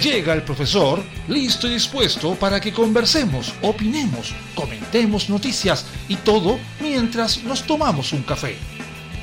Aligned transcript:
Llega 0.00 0.34
el 0.34 0.42
profesor, 0.42 1.02
listo 1.26 1.66
y 1.66 1.74
dispuesto 1.74 2.34
para 2.34 2.60
que 2.60 2.72
conversemos, 2.72 3.54
opinemos, 3.62 4.34
comentemos 4.54 5.30
noticias 5.30 5.86
y 6.06 6.16
todo 6.16 6.58
mientras 6.80 7.42
nos 7.44 7.62
tomamos 7.66 8.12
un 8.12 8.22
café. 8.22 8.56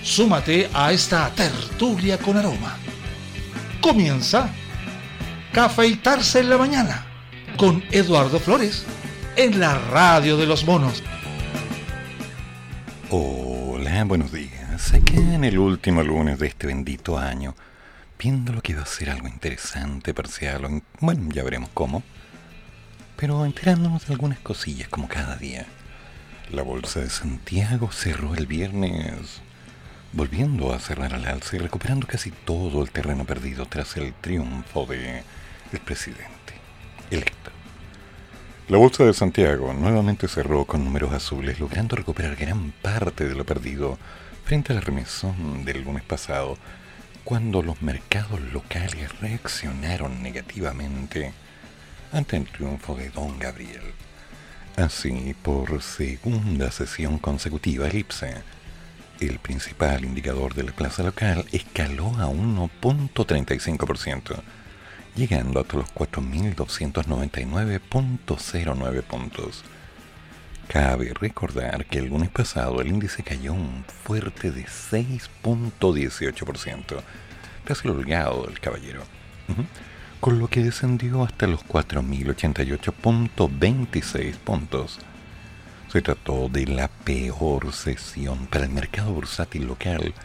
Súmate 0.02 0.70
a 0.74 0.92
esta 0.92 1.30
tertulia 1.30 2.18
con 2.18 2.38
aroma. 2.38 2.76
Comienza 3.82 4.50
Cafeitarse 5.54 6.40
en 6.40 6.50
la 6.50 6.58
mañana 6.58 7.06
con 7.58 7.84
Eduardo 7.92 8.40
Flores 8.40 8.84
en 9.36 9.60
la 9.60 9.78
radio 9.78 10.38
de 10.38 10.48
los 10.48 10.66
monos. 10.66 11.04
Hola, 13.12 14.04
buenos 14.06 14.32
días. 14.32 14.92
Aquí 14.94 15.18
en 15.18 15.44
el 15.44 15.60
último 15.60 16.02
lunes 16.02 16.40
de 16.40 16.48
este 16.48 16.66
bendito 16.66 17.18
año 17.20 17.56
viendo 18.24 18.54
lo 18.54 18.62
que 18.62 18.74
a 18.74 18.86
ser 18.86 19.10
algo 19.10 19.28
interesante, 19.28 20.14
parcial, 20.14 20.82
bueno, 21.02 21.30
ya 21.34 21.44
veremos 21.44 21.70
cómo, 21.74 22.04
pero 23.18 23.46
enterándonos 23.46 24.08
de 24.08 24.14
algunas 24.14 24.40
cosillas 24.40 24.88
como 24.88 25.10
cada 25.10 25.36
día. 25.36 25.66
La 26.50 26.62
bolsa 26.62 27.02
de 27.02 27.10
Santiago 27.10 27.92
cerró 27.92 28.34
el 28.36 28.48
viernes, 28.48 29.42
volviendo 30.14 30.74
a 30.74 30.80
cerrar 30.80 31.14
al 31.14 31.26
alza 31.26 31.58
y 31.58 31.60
recuperando 31.60 32.08
casi 32.08 32.32
todo 32.32 32.82
el 32.82 32.92
terreno 32.92 33.26
perdido 33.26 33.66
tras 33.66 33.98
el 33.98 34.14
triunfo 34.14 34.86
de 34.86 35.24
el 35.74 35.80
presidente 35.82 36.54
electo. 37.12 37.52
La 38.70 38.78
bolsa 38.78 39.04
de 39.04 39.14
Santiago 39.14 39.74
nuevamente 39.74 40.30
cerró 40.30 40.64
con 40.64 40.86
números 40.86 41.12
azules, 41.12 41.60
logrando 41.60 41.98
recuperar 41.98 42.38
gran 42.38 42.72
parte 42.72 43.28
de 43.28 43.36
lo 43.36 43.46
perdido 43.46 43.98
frente 44.46 44.72
a 44.72 44.76
la 44.76 44.82
remesón 44.82 45.66
del 45.66 45.84
lunes 45.84 46.04
pasado, 46.04 46.58
cuando 47.24 47.62
los 47.62 47.82
mercados 47.82 48.42
locales 48.52 49.18
reaccionaron 49.20 50.22
negativamente 50.22 51.34
ante 52.12 52.36
el 52.38 52.46
triunfo 52.46 52.96
de 52.96 53.10
Don 53.10 53.40
Gabriel. 53.40 53.94
Así, 54.76 55.36
por 55.42 55.82
segunda 55.82 56.70
sesión 56.72 57.18
consecutiva, 57.20 57.88
el 57.88 58.00
IPSE, 58.00 58.36
el 59.20 59.40
principal 59.40 60.04
indicador 60.04 60.54
de 60.54 60.64
la 60.64 60.74
plaza 60.74 61.04
local, 61.04 61.46
escaló 61.52 62.08
a 62.18 62.28
1.35%, 62.28 64.42
llegando 65.16 65.62
hasta 65.62 65.78
los 65.78 65.94
4.299.09 65.94 67.80
puntos. 67.80 69.64
Cabe 70.74 71.14
recordar 71.14 71.86
que 71.86 72.00
el 72.00 72.08
lunes 72.08 72.32
pasado 72.32 72.82
el 72.82 72.88
índice 72.88 73.22
cayó 73.22 73.54
un 73.54 73.86
fuerte 74.04 74.50
de 74.50 74.66
6.18%, 74.66 77.00
casi 77.64 77.88
el 77.88 77.94
holgado 77.94 78.48
del 78.48 78.60
caballero, 78.60 79.04
con 80.20 80.40
lo 80.40 80.48
que 80.48 80.64
descendió 80.64 81.24
hasta 81.24 81.46
los 81.46 81.64
4.088.26 81.68 84.34
puntos. 84.38 84.98
Se 85.92 86.02
trató 86.02 86.50
de 86.50 86.66
la 86.66 86.88
peor 86.88 87.72
sesión 87.72 88.48
para 88.48 88.66
el 88.66 88.72
mercado 88.72 89.14
bursátil 89.14 89.68
local 89.68 90.16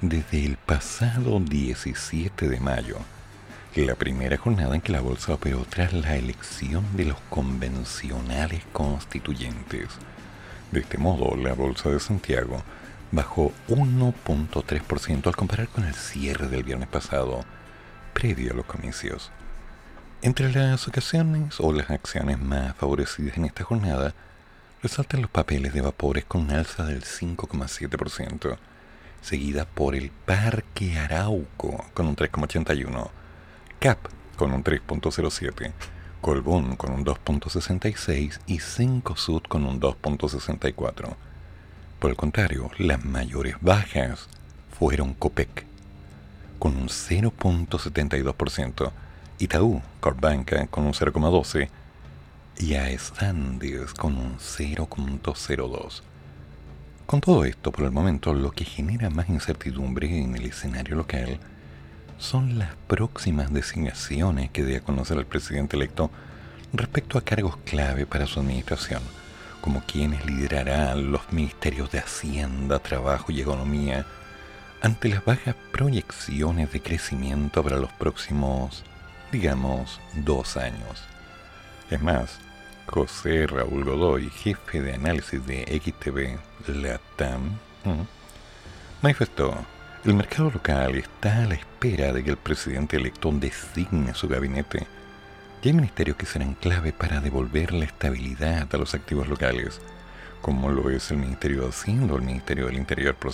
desde 0.00 0.46
el 0.46 0.56
pasado 0.56 1.38
17 1.38 2.48
de 2.48 2.60
mayo 2.60 2.96
la 3.74 3.94
primera 3.94 4.36
jornada 4.36 4.74
en 4.74 4.82
que 4.82 4.92
la 4.92 5.00
bolsa 5.00 5.32
operó 5.32 5.64
tras 5.68 5.94
la 5.94 6.16
elección 6.16 6.84
de 6.94 7.06
los 7.06 7.18
convencionales 7.30 8.62
constituyentes. 8.70 9.88
De 10.70 10.80
este 10.80 10.98
modo, 10.98 11.36
la 11.36 11.54
bolsa 11.54 11.88
de 11.88 11.98
Santiago 11.98 12.62
bajó 13.12 13.50
1.3% 13.68 15.26
al 15.26 15.36
comparar 15.36 15.68
con 15.68 15.84
el 15.84 15.94
cierre 15.94 16.48
del 16.48 16.64
viernes 16.64 16.88
pasado, 16.88 17.44
previo 18.12 18.52
a 18.52 18.56
los 18.56 18.66
comicios. 18.66 19.30
Entre 20.20 20.52
las 20.52 20.86
ocasiones 20.86 21.58
o 21.58 21.72
las 21.72 21.90
acciones 21.90 22.38
más 22.38 22.76
favorecidas 22.76 23.38
en 23.38 23.46
esta 23.46 23.64
jornada, 23.64 24.14
resaltan 24.82 25.22
los 25.22 25.30
papeles 25.30 25.72
de 25.72 25.80
vapores 25.80 26.24
con 26.26 26.42
un 26.42 26.50
alza 26.50 26.84
del 26.84 27.02
5,7%, 27.04 28.58
seguida 29.22 29.64
por 29.64 29.94
el 29.94 30.10
Parque 30.10 30.98
Arauco 30.98 31.86
con 31.94 32.06
un 32.06 32.16
3,81%, 32.16 33.10
CAP 33.82 33.98
con 34.36 34.52
un 34.52 34.62
3.07, 34.62 35.72
Colbún 36.20 36.76
con 36.76 36.92
un 36.92 37.04
2.66 37.04 38.38
y 38.46 38.60
Cencosud 38.60 39.42
con 39.42 39.64
un 39.64 39.80
2.64. 39.80 41.16
Por 41.98 42.10
el 42.10 42.16
contrario, 42.16 42.70
las 42.78 43.04
mayores 43.04 43.56
bajas 43.60 44.28
fueron 44.70 45.14
COPEC 45.14 45.66
con 46.60 46.76
un 46.76 46.86
0.72%, 46.86 48.92
Itaú, 49.40 49.82
Corbanca 49.98 50.68
con 50.68 50.86
un 50.86 50.92
0.12% 50.92 51.68
y 52.58 52.74
AES 52.74 53.14
Andes 53.20 53.94
con 53.94 54.16
un 54.16 54.38
0.02%. 54.38 56.02
Con 57.04 57.20
todo 57.20 57.44
esto, 57.44 57.72
por 57.72 57.84
el 57.84 57.90
momento, 57.90 58.32
lo 58.32 58.52
que 58.52 58.64
genera 58.64 59.10
más 59.10 59.28
incertidumbre 59.28 60.20
en 60.20 60.36
el 60.36 60.44
escenario 60.44 60.94
local 60.94 61.40
son 62.22 62.56
las 62.56 62.70
próximas 62.86 63.52
designaciones 63.52 64.48
que 64.52 64.62
debe 64.62 64.80
conocer 64.80 65.18
el 65.18 65.26
presidente 65.26 65.76
electo 65.76 66.08
respecto 66.72 67.18
a 67.18 67.24
cargos 67.24 67.56
clave 67.64 68.06
para 68.06 68.26
su 68.26 68.38
administración, 68.38 69.02
como 69.60 69.82
quienes 69.84 70.24
liderarán 70.24 71.10
los 71.10 71.32
ministerios 71.32 71.90
de 71.90 71.98
Hacienda, 71.98 72.78
Trabajo 72.78 73.32
y 73.32 73.40
Economía, 73.40 74.06
ante 74.82 75.08
las 75.08 75.24
bajas 75.24 75.56
proyecciones 75.72 76.70
de 76.72 76.80
crecimiento 76.80 77.60
para 77.62 77.76
los 77.76 77.92
próximos, 77.92 78.84
digamos, 79.32 80.00
dos 80.14 80.56
años. 80.56 81.02
Es 81.90 82.00
más, 82.00 82.38
José 82.86 83.48
Raúl 83.48 83.84
Godoy, 83.84 84.30
jefe 84.30 84.80
de 84.80 84.94
análisis 84.94 85.44
de 85.44 85.64
XTV 85.64 86.38
Latam, 86.68 87.58
manifestó 89.02 89.56
el 90.04 90.14
mercado 90.14 90.50
local 90.50 90.96
está 90.96 91.44
a 91.44 91.46
la 91.46 91.54
espera 91.54 92.12
de 92.12 92.24
que 92.24 92.30
el 92.30 92.36
presidente 92.36 92.96
electo 92.96 93.30
designe 93.30 94.14
su 94.14 94.26
gabinete 94.26 94.86
y 95.62 95.68
hay 95.68 95.74
ministerios 95.74 96.16
que 96.16 96.26
serán 96.26 96.54
clave 96.54 96.92
para 96.92 97.20
devolver 97.20 97.72
la 97.72 97.84
estabilidad 97.84 98.66
a 98.74 98.78
los 98.78 98.94
activos 98.94 99.28
locales, 99.28 99.80
como 100.40 100.70
lo 100.70 100.90
es 100.90 101.12
el 101.12 101.18
Ministerio 101.18 101.62
de 101.62 101.68
Hacienda 101.68 102.14
o 102.14 102.16
el 102.16 102.22
Ministerio 102.22 102.66
del 102.66 102.78
Interior 102.78 103.14
por. 103.14 103.32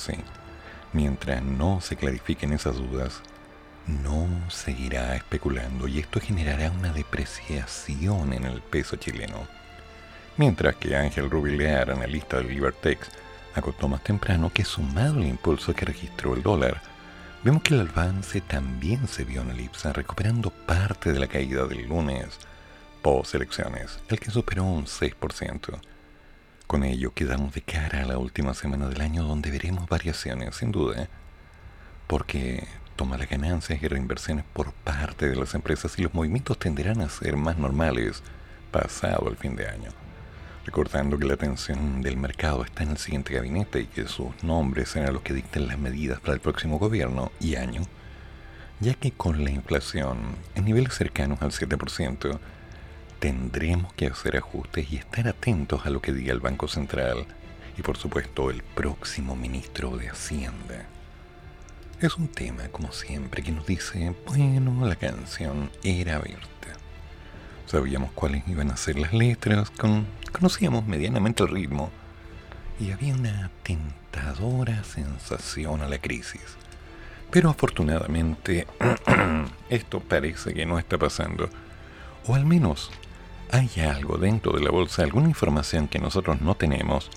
Mientras 0.93 1.43
no 1.43 1.81
se 1.81 1.97
clarifiquen 1.97 2.53
esas 2.53 2.77
dudas, 2.77 3.23
no 3.87 4.29
seguirá 4.51 5.17
especulando 5.17 5.89
y 5.89 6.01
esto 6.01 6.21
generará 6.21 6.71
una 6.71 6.93
depreciación 6.93 8.35
en 8.35 8.45
el 8.45 8.61
peso 8.61 8.97
chileno. 8.97 9.47
Mientras 10.37 10.77
que 10.77 10.95
Ángel 10.95 11.31
Rubilear, 11.31 11.91
analista 11.91 12.37
de 12.37 12.45
Libertex, 12.45 13.09
agotó 13.55 13.89
más 13.89 14.03
temprano 14.03 14.51
que 14.53 14.65
sumado 14.65 15.15
al 15.15 15.27
impulso 15.27 15.75
que 15.75 15.85
registró 15.85 16.35
el 16.35 16.43
dólar, 16.43 16.81
vemos 17.43 17.63
que 17.63 17.75
el 17.75 17.89
avance 17.89 18.41
también 18.41 19.07
se 19.09 19.25
vio 19.25 19.43
en 19.43 19.51
el 19.51 19.61
IPSA 19.61 19.93
recuperando 19.93 20.51
parte 20.51 21.13
de 21.13 21.19
la 21.19 21.27
caída 21.27 21.67
del 21.67 21.89
lunes 21.89 22.39
post 23.03 23.35
elecciones, 23.35 24.01
el 24.09 24.19
que 24.19 24.31
superó 24.31 24.65
un 24.65 24.87
6%. 24.87 25.81
Con 26.67 26.85
ello 26.85 27.15
quedamos 27.15 27.55
de 27.55 27.63
cara 27.63 28.03
a 28.03 28.07
la 28.07 28.19
última 28.19 28.55
semana 28.55 28.89
del 28.89 29.01
año 29.01 29.23
donde 29.25 29.51
veremos 29.51 29.89
variaciones, 29.89 30.57
sin 30.57 30.73
duda, 30.73 31.09
porque 32.07 32.67
toma 32.97 33.17
las 33.17 33.31
ganancias 33.31 33.83
y 33.83 33.89
reinversiones 33.89 34.45
por 34.53 34.73
parte 34.73 35.29
de 35.29 35.37
las 35.37 35.55
empresas 35.55 35.99
y 35.99 36.03
los 36.03 36.13
movimientos 36.15 36.59
tenderán 36.59 37.01
a 37.01 37.09
ser 37.09 37.37
más 37.37 37.57
normales 37.57 38.23
pasado 38.71 39.29
el 39.29 39.37
fin 39.37 39.57
de 39.57 39.69
año 39.69 40.08
recordando 40.69 41.19
que 41.19 41.25
la 41.25 41.33
atención 41.33 42.03
del 42.03 42.19
mercado 42.19 42.63
está 42.63 42.83
en 42.83 42.91
el 42.91 42.99
siguiente 42.99 43.33
gabinete 43.33 43.81
y 43.81 43.87
que 43.87 44.07
sus 44.07 44.45
nombres 44.45 44.91
serán 44.91 45.15
los 45.15 45.23
que 45.23 45.33
dicten 45.33 45.67
las 45.67 45.79
medidas 45.79 46.21
para 46.21 46.35
el 46.35 46.41
próximo 46.41 46.79
gobierno 46.79 47.33
y 47.41 47.57
año, 47.57 47.81
ya 48.79 48.93
que 48.93 49.11
con 49.11 49.43
la 49.45 49.51
inflación 49.51 50.19
en 50.55 50.67
niveles 50.67 50.93
cercanos 50.93 51.41
al 51.41 51.53
7%, 51.53 52.39
tendremos 53.19 53.95
que 53.95 54.09
hacer 54.09 54.37
ajustes 54.37 54.93
y 54.93 54.97
estar 54.97 55.27
atentos 55.27 55.87
a 55.87 55.91
lo 55.91 56.03
que 56.03 56.13
diga 56.13 56.35
el 56.35 56.41
Banco 56.41 56.69
Central 56.69 57.25
y 57.79 57.81
por 57.81 57.97
supuesto 57.97 58.51
el 58.51 58.63
próximo 58.63 59.37
ministro 59.37 59.97
de 59.97 60.11
Hacienda. 60.11 60.85
Es 62.03 62.19
un 62.19 62.29
tema, 62.29 62.69
como 62.69 62.93
siempre, 62.93 63.43
que 63.43 63.53
nos 63.53 63.65
dice, 63.65 64.15
bueno, 64.27 64.87
la 64.87 64.97
canción 64.97 65.71
era 65.83 66.17
abierta. 66.17 66.49
Sabíamos 67.65 68.13
cuáles 68.13 68.47
iban 68.47 68.71
a 68.71 68.77
ser 68.77 68.99
las 68.99 69.15
letras, 69.15 69.71
con 69.71 70.07
Conocíamos 70.33 70.87
medianamente 70.87 71.43
el 71.43 71.49
ritmo 71.49 71.91
y 72.81 72.93
había 72.93 73.15
una 73.15 73.51
tentadora 73.63 74.85
sensación 74.85 75.83
a 75.83 75.89
la 75.89 75.99
crisis. 75.99 76.57
Pero 77.31 77.51
afortunadamente 77.51 78.67
esto 79.69 80.01
parece 80.01 80.55
que 80.55 80.67
no 80.67 80.79
está 80.79 80.97
pasando. 80.99 81.49
O 82.27 82.35
al 82.35 82.47
menos 82.47 82.91
hay 83.51 83.71
algo 83.81 84.19
dentro 84.19 84.53
de 84.53 84.63
la 84.63 84.71
bolsa, 84.71 85.03
alguna 85.03 85.29
información 85.29 85.89
que 85.89 85.99
nosotros 85.99 86.41
no 86.41 86.55
tenemos, 86.55 87.11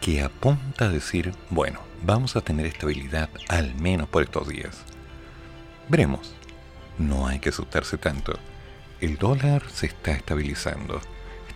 que 0.00 0.22
apunta 0.22 0.86
a 0.86 0.90
decir, 0.90 1.32
bueno, 1.50 1.80
vamos 2.02 2.36
a 2.36 2.40
tener 2.42 2.66
estabilidad 2.66 3.30
al 3.48 3.74
menos 3.74 4.08
por 4.08 4.22
estos 4.22 4.48
días. 4.48 4.84
Veremos. 5.88 6.34
No 6.98 7.26
hay 7.26 7.40
que 7.40 7.50
asustarse 7.50 7.98
tanto. 7.98 8.38
el 9.00 9.18
dólar 9.18 9.62
se 9.70 9.86
está 9.86 10.12
estabilizando. 10.12 11.00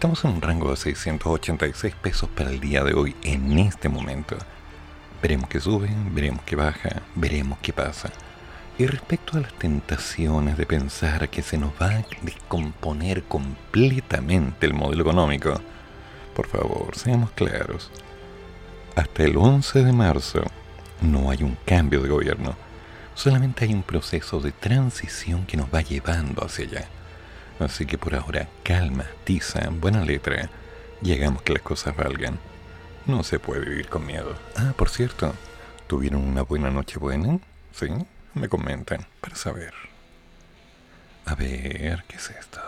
Estamos 0.00 0.24
en 0.24 0.30
un 0.30 0.40
rango 0.40 0.70
de 0.70 0.78
686 0.78 1.94
pesos 1.94 2.30
para 2.30 2.48
el 2.48 2.58
día 2.58 2.82
de 2.82 2.94
hoy, 2.94 3.14
en 3.22 3.58
este 3.58 3.90
momento. 3.90 4.34
Veremos 5.20 5.50
que 5.50 5.60
sube, 5.60 5.90
veremos 6.12 6.42
que 6.44 6.56
baja, 6.56 7.02
veremos 7.14 7.58
qué 7.60 7.74
pasa. 7.74 8.10
Y 8.78 8.86
respecto 8.86 9.36
a 9.36 9.40
las 9.40 9.52
tentaciones 9.58 10.56
de 10.56 10.64
pensar 10.64 11.28
que 11.28 11.42
se 11.42 11.58
nos 11.58 11.72
va 11.72 11.90
a 11.90 12.04
descomponer 12.22 13.24
completamente 13.24 14.64
el 14.64 14.72
modelo 14.72 15.02
económico, 15.02 15.60
por 16.34 16.46
favor, 16.46 16.96
seamos 16.96 17.32
claros. 17.32 17.90
Hasta 18.96 19.24
el 19.24 19.36
11 19.36 19.84
de 19.84 19.92
marzo 19.92 20.42
no 21.02 21.30
hay 21.30 21.42
un 21.42 21.58
cambio 21.66 22.00
de 22.00 22.08
gobierno, 22.08 22.56
solamente 23.14 23.66
hay 23.66 23.74
un 23.74 23.82
proceso 23.82 24.40
de 24.40 24.52
transición 24.52 25.44
que 25.44 25.58
nos 25.58 25.66
va 25.66 25.82
llevando 25.82 26.42
hacia 26.42 26.64
allá. 26.64 26.99
Así 27.60 27.84
que 27.84 27.98
por 27.98 28.14
ahora, 28.14 28.48
calma, 28.64 29.04
tiza, 29.24 29.68
buena 29.70 30.02
letra, 30.02 30.48
llegamos 31.02 31.42
que 31.42 31.52
las 31.52 31.62
cosas 31.62 31.94
valgan. 31.94 32.38
No 33.06 33.22
se 33.22 33.38
puede 33.38 33.66
vivir 33.66 33.88
con 33.88 34.06
miedo. 34.06 34.34
Ah, 34.56 34.72
por 34.76 34.88
cierto, 34.88 35.34
¿tuvieron 35.86 36.26
una 36.26 36.42
buena 36.42 36.70
noche 36.70 36.98
buena? 36.98 37.38
¿Sí? 37.72 37.88
Me 38.32 38.48
comentan 38.48 39.06
para 39.20 39.36
saber. 39.36 39.74
A 41.26 41.34
ver, 41.34 42.04
¿qué 42.08 42.16
es 42.16 42.30
esto? 42.30 42.60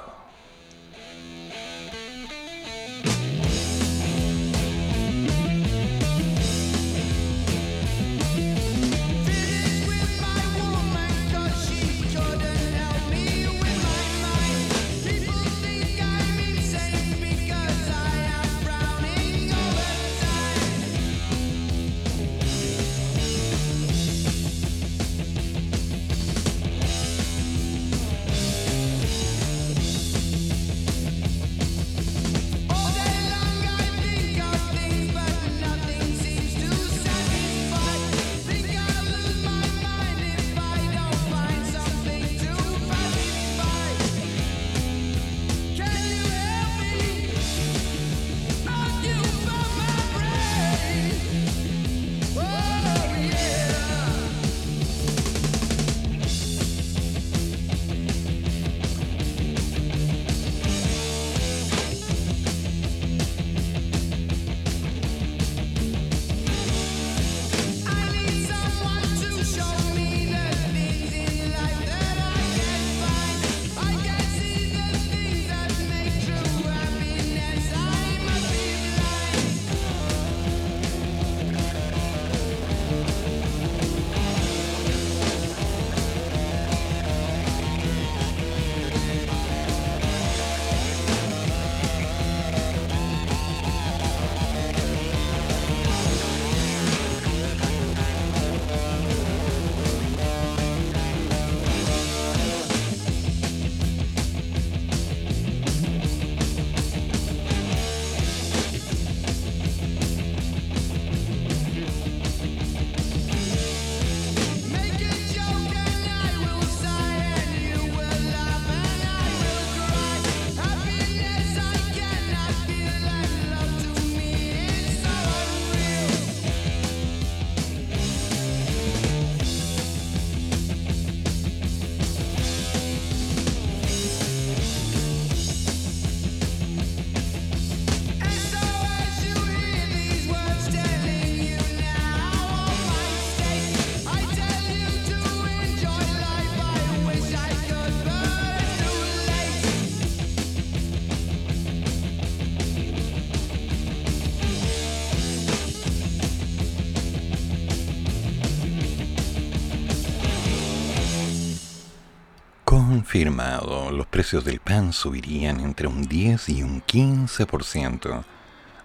Los 163.36 164.06
precios 164.06 164.44
del 164.44 164.60
pan 164.60 164.92
subirían 164.92 165.60
entre 165.60 165.86
un 165.86 166.02
10 166.02 166.50
y 166.50 166.62
un 166.62 166.82
15% 166.82 168.24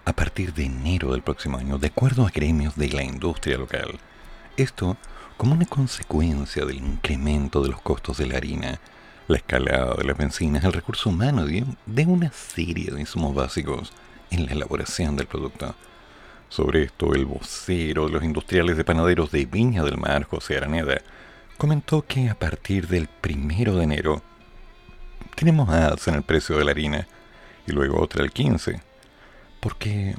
a 0.04 0.12
partir 0.14 0.54
de 0.54 0.64
enero 0.64 1.12
del 1.12 1.22
próximo 1.22 1.58
año, 1.58 1.76
de 1.76 1.88
acuerdo 1.88 2.26
a 2.26 2.30
gremios 2.30 2.74
de 2.76 2.88
la 2.88 3.02
industria 3.02 3.58
local. 3.58 3.98
Esto 4.56 4.96
como 5.36 5.52
una 5.52 5.66
consecuencia 5.66 6.64
del 6.64 6.78
incremento 6.78 7.62
de 7.62 7.68
los 7.68 7.80
costos 7.82 8.16
de 8.16 8.26
la 8.26 8.38
harina, 8.38 8.80
la 9.26 9.36
escalada 9.36 9.94
de 9.96 10.04
las 10.04 10.16
bencinas, 10.16 10.64
el 10.64 10.72
recurso 10.72 11.10
humano 11.10 11.46
y 11.48 11.64
de 11.84 12.06
una 12.06 12.32
serie 12.32 12.90
de 12.90 13.00
insumos 13.00 13.34
básicos 13.34 13.92
en 14.30 14.46
la 14.46 14.52
elaboración 14.52 15.14
del 15.16 15.26
producto. 15.26 15.74
Sobre 16.48 16.84
esto, 16.84 17.14
el 17.14 17.26
vocero 17.26 18.06
de 18.06 18.12
los 18.12 18.24
industriales 18.24 18.78
de 18.78 18.84
panaderos 18.84 19.30
de 19.30 19.44
Viña 19.44 19.84
del 19.84 19.98
Mar, 19.98 20.24
José 20.24 20.56
Araneda, 20.56 21.02
comentó 21.58 22.06
que 22.06 22.30
a 22.30 22.34
partir 22.34 22.88
del 22.88 23.08
primero 23.08 23.76
de 23.76 23.84
enero 23.84 24.22
tenemos 25.34 25.68
alza 25.68 26.10
en 26.10 26.16
el 26.16 26.22
precio 26.22 26.58
de 26.58 26.64
la 26.64 26.72
harina 26.72 27.06
y 27.66 27.72
luego 27.72 28.00
otra 28.00 28.22
el 28.22 28.32
15, 28.32 28.80
porque 29.60 30.14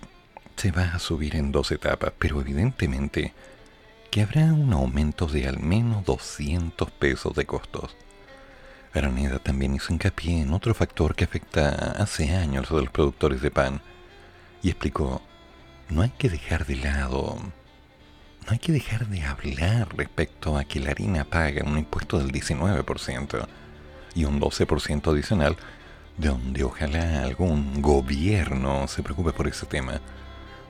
se 0.55 0.71
va 0.71 0.93
a 0.93 0.99
subir 0.99 1.35
en 1.35 1.51
dos 1.51 1.71
etapas, 1.71 2.13
pero 2.17 2.41
evidentemente 2.41 3.33
que 4.11 4.21
habrá 4.21 4.45
un 4.45 4.73
aumento 4.73 5.27
de 5.27 5.47
al 5.47 5.59
menos 5.59 6.03
200 6.05 6.89
pesos 6.91 7.35
de 7.35 7.45
costos. 7.45 7.95
Araneda 8.93 9.39
también 9.39 9.75
hizo 9.75 9.93
hincapié 9.93 10.41
en 10.41 10.53
otro 10.53 10.73
factor 10.73 11.15
que 11.15 11.25
afecta 11.25 11.91
hace 11.91 12.35
años 12.35 12.71
a 12.71 12.75
los 12.75 12.89
productores 12.89 13.41
de 13.41 13.51
pan 13.51 13.81
y 14.63 14.69
explicó, 14.69 15.21
no 15.89 16.01
hay 16.01 16.09
que 16.09 16.29
dejar 16.29 16.65
de 16.65 16.75
lado 16.77 17.37
no 18.49 18.53
hay 18.53 18.59
que 18.59 18.71
dejar 18.71 19.07
de 19.07 19.21
hablar 19.21 19.95
respecto 19.95 20.57
a 20.57 20.63
que 20.63 20.79
la 20.79 20.89
harina 20.89 21.23
paga 21.23 21.63
un 21.63 21.77
impuesto 21.77 22.17
del 22.17 22.31
19% 22.31 23.47
y 24.19 24.25
un 24.25 24.41
12% 24.41 25.13
adicional, 25.13 25.55
de 26.17 26.27
donde 26.27 26.65
ojalá 26.65 27.23
algún 27.23 27.81
gobierno 27.81 28.85
se 28.89 29.01
preocupe 29.01 29.31
por 29.31 29.47
ese 29.47 29.65
tema, 29.65 30.01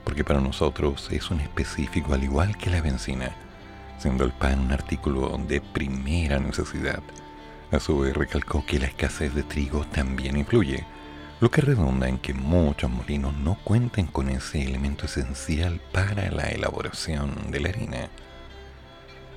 porque 0.03 0.23
para 0.23 0.39
nosotros 0.39 1.09
es 1.11 1.31
un 1.31 1.39
específico 1.39 2.13
al 2.13 2.23
igual 2.23 2.55
que 2.57 2.69
la 2.69 2.81
benzina, 2.81 3.31
siendo 3.97 4.23
el 4.23 4.33
pan 4.33 4.59
un 4.59 4.71
artículo 4.71 5.35
de 5.47 5.61
primera 5.61 6.37
necesidad. 6.37 7.01
A 7.71 7.79
su 7.79 7.97
vez 7.99 8.15
recalcó 8.15 8.63
que 8.67 8.77
la 8.77 8.85
escasez 8.85 9.33
de 9.33 9.41
trigo 9.41 9.83
también 9.85 10.37
influye, 10.37 10.85
lo 11.41 11.49
que 11.49 11.61
redunda 11.61 12.07
en 12.07 12.19
que 12.19 12.35
muchos 12.35 12.91
molinos 12.91 13.33
no 13.33 13.57
cuenten 13.63 14.05
con 14.05 14.29
ese 14.29 14.61
elemento 14.61 15.05
esencial 15.05 15.81
para 15.91 16.29
la 16.29 16.49
elaboración 16.49 17.49
de 17.49 17.59
la 17.61 17.69
harina. 17.69 18.09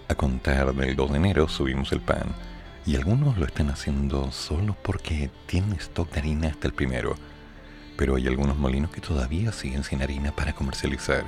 A 0.09 0.14
contar 0.14 0.75
del 0.75 0.97
2 0.97 1.12
de 1.12 1.16
enero 1.16 1.49
subimos 1.49 1.92
el 1.92 2.00
pan 2.00 2.35
Y 2.85 2.97
algunos 2.97 3.39
lo 3.39 3.47
están 3.47 3.71
haciendo 3.71 4.33
solo 4.33 4.77
porque 4.83 5.31
tienen 5.47 5.73
stock 5.75 6.11
de 6.12 6.21
harina 6.21 6.49
hasta 6.49 6.67
el 6.67 6.75
primero. 6.75 7.17
Pero 7.97 8.17
hay 8.17 8.27
algunos 8.27 8.57
molinos 8.57 8.91
que 8.91 9.01
todavía 9.01 9.53
siguen 9.53 9.85
sin 9.85 10.03
harina 10.03 10.35
para 10.35 10.53
comercializar. 10.53 11.25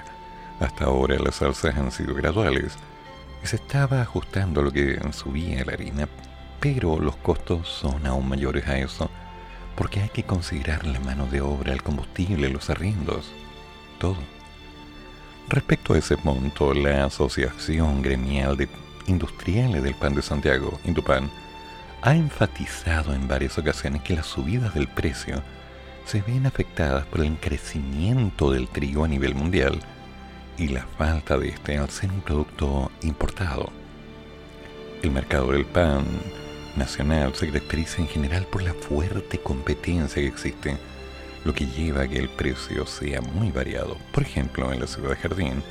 Hasta 0.60 0.86
ahora 0.86 1.18
las 1.18 1.42
alzas 1.42 1.76
han 1.76 1.92
sido 1.92 2.14
graduales 2.14 2.74
y 3.42 3.46
se 3.46 3.56
estaba 3.56 4.00
ajustando 4.00 4.62
lo 4.62 4.72
que 4.72 4.98
subía 5.12 5.64
la 5.64 5.72
harina, 5.72 6.08
pero 6.60 6.98
los 6.98 7.16
costos 7.16 7.68
son 7.68 8.06
aún 8.06 8.28
mayores 8.28 8.66
a 8.66 8.78
eso 8.78 9.10
porque 9.76 10.00
hay 10.00 10.08
que 10.08 10.22
considerar 10.22 10.86
la 10.86 11.00
mano 11.00 11.26
de 11.26 11.40
obra, 11.40 11.72
el 11.72 11.82
combustible, 11.82 12.48
los 12.48 12.70
arriendos, 12.70 13.32
todo. 13.98 14.16
Respecto 15.48 15.94
a 15.94 15.98
ese 15.98 16.16
punto, 16.16 16.72
la 16.72 17.04
Asociación 17.04 18.02
Gremial 18.02 18.56
de 18.56 18.68
Industriales 19.06 19.82
del 19.82 19.94
Pan 19.94 20.14
de 20.14 20.22
Santiago, 20.22 20.78
Indopan, 20.84 21.30
ha 22.04 22.14
enfatizado 22.14 23.14
en 23.14 23.26
varias 23.26 23.56
ocasiones 23.56 24.02
que 24.02 24.14
las 24.14 24.26
subidas 24.26 24.74
del 24.74 24.88
precio 24.88 25.42
se 26.04 26.20
ven 26.20 26.44
afectadas 26.44 27.06
por 27.06 27.20
el 27.20 27.28
encarecimiento 27.28 28.50
del 28.50 28.68
trigo 28.68 29.06
a 29.06 29.08
nivel 29.08 29.34
mundial 29.34 29.80
y 30.58 30.68
la 30.68 30.86
falta 30.98 31.38
de 31.38 31.48
este 31.48 31.78
al 31.78 31.88
ser 31.88 32.10
un 32.10 32.20
producto 32.20 32.92
importado. 33.00 33.72
El 35.02 35.12
mercado 35.12 35.52
del 35.52 35.64
pan 35.64 36.04
nacional 36.76 37.34
se 37.34 37.46
caracteriza 37.46 38.02
en 38.02 38.08
general 38.08 38.46
por 38.48 38.62
la 38.62 38.74
fuerte 38.74 39.38
competencia 39.38 40.20
que 40.20 40.28
existe, 40.28 40.76
lo 41.46 41.54
que 41.54 41.64
lleva 41.64 42.02
a 42.02 42.08
que 42.08 42.18
el 42.18 42.28
precio 42.28 42.86
sea 42.86 43.22
muy 43.22 43.50
variado. 43.50 43.96
Por 44.12 44.24
ejemplo, 44.24 44.70
en 44.74 44.80
la 44.80 44.86
ciudad 44.86 45.08
de 45.08 45.16
Jardín 45.16 45.62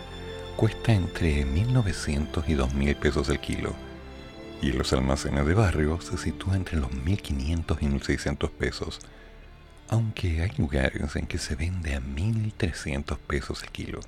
cuesta 0.55 0.93
entre 0.93 1.45
1.900 1.45 2.43
y 2.47 2.53
2.000 2.55 2.95
pesos 2.95 3.29
el 3.29 3.39
kilo, 3.39 3.75
y 4.63 4.71
los 4.71 4.93
almacenes 4.93 5.45
de 5.45 5.53
barrio 5.53 5.99
se 5.99 6.17
sitúa 6.17 6.55
entre 6.55 6.77
los 6.77 6.89
1.500 6.89 7.77
y 7.81 7.85
1.600 7.85 8.49
pesos, 8.49 9.01
aunque 9.89 10.41
hay 10.41 10.51
lugares 10.57 11.17
en 11.17 11.27
que 11.27 11.37
se 11.37 11.55
vende 11.55 11.95
a 11.95 11.99
1.300 11.99 13.17
pesos 13.17 13.61
el 13.61 13.71
kilo. 13.71 13.99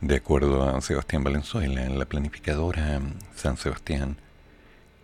De 0.00 0.16
acuerdo 0.16 0.66
a 0.66 0.80
Sebastián 0.80 1.22
Valenzuela, 1.22 1.84
en 1.84 1.98
la 1.98 2.06
planificadora 2.06 3.02
San 3.34 3.58
Sebastián, 3.58 4.16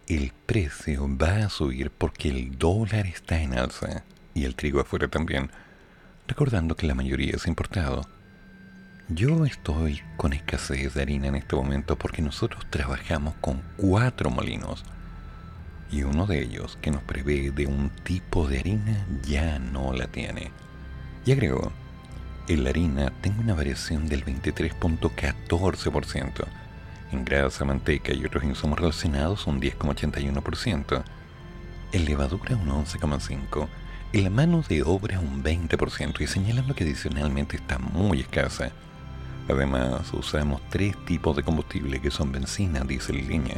el 0.08 0.32
precio 0.46 1.06
va 1.14 1.44
a 1.44 1.50
subir 1.50 1.90
porque 1.90 2.30
el 2.30 2.56
dólar 2.56 3.06
está 3.06 3.38
en 3.42 3.58
alza 3.58 4.02
y 4.32 4.44
el 4.44 4.54
trigo 4.54 4.80
afuera 4.80 5.08
también, 5.08 5.50
recordando 6.26 6.74
que 6.74 6.86
la 6.86 6.94
mayoría 6.94 7.36
es 7.36 7.46
importado. 7.46 8.08
Yo 9.08 9.44
estoy 9.44 10.00
con 10.16 10.32
escasez 10.32 10.94
de 10.94 11.02
harina 11.02 11.26
en 11.26 11.34
este 11.34 11.56
momento 11.56 11.96
porque 11.96 12.22
nosotros 12.22 12.64
trabajamos 12.70 13.34
con 13.40 13.60
cuatro 13.76 14.30
molinos 14.30 14.84
y 15.90 16.04
uno 16.04 16.26
de 16.26 16.40
ellos 16.40 16.78
que 16.80 16.92
nos 16.92 17.02
prevé 17.02 17.50
de 17.50 17.66
un 17.66 17.90
tipo 17.90 18.48
de 18.48 18.60
harina 18.60 19.06
ya 19.22 19.58
no 19.58 19.92
la 19.92 20.06
tiene. 20.06 20.50
Y 21.26 21.32
agregó, 21.32 21.72
en 22.48 22.64
la 22.64 22.70
harina 22.70 23.12
tengo 23.20 23.42
una 23.42 23.54
variación 23.54 24.08
del 24.08 24.24
23.14%, 24.24 26.46
en 27.10 27.24
grasa, 27.24 27.64
manteca 27.64 28.14
y 28.14 28.24
otros 28.24 28.44
insumos 28.44 28.78
relacionados 28.78 29.46
un 29.46 29.60
10,81%, 29.60 31.02
en 31.92 32.04
levadura 32.04 32.56
un 32.56 32.68
11,5%, 32.68 33.68
en 34.14 34.24
la 34.24 34.30
mano 34.30 34.62
de 34.66 34.82
obra 34.82 35.20
un 35.20 35.42
20% 35.42 36.20
y 36.20 36.26
señalando 36.26 36.74
que 36.74 36.84
adicionalmente 36.84 37.56
está 37.56 37.78
muy 37.78 38.20
escasa. 38.20 38.72
Además, 39.48 40.12
usamos 40.12 40.60
tres 40.70 40.96
tipos 41.04 41.36
de 41.36 41.42
combustible 41.42 42.00
que 42.00 42.10
son 42.10 42.32
benzina, 42.32 42.80
diésel 42.80 43.18
y 43.18 43.22
leña, 43.22 43.56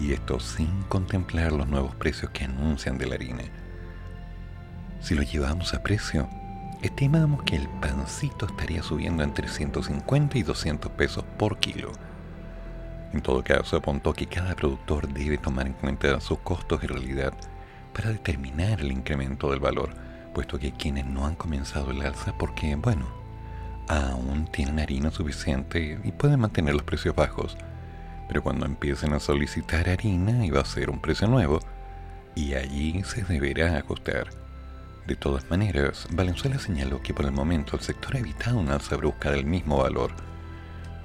y 0.00 0.12
esto 0.12 0.38
sin 0.38 0.82
contemplar 0.82 1.52
los 1.52 1.66
nuevos 1.66 1.94
precios 1.94 2.30
que 2.30 2.44
anuncian 2.44 2.98
de 2.98 3.06
la 3.06 3.14
harina. 3.14 3.44
Si 5.00 5.14
lo 5.14 5.22
llevamos 5.22 5.74
a 5.74 5.82
precio, 5.82 6.28
estimamos 6.82 7.42
que 7.42 7.56
el 7.56 7.68
pancito 7.68 8.46
estaría 8.46 8.82
subiendo 8.82 9.22
entre 9.22 9.48
150 9.48 10.38
y 10.38 10.42
200 10.42 10.92
pesos 10.92 11.24
por 11.36 11.58
kilo. 11.58 11.92
En 13.12 13.22
todo 13.22 13.42
caso, 13.42 13.76
apuntó 13.76 14.12
que 14.12 14.26
cada 14.26 14.54
productor 14.54 15.08
debe 15.08 15.38
tomar 15.38 15.66
en 15.66 15.72
cuenta 15.72 16.20
sus 16.20 16.38
costos 16.40 16.82
y 16.84 16.86
realidad 16.86 17.32
para 17.94 18.10
determinar 18.10 18.80
el 18.80 18.92
incremento 18.92 19.50
del 19.50 19.60
valor, 19.60 19.90
puesto 20.34 20.58
que 20.58 20.72
quienes 20.72 21.06
no 21.06 21.26
han 21.26 21.34
comenzado 21.34 21.90
el 21.90 22.02
alza 22.02 22.36
porque, 22.36 22.76
bueno, 22.76 23.06
aún 23.88 24.46
tienen 24.52 24.78
harina 24.78 25.10
suficiente 25.10 25.98
y 26.04 26.12
pueden 26.12 26.40
mantener 26.40 26.74
los 26.74 26.82
precios 26.82 27.14
bajos. 27.14 27.56
Pero 28.28 28.42
cuando 28.42 28.66
empiecen 28.66 29.14
a 29.14 29.20
solicitar 29.20 29.88
harina 29.88 30.44
va 30.54 30.60
a 30.60 30.66
ser 30.66 30.90
un 30.90 31.00
precio 31.00 31.26
nuevo, 31.26 31.60
y 32.34 32.54
allí 32.54 33.02
se 33.04 33.24
deberá 33.24 33.78
ajustar. 33.78 34.28
De 35.08 35.16
todas 35.16 35.48
maneras, 35.48 36.06
Valenzuela 36.10 36.58
señaló 36.58 37.00
que 37.00 37.14
por 37.14 37.24
el 37.24 37.32
momento 37.32 37.76
el 37.76 37.82
sector 37.82 38.14
ha 38.14 38.18
evitado 38.18 38.58
una 38.58 38.74
alza 38.74 38.94
brusca 38.94 39.30
del 39.30 39.46
mismo 39.46 39.78
valor, 39.78 40.10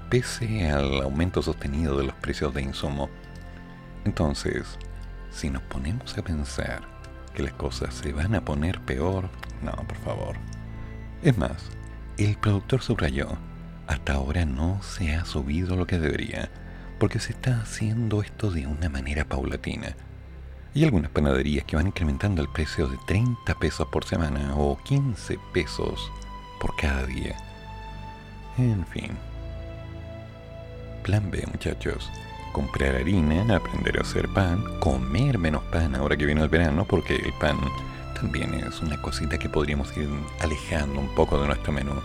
pese 0.09 0.69
al 0.69 1.01
aumento 1.03 1.41
sostenido 1.41 1.97
de 1.97 2.07
los 2.07 2.15
precios 2.15 2.53
de 2.53 2.63
insumo. 2.63 3.09
Entonces, 4.03 4.77
si 5.31 5.49
nos 5.49 5.61
ponemos 5.61 6.17
a 6.17 6.21
pensar 6.21 6.81
que 7.33 7.43
las 7.43 7.53
cosas 7.53 7.93
se 7.93 8.11
van 8.11 8.35
a 8.35 8.43
poner 8.43 8.81
peor, 8.81 9.29
no, 9.61 9.71
por 9.71 9.97
favor. 9.99 10.35
Es 11.21 11.37
más, 11.37 11.69
el 12.17 12.35
productor 12.35 12.81
subrayó, 12.81 13.37
hasta 13.87 14.15
ahora 14.15 14.43
no 14.43 14.83
se 14.83 15.15
ha 15.15 15.23
subido 15.23 15.77
lo 15.77 15.87
que 15.87 15.97
debería, 15.97 16.49
porque 16.99 17.19
se 17.19 17.31
está 17.31 17.61
haciendo 17.61 18.21
esto 18.21 18.51
de 18.51 18.67
una 18.67 18.89
manera 18.89 19.23
paulatina. 19.23 19.95
Y 20.75 20.83
algunas 20.83 21.11
panaderías 21.11 21.65
que 21.65 21.75
van 21.75 21.87
incrementando 21.87 22.41
el 22.41 22.49
precio 22.49 22.87
de 22.87 22.97
30 23.05 23.53
pesos 23.55 23.87
por 23.89 24.05
semana 24.05 24.55
o 24.55 24.77
15 24.83 25.37
pesos 25.53 26.11
por 26.59 26.75
cada 26.75 27.05
día. 27.05 27.35
En 28.57 28.85
fin. 28.87 29.11
Plan 31.03 31.29
B, 31.29 31.43
muchachos. 31.51 32.09
Comprar 32.53 32.95
harina, 32.95 33.55
aprender 33.55 33.99
a 33.99 34.01
hacer 34.01 34.27
pan, 34.29 34.63
comer 34.79 35.37
menos 35.37 35.63
pan 35.65 35.95
ahora 35.95 36.17
que 36.17 36.25
viene 36.25 36.41
el 36.41 36.49
verano, 36.49 36.85
porque 36.85 37.15
el 37.17 37.33
pan 37.33 37.59
también 38.15 38.53
es 38.55 38.81
una 38.81 38.99
cosita 39.01 39.37
que 39.37 39.49
podríamos 39.49 39.95
ir 39.97 40.09
alejando 40.39 40.99
un 40.99 41.13
poco 41.13 41.39
de 41.39 41.47
nuestro 41.47 41.71
menú 41.71 42.01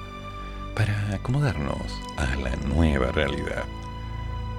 para 0.75 1.15
acomodarnos 1.15 2.01
a 2.17 2.37
la 2.37 2.55
nueva 2.73 3.13
realidad. 3.13 3.65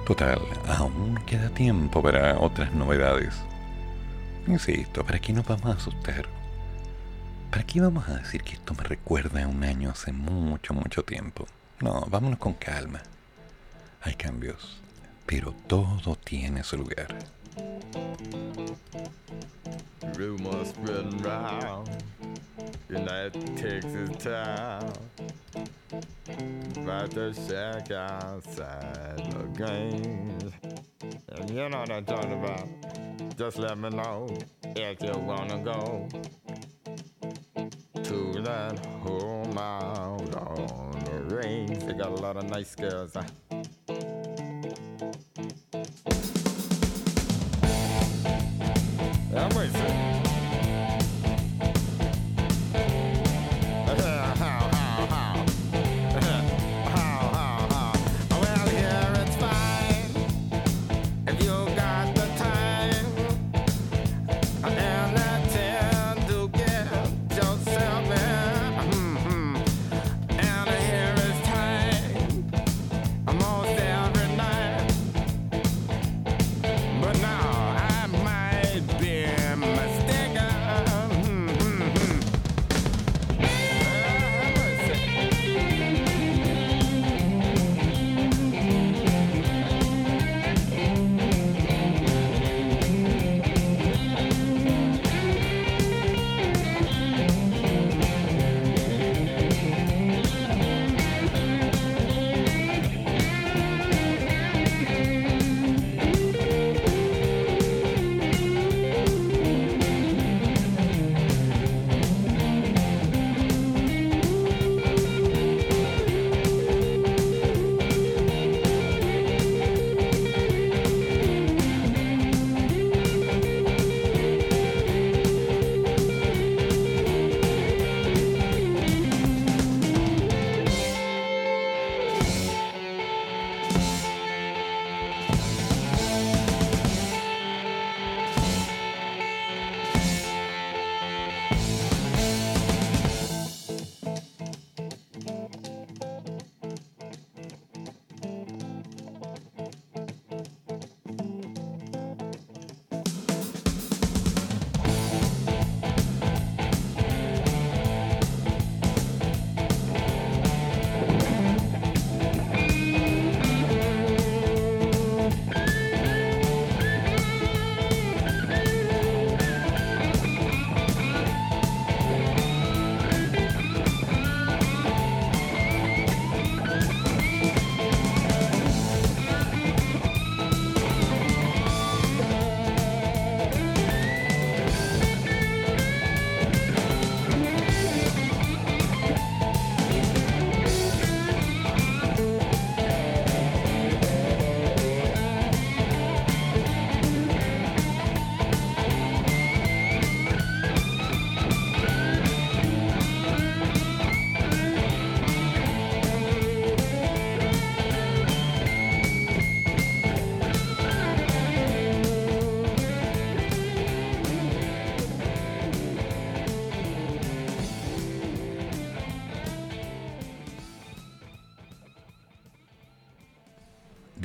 Total, 0.04 0.40
aún 0.68 1.16
queda 1.26 1.48
tiempo 1.50 2.02
para 2.02 2.38
otras 2.38 2.72
novedades. 2.72 3.34
Insisto, 4.50 5.04
¿para 5.06 5.20
qué 5.20 5.32
nos 5.32 5.46
vamos 5.46 5.66
a 5.66 5.78
asustar? 5.78 6.26
¿Para 7.52 7.64
qué 7.64 7.80
vamos 7.80 8.08
a 8.08 8.16
decir 8.16 8.42
que 8.42 8.54
esto 8.54 8.74
me 8.74 8.82
recuerda 8.82 9.44
a 9.44 9.46
un 9.46 9.62
año 9.62 9.90
hace 9.90 10.12
mucho, 10.12 10.74
mucho 10.74 11.04
tiempo? 11.04 11.46
No, 11.80 12.04
vámonos 12.10 12.40
con 12.40 12.54
calma. 12.54 13.00
Hay 14.02 14.14
cambios, 14.14 14.82
pero 15.24 15.54
todo 15.68 16.16
tiene 16.16 16.64
su 16.64 16.78
lugar. 16.78 17.16
Rumors 20.14 20.68
spreading 20.68 21.18
round 21.18 21.88
United 22.88 23.56
Texas 23.56 24.10
town 24.22 24.92
about 26.76 27.10
the 27.10 27.32
shack 27.46 27.90
outside 27.90 29.18
the 29.32 29.44
games. 29.56 30.52
And 31.28 31.50
you 31.50 31.68
know 31.68 31.78
what 31.80 31.90
I'm 31.90 32.04
talking 32.04 32.32
about. 32.32 32.66
Just 33.36 33.58
let 33.58 33.78
me 33.78 33.90
know 33.90 34.28
if 34.76 35.02
you 35.02 35.12
wanna 35.18 35.58
go 35.58 36.08
to 38.02 38.42
that 38.42 38.78
home 39.02 39.56
out 39.56 40.34
on 40.36 41.04
the 41.04 41.36
range. 41.36 41.84
They 41.84 41.92
got 41.92 42.08
a 42.08 42.22
lot 42.22 42.36
of 42.36 42.44
nice 42.44 42.74
girls. 42.74 43.16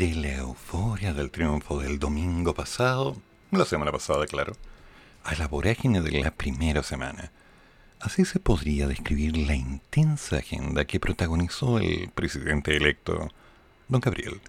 De 0.05 0.13
la 0.13 0.35
euforia 0.35 1.13
del 1.15 1.31
triunfo 1.31 1.79
del 1.79 1.97
domingo 1.97 2.53
pasado, 2.53 3.15
la 3.49 3.65
semana 3.65 3.91
pasada, 3.91 4.27
claro, 4.27 4.53
a 5.23 5.33
la 5.33 5.47
vorágine 5.47 5.99
de 6.01 6.21
la 6.21 6.29
primera 6.29 6.83
semana. 6.83 7.31
Así 7.99 8.23
se 8.23 8.39
podría 8.39 8.87
describir 8.87 9.35
la 9.35 9.55
intensa 9.55 10.37
agenda 10.37 10.85
que 10.85 10.99
protagonizó 10.99 11.79
el 11.79 12.11
presidente 12.13 12.77
electo, 12.77 13.31
don 13.87 13.99
Gabriel. 13.99 14.41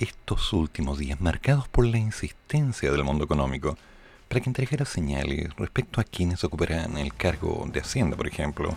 Estos 0.00 0.52
últimos 0.52 0.98
días 0.98 1.20
marcados 1.20 1.68
por 1.68 1.86
la 1.86 1.98
insistencia 1.98 2.90
del 2.90 3.04
mundo 3.04 3.24
económico 3.24 3.78
para 4.28 4.40
que 4.40 4.50
entregara 4.50 4.86
señales 4.86 5.54
respecto 5.56 6.00
a 6.00 6.04
quienes 6.04 6.42
ocuparán 6.42 6.98
el 6.98 7.14
cargo 7.14 7.64
de 7.72 7.78
Hacienda, 7.78 8.16
por 8.16 8.26
ejemplo, 8.26 8.74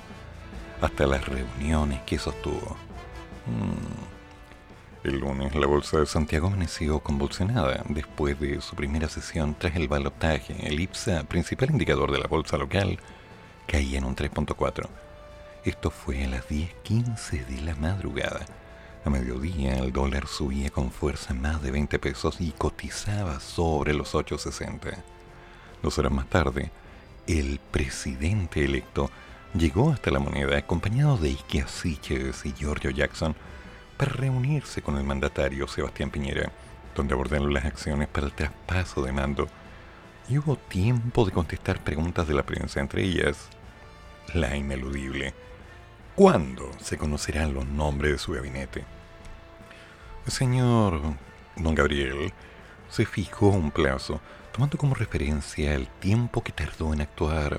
hasta 0.80 1.08
las 1.08 1.26
reuniones 1.28 2.02
que 2.04 2.19
sostuvo. 2.19 2.78
Mm. 3.47 4.12
El 5.04 5.20
lunes 5.20 5.54
la 5.54 5.68
bolsa 5.68 6.00
de 6.00 6.06
Santiago 6.06 6.48
amaneció 6.48 7.00
convulsionada 7.00 7.84
después 7.89 8.39
de 8.39 8.62
su 8.62 8.74
primera 8.74 9.10
sesión 9.10 9.54
tras 9.54 9.76
el 9.76 9.89
balotaje. 9.89 10.56
El 10.66 10.80
IPSA, 10.80 11.26
principal 11.26 11.72
indicador 11.72 12.10
de 12.10 12.20
la 12.20 12.28
bolsa 12.28 12.58
local, 12.58 12.98
caía 13.68 13.98
en 13.98 14.06
un 14.06 14.16
3.4. 14.16 14.88
Esto 15.66 15.92
fue 15.92 16.24
a 16.24 16.30
las 16.30 16.48
10.15 16.48 17.46
de 17.46 17.62
la 17.63 17.76
madrugada. 17.76 18.46
A 19.04 19.10
mediodía 19.10 19.78
el 19.78 19.92
dólar 19.92 20.26
subía 20.28 20.70
con 20.70 20.89
fuerza 20.89 21.34
más 21.34 21.62
de 21.62 21.72
20 21.72 22.00
pesos 22.00 22.39
y 22.39 22.52
cotizaba 22.52 23.42
sobre 23.42 23.94
los 23.94 24.13
8.60. 24.13 24.96
Dos 25.82 25.98
horas 25.98 26.13
más 26.13 26.30
tarde, 26.30 26.72
el 27.28 27.60
presidente 27.72 28.63
electo 28.63 29.10
llegó 29.54 29.92
hasta 29.92 30.12
la 30.12 30.20
moneda 30.20 30.58
acompañado 30.58 31.18
de 31.18 31.32
Ike 31.32 31.66
Siches 31.68 32.46
y 32.46 32.54
Giorgio 32.54 32.89
Jackson 32.89 33.36
reunirse 34.06 34.82
con 34.82 34.98
el 34.98 35.04
mandatario 35.04 35.68
Sebastián 35.68 36.10
Piñera, 36.10 36.52
donde 36.96 37.13
abordaron 37.13 37.54
las 37.54 37.66
acciones 37.66 38.08
para 38.08 38.28
el 38.28 38.34
traspaso 38.34 39.04
de 39.04 39.12
mando 39.12 39.48
y 40.30 40.38
hubo 40.38 40.56
tiempo 40.56 41.26
de 41.26 41.32
contestar 41.32 41.84
preguntas 41.84 42.28
de 42.28 42.34
la 42.34 42.44
prensa, 42.44 42.80
entre 42.80 43.04
ellas 43.04 43.50
la 44.34 44.56
ineludible. 44.56 45.34
¿Cuándo 46.16 46.72
se 46.80 46.98
conocerán 46.98 47.54
los 47.54 47.66
nombres 47.66 48.13
de 48.13 48.18
su 48.20 48.34
gabinete? 48.34 48.86
El 50.26 50.32
señor 50.32 51.02
don 51.56 51.76
Gabriel 51.76 52.32
se 52.89 53.06
fijó 53.06 53.50
un 53.50 53.72
plazo, 53.72 54.22
tomando 54.52 54.78
como 54.78 54.96
referencia 54.96 55.74
el 55.74 55.88
tiempo 55.88 56.44
que 56.44 56.52
tardó 56.52 56.94
en 56.94 57.02
actuar 57.02 57.58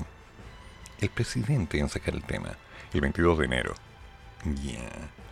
el 1.00 1.10
presidente 1.10 1.78
en 1.78 1.88
sacar 1.88 2.14
el 2.14 2.22
tema, 2.22 2.56
el 2.92 3.00
22 3.00 3.38
de 3.38 3.44
enero. 3.44 3.74
Ya. 4.62 5.23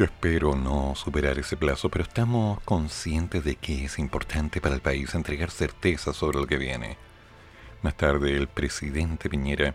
Yo 0.00 0.06
espero 0.06 0.56
no 0.56 0.94
superar 0.96 1.38
ese 1.38 1.58
plazo, 1.58 1.90
pero 1.90 2.04
estamos 2.04 2.58
conscientes 2.60 3.44
de 3.44 3.56
que 3.56 3.84
es 3.84 3.98
importante 3.98 4.58
para 4.58 4.74
el 4.74 4.80
país 4.80 5.14
entregar 5.14 5.50
certeza 5.50 6.14
sobre 6.14 6.38
lo 6.38 6.46
que 6.46 6.56
viene. 6.56 6.96
Más 7.82 7.94
tarde, 7.98 8.34
el 8.34 8.48
presidente 8.48 9.28
Piñera 9.28 9.74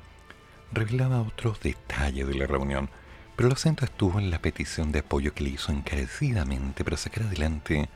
revelaba 0.71 1.21
otros 1.21 1.59
detalles 1.59 2.27
de 2.27 2.33
la 2.33 2.47
reunión, 2.47 2.89
pero 3.35 3.49
el 3.49 3.53
acento 3.53 3.85
estuvo 3.85 4.17
en 4.17 4.31
la 4.31 4.39
petición 4.39 4.91
de 4.91 5.01
apoyo 5.01 5.31
que 5.35 5.43
le 5.43 5.51
hizo 5.51 5.71
encarecidamente 5.71 6.83
para 6.83 6.97
sacar 6.97 7.25
adelante 7.25 7.87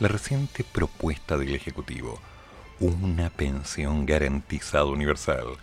la 0.00 0.08
reciente 0.08 0.64
propuesta 0.64 1.36
del 1.36 1.54
Ejecutivo, 1.54 2.22
una 2.80 3.28
pensión 3.28 4.06
garantizada 4.06 4.86
universal. 4.86 5.58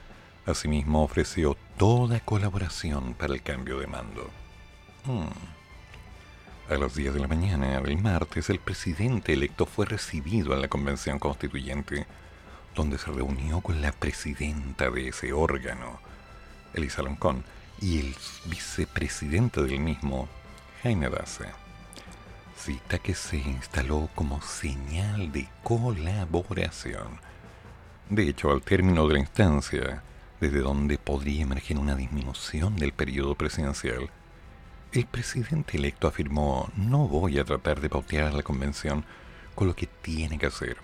Asimismo, 0.45 1.01
ofreció 1.01 1.57
toda 1.75 2.19
colaboración 2.19 3.15
para 3.15 3.33
el 3.33 3.41
cambio 3.41 3.79
de 3.79 3.87
mando. 3.87 4.29
Hmm. 5.05 5.52
A 6.73 6.77
las 6.77 6.95
10 6.95 7.13
de 7.13 7.19
la 7.19 7.27
mañana 7.27 7.79
del 7.81 8.01
martes, 8.01 8.49
el 8.49 8.57
presidente 8.57 9.33
electo 9.33 9.67
fue 9.67 9.85
recibido 9.85 10.55
en 10.55 10.61
la 10.61 10.69
Convención 10.69 11.19
Constituyente, 11.19 12.07
donde 12.73 12.97
se 12.97 13.11
reunió 13.11 13.61
con 13.61 13.79
la 13.79 13.91
presidenta 13.91 14.89
de 14.89 15.09
ese 15.09 15.33
órgano, 15.33 15.99
Elisa 16.73 17.03
Loncón, 17.03 17.43
y 17.79 17.99
el 17.99 18.15
vicepresidente 18.45 19.61
del 19.61 19.81
mismo, 19.81 20.27
Jaime 20.81 21.11
Daza. 21.11 21.45
Cita 22.57 22.97
que 22.97 23.13
se 23.13 23.37
instaló 23.37 24.09
como 24.15 24.41
señal 24.41 25.31
de 25.31 25.47
colaboración. 25.61 27.19
De 28.09 28.27
hecho, 28.27 28.49
al 28.49 28.63
término 28.63 29.07
de 29.07 29.13
la 29.13 29.19
instancia, 29.19 30.01
desde 30.41 30.61
donde 30.61 30.97
podría 30.97 31.43
emerger 31.43 31.77
una 31.77 31.93
disminución 31.93 32.77
del 32.77 32.93
periodo 32.93 33.35
presidencial, 33.35 34.09
el 34.93 35.05
presidente 35.07 35.77
electo 35.77 36.07
afirmó, 36.07 36.69
no 36.75 37.07
voy 37.07 37.39
a 37.39 37.43
tratar 37.43 37.81
de 37.81 37.89
pautear 37.89 38.27
a 38.27 38.31
la 38.31 38.43
convención 38.43 39.03
con 39.55 39.67
lo 39.67 39.75
que 39.75 39.87
tiene 39.87 40.37
que 40.37 40.45
hacer. 40.45 40.77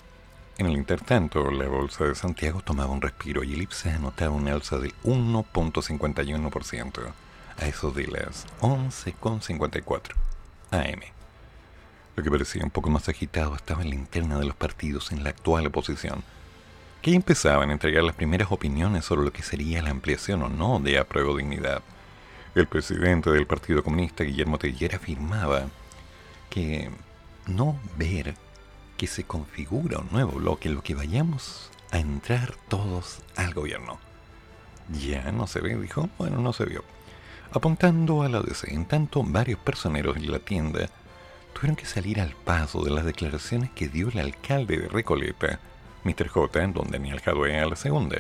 En 0.58 0.66
el 0.66 0.74
intertanto, 0.74 1.52
la 1.52 1.68
bolsa 1.68 2.06
de 2.06 2.16
Santiago 2.16 2.62
tomaba 2.62 2.92
un 2.92 3.02
respiro 3.02 3.44
y 3.44 3.54
el 3.54 3.62
IPSA 3.62 3.96
anotaba 3.96 4.36
una 4.36 4.54
alza 4.54 4.80
del 4.80 4.96
1.51% 5.04 7.14
a 7.58 7.68
eso 7.68 7.92
de 7.92 8.08
las 8.08 8.48
11.54 8.62 10.16
AM. 10.72 11.02
Lo 12.16 12.24
que 12.24 12.32
parecía 12.32 12.64
un 12.64 12.72
poco 12.72 12.90
más 12.90 13.08
agitado 13.10 13.56
estaba 13.56 13.84
en 13.84 13.90
la 13.90 13.96
interna 13.96 14.40
de 14.40 14.46
los 14.46 14.56
partidos 14.56 15.12
en 15.12 15.24
la 15.24 15.30
actual 15.30 15.68
oposición, 15.68 16.24
que 17.04 17.14
empezaban 17.14 17.70
a 17.70 17.74
entregar 17.74 18.04
las 18.04 18.16
primeras 18.16 18.52
opiniones 18.52 19.06
sobre 19.06 19.24
lo 19.24 19.32
que 19.32 19.44
sería 19.44 19.84
la 19.84 19.92
ampliación 19.92 20.42
o 20.42 20.50
no 20.50 20.80
de 20.80 20.98
apruebo 20.98 21.38
dignidad 21.38 21.84
el 22.56 22.68
presidente 22.68 23.30
del 23.32 23.46
Partido 23.46 23.84
Comunista, 23.84 24.24
Guillermo 24.24 24.58
Tellera, 24.58 24.98
afirmaba 24.98 25.68
que 26.50 26.90
no 27.48 27.80
ver 27.98 28.36
que 28.98 29.08
se 29.08 29.24
configura 29.24 30.00
un 30.00 30.10
nuevo 30.12 30.34
bloque 30.34 30.70
lo 30.70 30.82
que 30.82 30.96
vayamos 30.96 31.70
a 31.92 32.00
entrar 32.00 32.56
todos 32.68 33.20
al 33.36 33.54
gobierno. 33.54 34.00
Ya 34.90 35.32
no 35.32 35.48
se 35.48 35.62
ve, 35.62 35.78
dijo. 35.78 36.10
Bueno, 36.18 36.40
no 36.40 36.54
se 36.54 36.66
vio. 36.66 36.84
Apuntando 37.52 38.24
a 38.24 38.30
la 38.30 38.42
DC, 38.42 38.74
en 38.74 38.86
tanto 38.86 39.24
varios 39.24 39.60
personeros 39.60 40.18
en 40.18 40.32
la 40.32 40.40
tienda 40.40 40.90
tuvieron 41.54 41.76
que 41.76 41.86
salir 41.86 42.20
al 42.20 42.34
paso 42.34 42.84
de 42.84 42.92
las 42.92 43.06
declaraciones 43.06 43.72
que 43.72 43.88
dio 43.88 44.10
el 44.10 44.20
alcalde 44.20 44.78
de 44.78 44.88
Recoleta, 44.88 45.60
Mr. 46.04 46.28
J, 46.28 46.68
don 46.68 46.90
Daniel 46.92 47.22
Jadwe, 47.22 47.60
a 47.60 47.66
la 47.66 47.76
segunda 47.76 48.18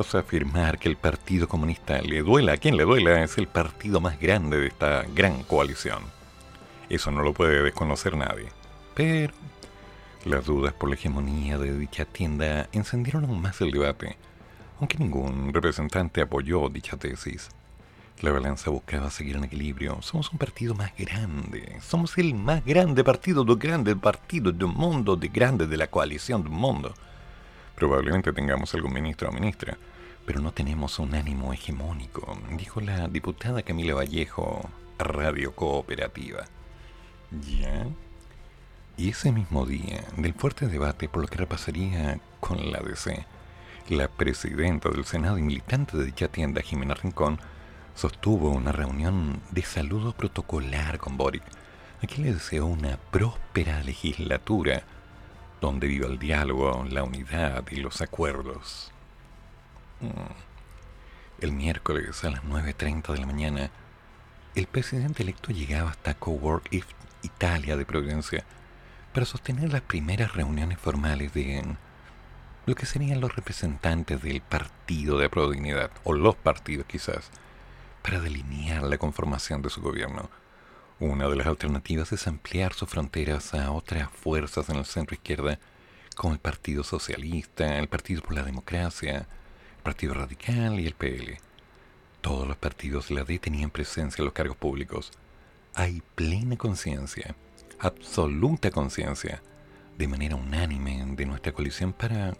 afirmar 0.00 0.78
que 0.78 0.88
el 0.88 0.96
Partido 0.96 1.46
Comunista 1.46 2.00
le 2.00 2.22
duela 2.22 2.54
a 2.54 2.56
quien 2.56 2.76
le 2.76 2.84
duela 2.84 3.22
es 3.22 3.36
el 3.36 3.46
partido 3.46 4.00
más 4.00 4.18
grande 4.18 4.58
de 4.58 4.68
esta 4.68 5.04
gran 5.14 5.42
coalición. 5.42 6.02
Eso 6.88 7.10
no 7.10 7.22
lo 7.22 7.34
puede 7.34 7.62
desconocer 7.62 8.16
nadie. 8.16 8.48
Pero 8.94 9.34
las 10.24 10.46
dudas 10.46 10.72
por 10.72 10.88
la 10.88 10.94
hegemonía 10.94 11.58
de 11.58 11.76
dicha 11.76 12.06
tienda 12.06 12.68
encendieron 12.72 13.26
aún 13.26 13.42
más 13.42 13.60
el 13.60 13.70
debate, 13.72 14.16
aunque 14.78 14.98
ningún 14.98 15.52
representante 15.52 16.22
apoyó 16.22 16.68
dicha 16.70 16.96
tesis. 16.96 17.50
La 18.22 18.32
balanza 18.32 18.70
buscaba 18.70 19.10
seguir 19.10 19.36
en 19.36 19.44
equilibrio. 19.44 20.00
Somos 20.02 20.32
un 20.32 20.38
partido 20.38 20.74
más 20.74 20.92
grande. 20.96 21.76
Somos 21.80 22.16
el 22.18 22.34
más 22.34 22.64
grande 22.64 23.04
partido 23.04 23.44
de 23.44 23.54
grande 23.54 23.96
partido 23.96 24.50
de 24.50 24.64
un 24.64 24.74
mundo, 24.74 25.16
de 25.16 25.28
grande 25.28 25.66
de 25.66 25.76
la 25.76 25.88
coalición 25.88 26.42
de 26.42 26.48
un 26.48 26.56
mundo. 26.56 26.94
Probablemente 27.76 28.32
tengamos 28.32 28.74
algún 28.74 28.92
ministro 28.92 29.30
o 29.30 29.32
ministra, 29.32 29.78
pero 30.26 30.40
no 30.40 30.52
tenemos 30.52 30.98
un 30.98 31.14
ánimo 31.14 31.52
hegemónico, 31.52 32.38
dijo 32.56 32.80
la 32.80 33.08
diputada 33.08 33.62
Camila 33.62 33.94
Vallejo, 33.94 34.68
Radio 34.98 35.54
Cooperativa. 35.54 36.44
¿Ya? 37.30 37.86
Y 38.96 39.08
ese 39.08 39.32
mismo 39.32 39.64
día, 39.64 40.04
del 40.16 40.34
fuerte 40.34 40.66
debate 40.66 41.08
por 41.08 41.22
lo 41.22 41.28
que 41.28 41.38
repasaría 41.38 42.20
con 42.38 42.70
la 42.70 42.80
DC, 42.80 43.24
la 43.88 44.08
presidenta 44.08 44.90
del 44.90 45.04
Senado 45.04 45.38
y 45.38 45.42
militante 45.42 45.96
de 45.96 46.04
dicha 46.04 46.28
tienda, 46.28 46.60
Jimena 46.60 46.94
Rincón, 46.94 47.40
sostuvo 47.94 48.50
una 48.50 48.72
reunión 48.72 49.40
de 49.50 49.62
saludo 49.62 50.12
protocolar 50.12 50.98
con 50.98 51.16
Boric, 51.16 51.42
a 52.02 52.06
quien 52.06 52.26
le 52.26 52.34
deseó 52.34 52.66
una 52.66 52.98
próspera 53.10 53.82
legislatura 53.82 54.82
donde 55.60 55.86
viva 55.86 56.06
el 56.06 56.18
diálogo, 56.18 56.84
la 56.88 57.02
unidad 57.02 57.64
y 57.70 57.76
los 57.76 58.00
acuerdos. 58.00 58.89
Mm. 60.00 61.42
El 61.42 61.52
miércoles 61.52 62.22
a 62.24 62.30
las 62.30 62.42
9.30 62.44 63.12
de 63.12 63.18
la 63.18 63.26
mañana, 63.26 63.70
el 64.54 64.66
presidente 64.66 65.22
electo 65.22 65.52
llegaba 65.52 65.90
hasta 65.90 66.14
Cowork 66.14 66.70
Italia 67.22 67.76
de 67.76 67.86
Providencia 67.86 68.44
para 69.12 69.26
sostener 69.26 69.72
las 69.72 69.82
primeras 69.82 70.34
reuniones 70.34 70.78
formales 70.78 71.32
de 71.34 71.64
lo 72.66 72.74
que 72.74 72.86
serían 72.86 73.20
los 73.20 73.34
representantes 73.34 74.22
del 74.22 74.40
partido 74.40 75.18
de 75.18 75.28
Prodignidad, 75.28 75.90
o 76.04 76.12
los 76.12 76.36
partidos 76.36 76.86
quizás, 76.86 77.30
para 78.02 78.20
delinear 78.20 78.82
la 78.82 78.98
conformación 78.98 79.62
de 79.62 79.70
su 79.70 79.80
gobierno. 79.80 80.30
Una 80.98 81.28
de 81.28 81.36
las 81.36 81.46
alternativas 81.46 82.12
es 82.12 82.26
ampliar 82.26 82.74
sus 82.74 82.88
fronteras 82.88 83.54
a 83.54 83.70
otras 83.72 84.10
fuerzas 84.10 84.68
en 84.68 84.76
el 84.76 84.84
centro 84.84 85.14
izquierda, 85.14 85.58
como 86.14 86.34
el 86.34 86.38
Partido 86.38 86.84
Socialista, 86.84 87.78
el 87.78 87.88
Partido 87.88 88.20
por 88.22 88.34
la 88.34 88.42
Democracia, 88.42 89.26
Partido 89.90 90.14
Radical 90.14 90.78
y 90.78 90.86
el 90.86 90.94
PL. 90.94 91.36
Todos 92.20 92.46
los 92.46 92.56
partidos 92.56 93.08
de 93.08 93.16
la 93.16 93.24
D 93.24 93.40
tenían 93.40 93.70
presencia 93.70 94.22
en 94.22 94.26
los 94.26 94.32
cargos 94.32 94.56
públicos. 94.56 95.10
Hay 95.74 96.00
plena 96.14 96.56
conciencia, 96.56 97.34
absoluta 97.80 98.70
conciencia, 98.70 99.42
de 99.98 100.06
manera 100.06 100.36
unánime, 100.36 101.04
de 101.16 101.26
nuestra 101.26 101.50
coalición 101.50 101.92
para 101.92 102.34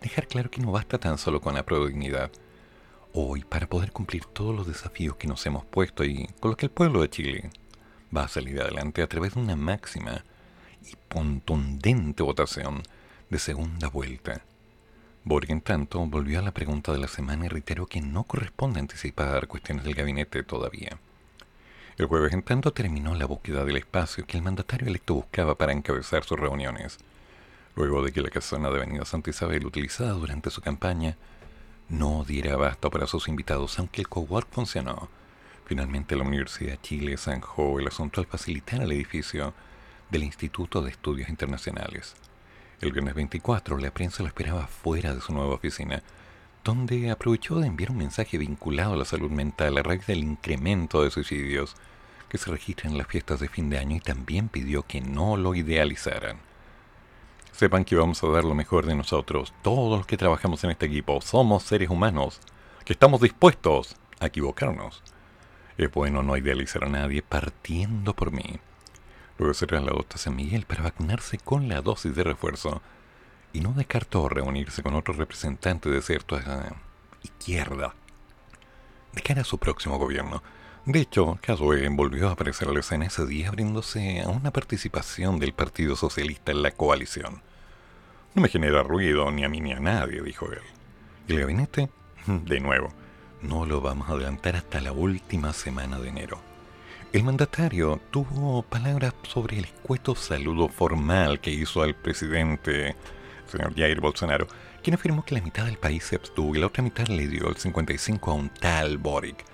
dejar 0.00 0.28
claro 0.28 0.48
que 0.48 0.60
no 0.60 0.70
basta 0.70 0.96
tan 0.98 1.18
solo 1.18 1.40
con 1.40 1.56
la 1.56 1.64
dignidad. 1.64 2.30
Hoy, 3.12 3.42
para 3.42 3.66
poder 3.66 3.90
cumplir 3.90 4.24
todos 4.24 4.54
los 4.54 4.68
desafíos 4.68 5.16
que 5.16 5.26
nos 5.26 5.44
hemos 5.44 5.64
puesto 5.64 6.04
y 6.04 6.28
con 6.38 6.52
los 6.52 6.56
que 6.56 6.66
el 6.66 6.72
pueblo 6.72 7.02
de 7.02 7.10
Chile 7.10 7.50
va 8.16 8.22
a 8.22 8.28
salir 8.28 8.60
adelante 8.60 9.02
a 9.02 9.08
través 9.08 9.34
de 9.34 9.40
una 9.40 9.56
máxima 9.56 10.24
y 10.84 10.94
contundente 11.12 12.22
votación 12.22 12.84
de 13.28 13.40
segunda 13.40 13.88
vuelta. 13.88 14.44
Borg, 15.26 15.50
en 15.50 15.60
tanto, 15.60 16.06
volvió 16.06 16.38
a 16.38 16.42
la 16.42 16.54
pregunta 16.54 16.92
de 16.92 17.00
la 17.00 17.08
semana 17.08 17.46
y 17.46 17.48
reiteró 17.48 17.88
que 17.88 18.00
no 18.00 18.22
corresponde 18.22 18.78
anticipar 18.78 19.48
cuestiones 19.48 19.82
del 19.82 19.96
gabinete 19.96 20.44
todavía. 20.44 21.00
El 21.98 22.06
jueves, 22.06 22.32
en 22.32 22.42
tanto, 22.42 22.72
terminó 22.72 23.12
la 23.16 23.26
búsqueda 23.26 23.64
del 23.64 23.76
espacio 23.76 24.24
que 24.24 24.36
el 24.36 24.44
mandatario 24.44 24.86
electo 24.86 25.14
buscaba 25.14 25.56
para 25.56 25.72
encabezar 25.72 26.22
sus 26.22 26.38
reuniones. 26.38 26.98
Luego 27.74 28.04
de 28.04 28.12
que 28.12 28.22
la 28.22 28.30
casona 28.30 28.70
de 28.70 28.76
Avenida 28.76 29.04
Santa 29.04 29.30
Isabel, 29.30 29.66
utilizada 29.66 30.12
durante 30.12 30.48
su 30.48 30.60
campaña, 30.60 31.16
no 31.88 32.22
diera 32.22 32.52
abasto 32.52 32.88
para 32.88 33.08
sus 33.08 33.26
invitados, 33.26 33.80
aunque 33.80 34.02
el 34.02 34.08
cowork 34.08 34.46
funcionó. 34.52 35.08
Finalmente, 35.64 36.14
la 36.14 36.22
Universidad 36.22 36.70
de 36.74 36.82
Chile 36.82 37.16
zanjó 37.16 37.80
el 37.80 37.88
asunto 37.88 38.20
al 38.20 38.28
facilitar 38.28 38.80
el 38.80 38.92
edificio 38.92 39.54
del 40.08 40.22
Instituto 40.22 40.82
de 40.82 40.92
Estudios 40.92 41.28
Internacionales. 41.28 42.14
El 42.78 42.92
viernes 42.92 43.14
24 43.14 43.78
la 43.78 43.90
prensa 43.90 44.22
lo 44.22 44.28
esperaba 44.28 44.66
fuera 44.66 45.14
de 45.14 45.22
su 45.22 45.32
nueva 45.32 45.54
oficina, 45.54 46.02
donde 46.62 47.10
aprovechó 47.10 47.58
de 47.58 47.68
enviar 47.68 47.90
un 47.90 47.96
mensaje 47.96 48.36
vinculado 48.36 48.92
a 48.92 48.96
la 48.96 49.06
salud 49.06 49.30
mental 49.30 49.78
a 49.78 49.82
raíz 49.82 50.06
del 50.06 50.18
incremento 50.18 51.02
de 51.02 51.10
suicidios 51.10 51.74
que 52.28 52.36
se 52.36 52.50
registran 52.50 52.92
en 52.92 52.98
las 52.98 53.06
fiestas 53.06 53.40
de 53.40 53.48
fin 53.48 53.70
de 53.70 53.78
año 53.78 53.96
y 53.96 54.00
también 54.00 54.50
pidió 54.50 54.82
que 54.82 55.00
no 55.00 55.38
lo 55.38 55.54
idealizaran. 55.54 56.36
Sepan 57.50 57.86
que 57.86 57.96
vamos 57.96 58.22
a 58.22 58.28
dar 58.28 58.44
lo 58.44 58.54
mejor 58.54 58.84
de 58.84 58.94
nosotros, 58.94 59.54
todos 59.62 59.96
los 59.96 60.06
que 60.06 60.18
trabajamos 60.18 60.62
en 60.64 60.72
este 60.72 60.84
equipo, 60.84 61.22
somos 61.22 61.62
seres 61.62 61.88
humanos, 61.88 62.40
que 62.84 62.92
estamos 62.92 63.22
dispuestos 63.22 63.96
a 64.20 64.26
equivocarnos. 64.26 65.02
Es 65.78 65.90
bueno 65.90 66.22
no 66.22 66.36
idealizar 66.36 66.84
a 66.84 66.90
nadie 66.90 67.22
partiendo 67.22 68.14
por 68.14 68.32
mí. 68.32 68.60
Luego 69.38 69.54
se 69.54 69.66
trasladó 69.66 70.00
hasta 70.00 70.18
San 70.18 70.36
Miguel 70.36 70.64
para 70.66 70.82
vacunarse 70.82 71.38
con 71.38 71.68
la 71.68 71.82
dosis 71.82 72.14
de 72.14 72.24
refuerzo 72.24 72.80
y 73.52 73.60
no 73.60 73.72
descartó 73.72 74.28
reunirse 74.28 74.82
con 74.82 74.94
otros 74.94 75.16
representantes 75.16 75.92
de 75.92 76.02
cierta 76.02 76.76
izquierda 77.22 77.94
de 79.16 79.22
cara 79.22 79.40
a 79.40 79.44
su 79.44 79.58
próximo 79.58 79.98
gobierno. 79.98 80.42
De 80.84 81.00
hecho, 81.00 81.38
Caswell 81.42 81.88
volvió 81.90 82.28
a 82.28 82.32
aparecer 82.32 82.68
a 82.68 82.72
la 82.72 82.80
escena 82.80 83.06
ese 83.06 83.26
día 83.26 83.48
abriéndose 83.48 84.20
a 84.20 84.28
una 84.28 84.52
participación 84.52 85.40
del 85.40 85.52
Partido 85.52 85.96
Socialista 85.96 86.52
en 86.52 86.62
la 86.62 86.70
coalición. 86.70 87.42
No 88.34 88.42
me 88.42 88.48
genera 88.48 88.82
ruido 88.82 89.30
ni 89.32 89.42
a 89.42 89.48
mí 89.48 89.60
ni 89.60 89.72
a 89.72 89.80
nadie, 89.80 90.22
dijo 90.22 90.52
él. 90.52 90.60
¿Y 91.26 91.32
el 91.32 91.40
gabinete? 91.40 91.88
De 92.26 92.60
nuevo, 92.60 92.92
no 93.42 93.66
lo 93.66 93.80
vamos 93.80 94.08
a 94.08 94.12
adelantar 94.12 94.54
hasta 94.54 94.80
la 94.80 94.92
última 94.92 95.52
semana 95.52 95.98
de 95.98 96.08
enero. 96.08 96.45
El 97.16 97.24
mandatario 97.24 97.98
tuvo 98.10 98.62
palabras 98.62 99.14
sobre 99.22 99.56
el 99.56 99.64
escueto 99.64 100.14
saludo 100.14 100.68
formal 100.68 101.40
que 101.40 101.50
hizo 101.50 101.80
al 101.80 101.94
presidente, 101.94 102.94
señor 103.46 103.74
Jair 103.74 104.02
Bolsonaro, 104.02 104.46
quien 104.82 104.92
afirmó 104.92 105.24
que 105.24 105.34
la 105.34 105.40
mitad 105.40 105.64
del 105.64 105.78
país 105.78 106.04
se 106.04 106.16
abstuvo 106.16 106.54
y 106.54 106.58
la 106.58 106.66
otra 106.66 106.82
mitad 106.82 107.06
le 107.06 107.26
dio 107.26 107.48
el 107.48 107.56
55 107.56 108.30
a 108.30 108.34
un 108.34 108.50
tal 108.50 108.98
Boric. 108.98 109.46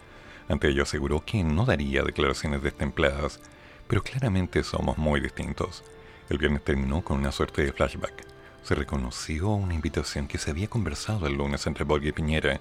Ante 0.49 0.71
ello 0.71 0.83
aseguró 0.83 1.25
que 1.25 1.45
no 1.45 1.65
daría 1.65 2.03
declaraciones 2.03 2.65
destempladas, 2.65 3.39
pero 3.87 4.03
claramente 4.03 4.65
somos 4.65 4.99
muy 4.99 5.21
distintos. 5.21 5.85
El 6.31 6.39
viernes 6.39 6.65
terminó 6.65 7.05
con 7.05 7.19
una 7.21 7.31
suerte 7.31 7.63
de 7.63 7.73
flashback. 7.73 8.27
Se 8.65 8.75
reconoció 8.75 9.51
una 9.51 9.75
invitación 9.75 10.27
que 10.27 10.39
se 10.39 10.51
había 10.51 10.67
conversado 10.67 11.29
el 11.29 11.35
lunes 11.35 11.65
entre 11.69 11.85
Boric 11.85 12.09
y 12.09 12.13
Piñera, 12.13 12.61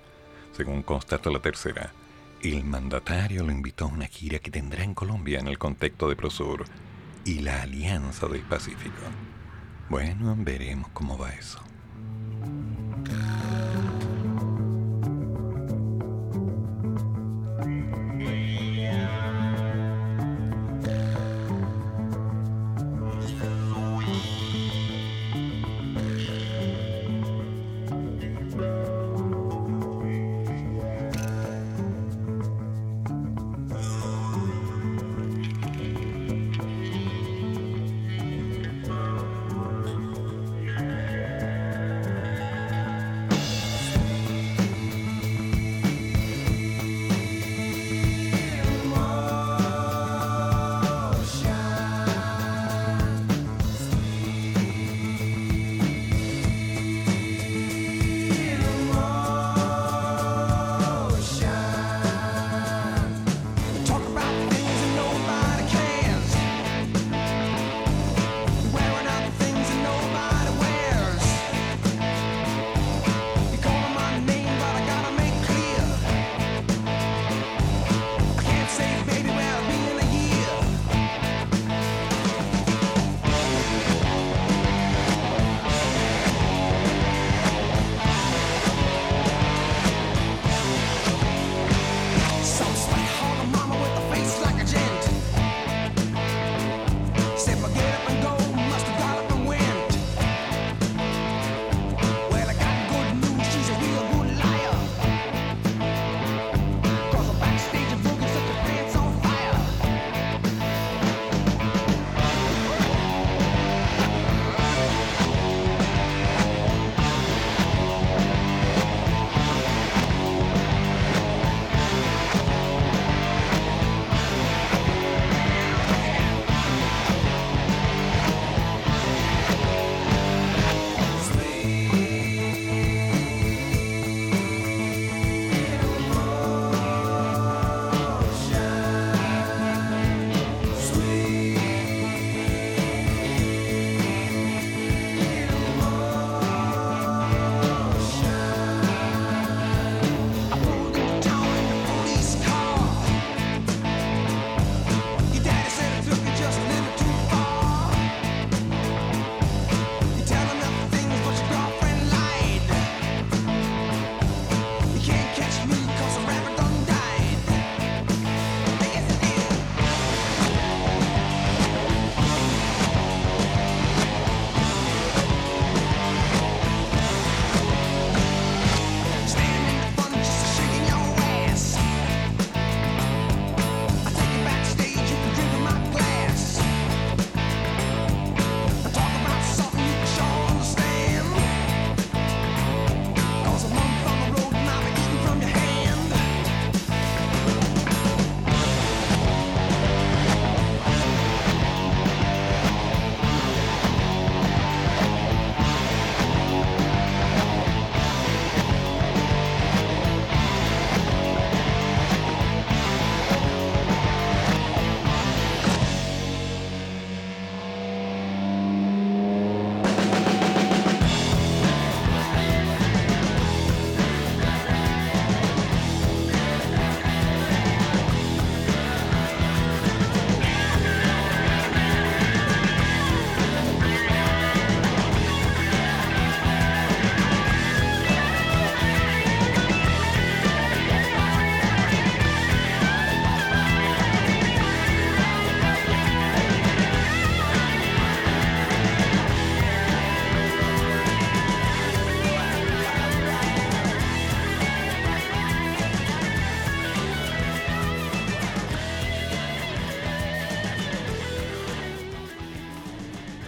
según 0.56 0.84
constató 0.84 1.32
la 1.32 1.40
tercera. 1.40 1.92
El 2.44 2.64
mandatario 2.64 3.44
lo 3.44 3.52
invitó 3.52 3.86
a 3.86 3.90
una 3.90 4.08
gira 4.08 4.40
que 4.40 4.50
tendrá 4.50 4.84
en 4.84 4.96
Colombia 4.96 5.38
en 5.38 5.48
el 5.48 5.60
contexto 5.60 6.10
de 6.10 6.16
Prosur 6.16 6.66
y 7.24 7.40
la 7.42 7.62
Alianza 7.62 8.28
del 8.28 8.42
Pacífico. 8.42 9.04
Bueno, 9.90 10.36
veremos 10.40 10.90
cómo 10.92 11.20
va 11.20 11.30
eso. 11.34 11.60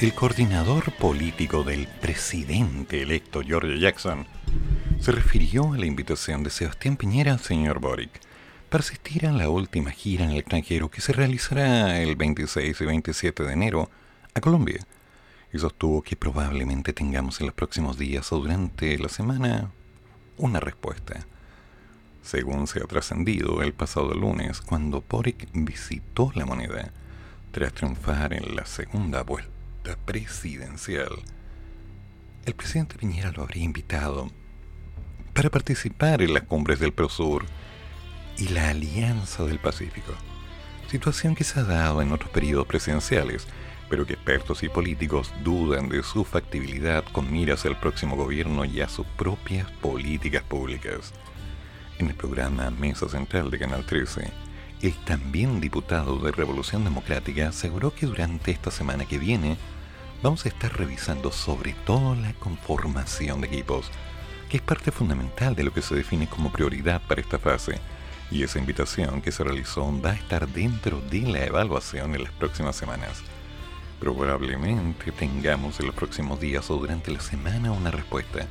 El 0.03 0.13
coordinador 0.13 0.91
político 0.97 1.63
del 1.63 1.87
presidente 1.87 3.01
electo 3.01 3.41
George 3.41 3.79
Jackson 3.79 4.27
se 4.99 5.13
refirió 5.13 5.71
a 5.71 5.77
la 5.77 5.85
invitación 5.85 6.43
de 6.43 6.49
Sebastián 6.49 6.97
Piñera 6.97 7.31
al 7.31 7.39
señor 7.39 7.79
Boric 7.79 8.19
para 8.69 8.83
asistir 8.83 9.25
a 9.25 9.31
la 9.31 9.47
última 9.47 9.91
gira 9.91 10.25
en 10.25 10.31
el 10.31 10.39
extranjero 10.39 10.91
que 10.91 10.99
se 10.99 11.13
realizará 11.13 12.01
el 12.01 12.17
26 12.17 12.81
y 12.81 12.85
27 12.85 13.43
de 13.43 13.53
enero 13.53 13.89
a 14.33 14.41
Colombia 14.41 14.85
y 15.53 15.59
sostuvo 15.59 16.01
que 16.01 16.17
probablemente 16.17 16.91
tengamos 16.91 17.39
en 17.39 17.45
los 17.45 17.55
próximos 17.55 17.97
días 17.97 18.29
o 18.33 18.39
durante 18.41 18.97
la 18.97 19.07
semana 19.07 19.71
una 20.35 20.59
respuesta. 20.59 21.25
Según 22.23 22.67
se 22.67 22.81
ha 22.81 22.87
trascendido 22.87 23.61
el 23.61 23.71
pasado 23.71 24.13
lunes, 24.13 24.59
cuando 24.59 25.01
Boric 25.07 25.47
visitó 25.53 26.33
la 26.35 26.45
moneda 26.45 26.91
tras 27.53 27.71
triunfar 27.71 28.33
en 28.33 28.53
la 28.57 28.65
segunda 28.65 29.23
vuelta 29.23 29.52
presidencial, 30.05 31.11
el 32.45 32.53
presidente 32.53 32.97
Piñera 32.97 33.31
lo 33.31 33.43
habría 33.43 33.63
invitado 33.63 34.31
para 35.33 35.49
participar 35.49 36.21
en 36.21 36.33
las 36.33 36.43
cumbres 36.43 36.79
del 36.79 36.93
Prosur 36.93 37.45
y 38.37 38.49
la 38.49 38.69
Alianza 38.69 39.43
del 39.43 39.59
Pacífico, 39.59 40.13
situación 40.89 41.35
que 41.35 41.43
se 41.43 41.59
ha 41.59 41.63
dado 41.63 42.01
en 42.01 42.11
otros 42.11 42.31
periodos 42.31 42.67
presidenciales, 42.67 43.47
pero 43.89 44.05
que 44.05 44.13
expertos 44.13 44.63
y 44.63 44.69
políticos 44.69 45.33
dudan 45.43 45.89
de 45.89 46.01
su 46.03 46.23
factibilidad 46.23 47.03
con 47.11 47.31
miras 47.31 47.65
al 47.65 47.79
próximo 47.79 48.15
gobierno 48.15 48.65
y 48.65 48.81
a 48.81 48.89
sus 48.89 49.05
propias 49.17 49.69
políticas 49.71 50.43
públicas. 50.43 51.13
En 51.99 52.07
el 52.07 52.15
programa 52.15 52.69
Mesa 52.71 53.07
Central 53.07 53.51
de 53.51 53.59
Canal 53.59 53.85
13, 53.85 54.31
el 54.81 54.93
también 55.05 55.61
diputado 55.61 56.19
de 56.19 56.31
Revolución 56.31 56.83
Democrática 56.83 57.49
aseguró 57.49 57.93
que 57.93 58.05
durante 58.05 58.51
esta 58.51 58.71
semana 58.71 59.05
que 59.05 59.17
viene 59.17 59.57
vamos 60.23 60.45
a 60.45 60.47
estar 60.47 60.71
revisando 60.77 61.33
sobre 61.33 61.73
todo 61.85 62.15
la 62.15 62.31
conformación 62.35 63.41
de 63.41 63.47
equipos, 63.47 63.91
que 64.49 64.55
es 64.55 64.63
parte 64.63 64.89
fundamental 64.89 65.53
de 65.53 65.63
lo 65.65 65.73
que 65.73 65.81
se 65.81 65.95
define 65.95 66.29
como 66.29 66.49
prioridad 66.49 67.01
para 67.01 67.19
esta 67.19 67.37
fase, 67.37 67.77
y 68.31 68.41
esa 68.41 68.57
invitación 68.57 69.21
que 69.21 69.33
se 69.33 69.43
realizó 69.43 69.93
va 70.01 70.11
a 70.11 70.15
estar 70.15 70.47
dentro 70.47 71.01
de 71.01 71.19
la 71.23 71.43
evaluación 71.43 72.15
en 72.15 72.23
las 72.23 72.31
próximas 72.31 72.77
semanas. 72.77 73.21
Probablemente 73.99 75.11
tengamos 75.11 75.81
en 75.81 75.87
los 75.87 75.95
próximos 75.95 76.39
días 76.39 76.71
o 76.71 76.77
durante 76.77 77.11
la 77.11 77.19
semana 77.19 77.73
una 77.73 77.91
respuesta, 77.91 78.47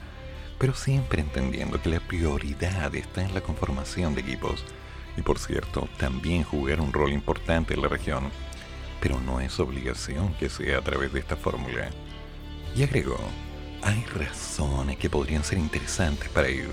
pero 0.59 0.75
siempre 0.75 1.23
entendiendo 1.23 1.81
que 1.81 1.89
la 1.89 2.01
prioridad 2.01 2.95
está 2.95 3.23
en 3.23 3.33
la 3.33 3.41
conformación 3.41 4.15
de 4.15 4.21
equipos. 4.21 4.63
Y 5.17 5.23
por 5.23 5.39
cierto 5.39 5.89
también 5.97 6.45
jugar 6.45 6.81
un 6.81 6.93
rol 6.93 7.13
importante 7.13 7.73
en 7.73 7.81
la 7.81 7.89
región, 7.89 8.31
pero 9.03 9.21
no 9.21 9.41
es 9.41 9.59
obligación 9.59 10.33
que 10.35 10.49
sea 10.49 10.79
a 10.79 10.83
través 10.83 11.13
de 11.13 11.19
esta 11.19 11.37
fórmula. 11.37 11.91
Y 12.77 12.85
agregó, 12.85 13.19
hay 13.83 14.03
razones 14.15 14.97
que 14.97 15.11
podrían 15.11 15.43
ser 15.43 15.59
interesantes 15.59 16.29
para 16.29 16.49
ir, 16.49 16.71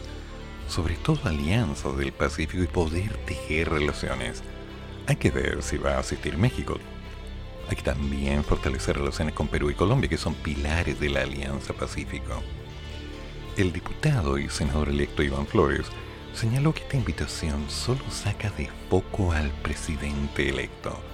sobre 0.67 0.93
todo 0.95 1.19
alianzas 1.25 1.97
del 1.97 2.13
Pacífico 2.13 2.63
y 2.63 2.67
poder 2.67 3.17
tejer 3.25 3.69
relaciones. 3.69 4.43
Hay 5.07 5.15
que 5.15 5.31
ver 5.31 5.63
si 5.63 5.77
va 5.77 5.95
a 5.95 5.99
asistir 5.99 6.37
México, 6.37 6.77
hay 7.67 7.75
que 7.75 7.83
también 7.83 8.43
fortalecer 8.43 8.97
relaciones 8.97 9.33
con 9.33 9.47
Perú 9.47 9.71
y 9.71 9.75
Colombia, 9.75 10.09
que 10.09 10.17
son 10.17 10.35
pilares 10.35 10.99
de 10.99 11.09
la 11.09 11.21
Alianza 11.21 11.73
Pacífico. 11.73 12.43
El 13.57 13.73
diputado 13.73 14.37
y 14.37 14.49
senador 14.49 14.89
electo 14.89 15.23
Iván 15.23 15.47
Flores 15.47 15.87
señaló 16.33 16.73
que 16.73 16.81
esta 16.81 16.97
invitación 16.97 17.69
solo 17.69 18.01
saca 18.09 18.51
de 18.51 18.69
foco 18.89 19.31
al 19.31 19.49
presidente 19.61 20.49
electo. 20.49 21.08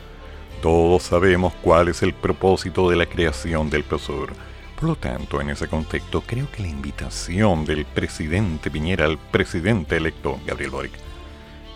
Todos 0.65 1.03
sabemos 1.03 1.53
cuál 1.61 1.89
es 1.89 2.01
el 2.01 2.11
propósito 2.11 2.89
de 2.89 2.95
la 2.95 3.05
creación 3.05 3.69
del 3.69 3.83
PROSUR. 3.83 4.33
Por 4.73 4.89
lo 4.89 4.95
tanto, 4.95 5.39
en 5.39 5.51
ese 5.51 5.67
contexto, 5.67 6.21
creo 6.21 6.51
que 6.51 6.63
la 6.63 6.67
invitación 6.67 7.65
del 7.65 7.85
presidente 7.85 8.71
Piñera 8.71 9.05
al 9.05 9.19
presidente 9.19 9.97
electo, 9.97 10.39
Gabriel 10.43 10.71
Boric, 10.71 10.93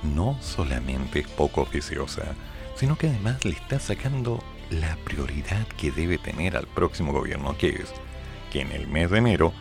no 0.02 0.40
solamente 0.42 1.20
es 1.20 1.28
poco 1.28 1.62
oficiosa, 1.62 2.34
sino 2.74 2.98
que 2.98 3.10
además 3.10 3.46
le 3.46 3.52
está 3.52 3.80
sacando 3.80 4.44
la 4.72 4.98
prioridad 5.06 5.68
que 5.78 5.92
debe 5.92 6.18
tener 6.18 6.58
al 6.58 6.66
próximo 6.66 7.14
gobierno, 7.14 7.56
que 7.60 7.68
es 7.68 7.94
que 8.52 8.62
en 8.62 8.72
el 8.72 8.88
mes 8.88 9.12
de 9.12 9.20
enero 9.20 9.54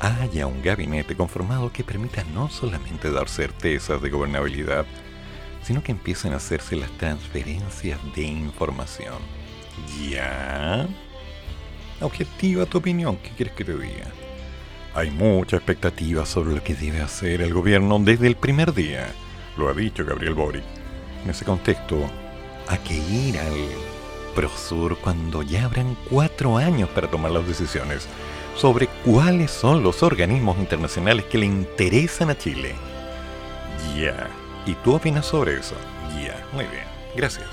haya 0.00 0.46
un 0.46 0.62
gabinete 0.62 1.16
conformado 1.16 1.72
que 1.72 1.84
permita 1.84 2.22
no 2.34 2.50
solamente 2.50 3.10
dar 3.10 3.30
certezas 3.30 4.02
de 4.02 4.10
gobernabilidad, 4.10 4.84
sino 5.64 5.82
que 5.82 5.92
empiecen 5.92 6.32
a 6.32 6.36
hacerse 6.36 6.76
las 6.76 6.90
transferencias 6.92 7.98
de 8.14 8.22
información. 8.22 9.16
¿Ya? 10.08 10.86
Objetiva 12.00 12.66
tu 12.66 12.78
opinión, 12.78 13.16
¿qué 13.16 13.30
quieres 13.30 13.54
que 13.54 13.64
te 13.64 13.76
diga? 13.76 14.06
Hay 14.94 15.10
mucha 15.10 15.56
expectativa 15.56 16.24
sobre 16.26 16.54
lo 16.54 16.62
que 16.62 16.74
debe 16.74 17.00
hacer 17.00 17.40
el 17.42 17.52
gobierno 17.52 17.98
desde 17.98 18.26
el 18.26 18.36
primer 18.36 18.74
día, 18.74 19.12
lo 19.56 19.68
ha 19.68 19.74
dicho 19.74 20.04
Gabriel 20.04 20.34
Boric. 20.34 20.64
En 21.24 21.30
ese 21.30 21.44
contexto, 21.44 21.96
hay 22.68 22.78
que 22.78 22.94
ir 22.94 23.38
al 23.38 23.54
Prosur 24.34 24.98
cuando 24.98 25.42
ya 25.42 25.64
habrán 25.64 25.96
cuatro 26.10 26.56
años 26.58 26.88
para 26.90 27.08
tomar 27.08 27.30
las 27.30 27.46
decisiones 27.46 28.06
sobre 28.56 28.88
cuáles 29.04 29.50
son 29.50 29.82
los 29.82 30.02
organismos 30.02 30.58
internacionales 30.58 31.24
que 31.26 31.38
le 31.38 31.46
interesan 31.46 32.30
a 32.30 32.38
Chile. 32.38 32.74
Ya. 33.96 34.43
¿Y 34.66 34.74
tú 34.76 34.94
opinas 34.94 35.26
sobre 35.26 35.58
eso? 35.58 35.74
Ya. 36.22 36.36
Muy 36.52 36.64
bien. 36.64 36.84
Gracias. 37.16 37.48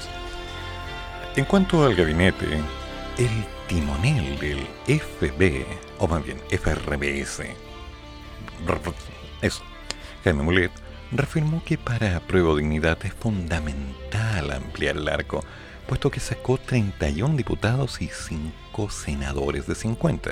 En 1.36 1.45
cuanto 1.45 1.86
al 1.86 1.95
gabinete, 1.95 2.45
el 3.17 3.45
timonel 3.67 4.39
del 4.39 4.60
FB, 4.88 5.65
o 6.00 6.08
más 6.08 6.24
bien 6.26 6.39
FRBS, 6.50 7.43
eso, 9.41 9.63
Jaime 10.24 10.43
Mulet, 10.43 10.71
reafirmó 11.12 11.63
que 11.63 11.78
para 11.78 12.19
Prueba 12.21 12.56
Dignidad 12.56 12.97
es 13.06 13.13
fundamental 13.13 14.52
ampliar 14.52 14.97
el 14.97 15.08
arco 15.08 15.43
puesto 15.88 16.10
que 16.10 16.19
sacó 16.19 16.58
31 16.58 17.36
diputados 17.36 18.02
y 18.02 18.08
5 18.08 18.89
senadores 18.89 19.67
de 19.67 19.76
50. 19.76 20.32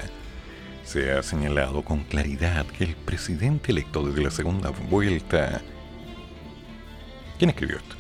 Se 0.86 1.12
ha 1.12 1.22
señalado 1.22 1.84
con 1.84 2.04
claridad 2.04 2.66
que 2.66 2.86
el 2.86 2.96
presidente 2.96 3.72
electo 3.72 4.06
desde 4.06 4.24
la 4.24 4.32
segunda 4.32 4.70
vuelta... 4.70 5.62
¿Quién 7.40 7.52
escribió 7.52 7.78
esto? 7.78 7.96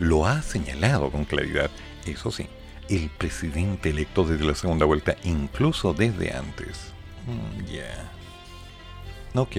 Lo 0.00 0.26
ha 0.26 0.42
señalado 0.42 1.12
con 1.12 1.24
claridad, 1.24 1.70
eso 2.04 2.32
sí, 2.32 2.48
el 2.88 3.08
presidente 3.10 3.90
electo 3.90 4.24
desde 4.24 4.44
la 4.44 4.56
segunda 4.56 4.84
vuelta, 4.84 5.16
incluso 5.22 5.94
desde 5.94 6.32
antes. 6.32 6.92
Mm, 7.26 7.64
ya. 7.66 9.40
Ok. 9.40 9.56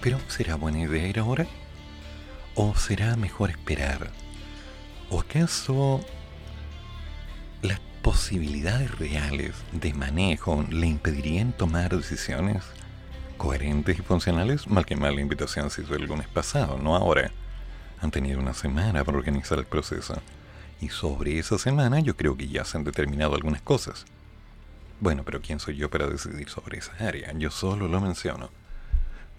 Pero 0.00 0.18
¿será 0.26 0.56
buena 0.56 0.80
idea 0.80 1.06
ir 1.06 1.20
ahora? 1.20 1.46
¿O 2.56 2.74
será 2.74 3.14
mejor 3.14 3.50
esperar? 3.50 4.10
¿O 5.08 5.20
acaso 5.20 6.04
las 7.62 7.78
posibilidades 8.02 8.98
reales 8.98 9.54
de 9.70 9.94
manejo 9.94 10.64
le 10.70 10.88
impedirían 10.88 11.52
tomar 11.52 11.96
decisiones 11.96 12.64
coherentes 13.36 13.96
y 13.96 14.02
funcionales? 14.02 14.66
Mal 14.66 14.84
que 14.84 14.96
mal 14.96 15.14
la 15.14 15.20
invitación 15.20 15.70
se 15.70 15.82
hizo 15.82 15.94
el 15.94 16.06
lunes 16.06 16.26
pasado, 16.26 16.78
no 16.78 16.96
ahora. 16.96 17.30
Han 18.04 18.12
tenido 18.12 18.38
una 18.38 18.54
semana 18.54 19.02
para 19.02 19.18
organizar 19.18 19.58
el 19.58 19.64
proceso. 19.64 20.14
Y 20.80 20.90
sobre 20.90 21.38
esa 21.38 21.58
semana 21.58 21.98
yo 21.98 22.16
creo 22.16 22.36
que 22.36 22.46
ya 22.46 22.64
se 22.64 22.78
han 22.78 22.84
determinado 22.84 23.34
algunas 23.34 23.62
cosas. 23.62 24.04
Bueno, 25.00 25.22
pero 25.24 25.40
¿quién 25.42 25.58
soy 25.58 25.76
yo 25.76 25.90
para 25.90 26.06
decidir 26.06 26.48
sobre 26.48 26.78
esa 26.78 26.92
área? 27.00 27.32
Yo 27.32 27.50
solo 27.50 27.88
lo 27.88 28.00
menciono. 28.00 28.50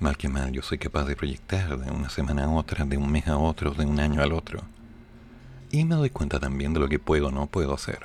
Mal 0.02 0.18
que 0.18 0.28
mal, 0.28 0.52
yo 0.52 0.62
soy 0.62 0.78
capaz 0.78 1.06
de 1.06 1.16
proyectar 1.16 1.78
de 1.80 1.90
una 1.90 2.10
semana 2.10 2.44
a 2.44 2.50
otra, 2.50 2.84
de 2.84 2.98
un 2.98 3.10
mes 3.10 3.28
a 3.28 3.38
otro, 3.38 3.72
de 3.72 3.86
un 3.86 4.02
año 4.02 4.22
al 4.22 4.34
otro 4.34 4.62
y 5.72 5.86
me 5.86 5.96
doy 5.96 6.10
cuenta 6.10 6.40
también 6.40 6.74
de 6.74 6.80
lo 6.80 6.88
que 6.88 7.00
puedo 7.00 7.28
o 7.28 7.32
no 7.32 7.48
puedo 7.48 7.74
hacer. 7.74 8.00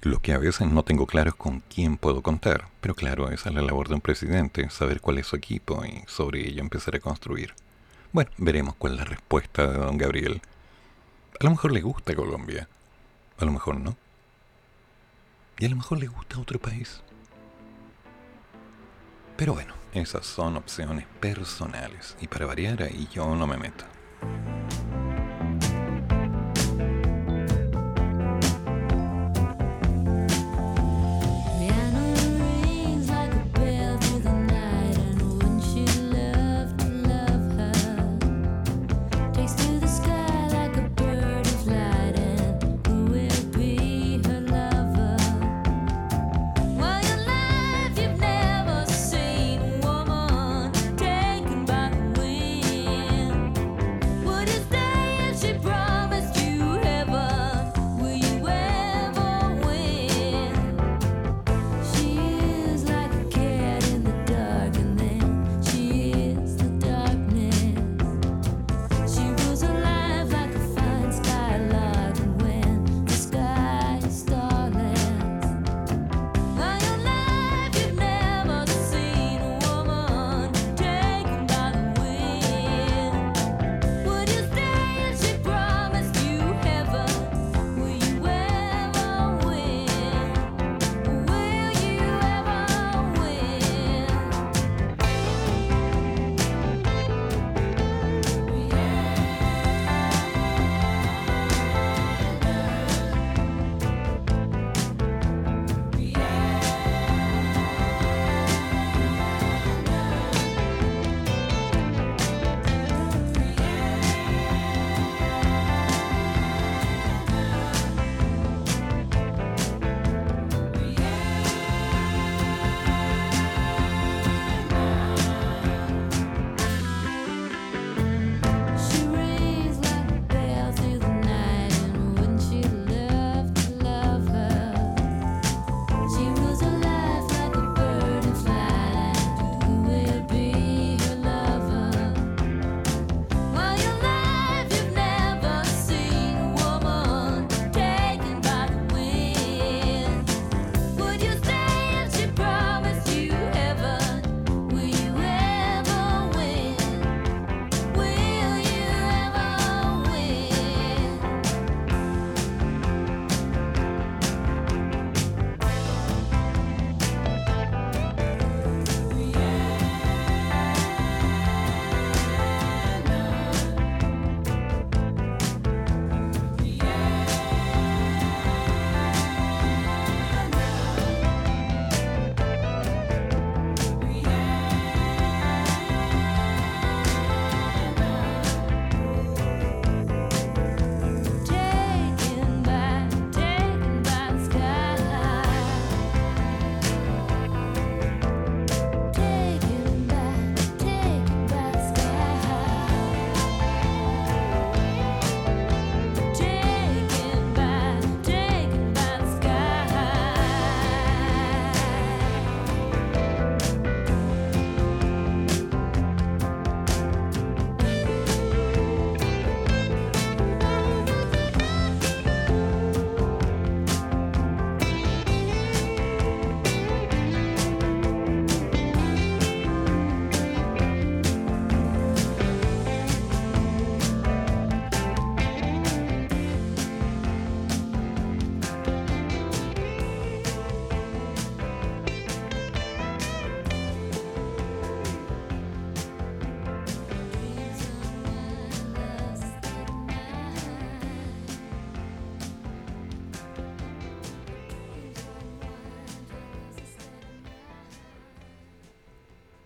Lo 0.00 0.20
que 0.20 0.32
a 0.32 0.38
veces 0.38 0.68
no 0.68 0.82
tengo 0.82 1.06
claro 1.06 1.30
es 1.30 1.36
con 1.36 1.60
quién 1.60 1.96
puedo 1.96 2.22
contar, 2.22 2.68
pero 2.80 2.94
claro, 2.94 3.30
esa 3.30 3.50
es 3.50 3.54
la 3.54 3.62
labor 3.62 3.88
de 3.88 3.94
un 3.94 4.00
presidente, 4.00 4.68
saber 4.70 5.00
cuál 5.00 5.18
es 5.18 5.26
su 5.26 5.36
equipo 5.36 5.84
y 5.84 6.02
sobre 6.06 6.48
ello 6.48 6.60
empezar 6.60 6.96
a 6.96 7.00
construir. 7.00 7.54
Bueno, 8.12 8.30
veremos 8.36 8.74
cuál 8.74 8.92
es 8.92 8.98
la 8.98 9.04
respuesta 9.06 9.66
de 9.66 9.78
don 9.78 9.96
Gabriel. 9.96 10.42
A 11.40 11.44
lo 11.44 11.50
mejor 11.50 11.72
le 11.72 11.80
gusta 11.80 12.14
Colombia, 12.14 12.68
a 13.38 13.44
lo 13.46 13.52
mejor 13.52 13.80
no. 13.80 13.96
Y 15.58 15.64
a 15.64 15.70
lo 15.70 15.76
mejor 15.76 15.98
le 15.98 16.08
gusta 16.08 16.38
otro 16.38 16.58
país. 16.58 17.00
Pero 19.38 19.54
bueno, 19.54 19.72
esas 19.94 20.26
son 20.26 20.58
opciones 20.58 21.06
personales 21.20 22.14
y 22.20 22.26
para 22.26 22.44
variar 22.44 22.82
ahí 22.82 23.08
yo 23.10 23.34
no 23.34 23.46
me 23.46 23.56
meto. 23.56 23.86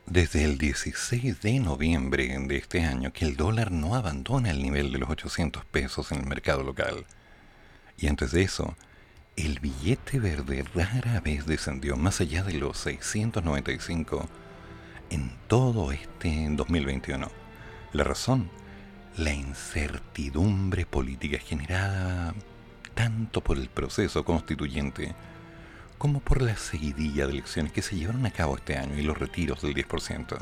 Desde 0.06 0.44
el 0.44 0.56
16 0.56 1.40
de 1.40 1.58
noviembre 1.58 2.36
de 2.38 2.56
este 2.56 2.84
año 2.84 3.12
que 3.12 3.24
el 3.24 3.36
dólar 3.36 3.72
no 3.72 3.94
abandona 3.94 4.50
el 4.50 4.62
nivel 4.62 4.92
de 4.92 4.98
los 4.98 5.10
800 5.10 5.64
pesos 5.64 6.12
en 6.12 6.20
el 6.20 6.26
mercado 6.26 6.62
local. 6.62 7.04
Y 7.98 8.06
antes 8.06 8.30
de 8.30 8.42
eso, 8.42 8.76
el 9.36 9.58
billete 9.58 10.20
verde 10.20 10.64
rara 10.74 11.20
vez 11.20 11.46
descendió 11.46 11.96
más 11.96 12.20
allá 12.20 12.44
de 12.44 12.54
los 12.54 12.78
695 12.78 14.28
en 15.10 15.32
todo 15.48 15.90
este 15.92 16.48
2021. 16.50 17.28
La 17.92 18.04
razón, 18.04 18.48
la 19.16 19.32
incertidumbre 19.32 20.86
política 20.86 21.38
generada 21.38 22.34
tanto 22.94 23.42
por 23.42 23.58
el 23.58 23.68
proceso 23.68 24.24
constituyente 24.24 25.14
como 25.98 26.20
por 26.20 26.42
la 26.42 26.56
seguidilla 26.56 27.26
de 27.26 27.32
elecciones 27.32 27.72
que 27.72 27.82
se 27.82 27.96
llevaron 27.96 28.26
a 28.26 28.30
cabo 28.30 28.56
este 28.56 28.76
año 28.76 28.98
y 28.98 29.02
los 29.02 29.18
retiros 29.18 29.62
del 29.62 29.74
10%. 29.74 30.36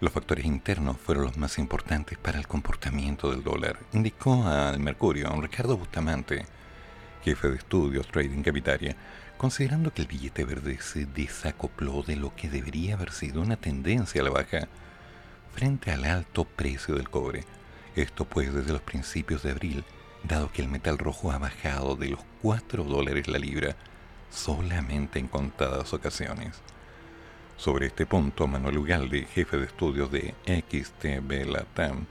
Los 0.00 0.12
factores 0.12 0.44
internos 0.44 0.96
fueron 0.98 1.24
los 1.24 1.36
más 1.36 1.58
importantes 1.58 2.18
para 2.18 2.38
el 2.38 2.46
comportamiento 2.46 3.30
del 3.30 3.42
dólar, 3.42 3.78
indicó 3.92 4.46
al 4.46 4.80
Mercurio 4.80 5.30
Ricardo 5.40 5.76
Bustamante, 5.76 6.46
jefe 7.22 7.48
de 7.48 7.56
estudios 7.56 8.06
Trading 8.08 8.42
Capitaria, 8.42 8.96
considerando 9.36 9.92
que 9.92 10.02
el 10.02 10.08
billete 10.08 10.44
verde 10.44 10.78
se 10.80 11.06
desacopló 11.06 12.02
de 12.02 12.16
lo 12.16 12.34
que 12.34 12.48
debería 12.48 12.94
haber 12.94 13.12
sido 13.12 13.40
una 13.42 13.56
tendencia 13.56 14.20
a 14.20 14.24
la 14.24 14.30
baja 14.30 14.68
frente 15.54 15.90
al 15.90 16.04
alto 16.04 16.44
precio 16.44 16.94
del 16.94 17.10
cobre. 17.10 17.44
Esto 17.96 18.24
pues 18.24 18.54
desde 18.54 18.72
los 18.72 18.82
principios 18.82 19.42
de 19.42 19.50
abril, 19.50 19.84
dado 20.22 20.52
que 20.52 20.62
el 20.62 20.68
metal 20.68 20.98
rojo 20.98 21.32
ha 21.32 21.38
bajado 21.38 21.96
de 21.96 22.10
los 22.10 22.20
4 22.42 22.84
dólares 22.84 23.28
la 23.28 23.38
libra 23.38 23.76
solamente 24.30 25.18
en 25.18 25.28
contadas 25.28 25.92
ocasiones. 25.92 26.60
Sobre 27.56 27.86
este 27.86 28.06
punto, 28.06 28.46
Manuel 28.46 28.78
Ugalde, 28.78 29.26
jefe 29.26 29.58
de 29.58 29.66
estudios 29.66 30.10
de 30.10 30.34
XTB 30.46 31.50
Latam, 31.50 32.06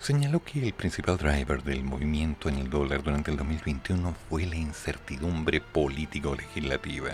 señaló 0.00 0.42
que 0.42 0.66
el 0.66 0.72
principal 0.72 1.16
driver 1.16 1.62
del 1.62 1.84
movimiento 1.84 2.48
en 2.48 2.56
el 2.56 2.70
dólar 2.70 3.02
durante 3.02 3.30
el 3.30 3.36
2021 3.36 4.14
fue 4.28 4.46
la 4.46 4.56
incertidumbre 4.56 5.60
político-legislativa. 5.60 7.10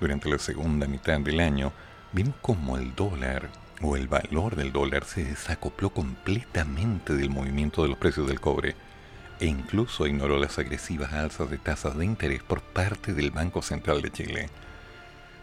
Durante 0.00 0.28
la 0.28 0.38
segunda 0.38 0.86
mitad 0.86 1.18
del 1.20 1.40
año, 1.40 1.72
vimos 2.12 2.34
cómo 2.42 2.76
el 2.76 2.94
dólar 2.94 3.48
o 3.80 3.96
el 3.96 4.08
valor 4.08 4.56
del 4.56 4.72
dólar 4.72 5.04
se 5.04 5.24
desacopló 5.24 5.90
completamente 5.90 7.14
del 7.14 7.30
movimiento 7.30 7.82
de 7.82 7.88
los 7.88 7.98
precios 7.98 8.26
del 8.26 8.40
cobre 8.40 8.74
e 9.40 9.46
incluso 9.46 10.06
ignoró 10.06 10.38
las 10.38 10.58
agresivas 10.58 11.12
alzas 11.12 11.50
de 11.50 11.58
tasas 11.58 11.96
de 11.96 12.04
interés 12.04 12.42
por 12.42 12.62
parte 12.62 13.12
del 13.12 13.30
Banco 13.30 13.62
Central 13.62 14.02
de 14.02 14.10
Chile. 14.10 14.48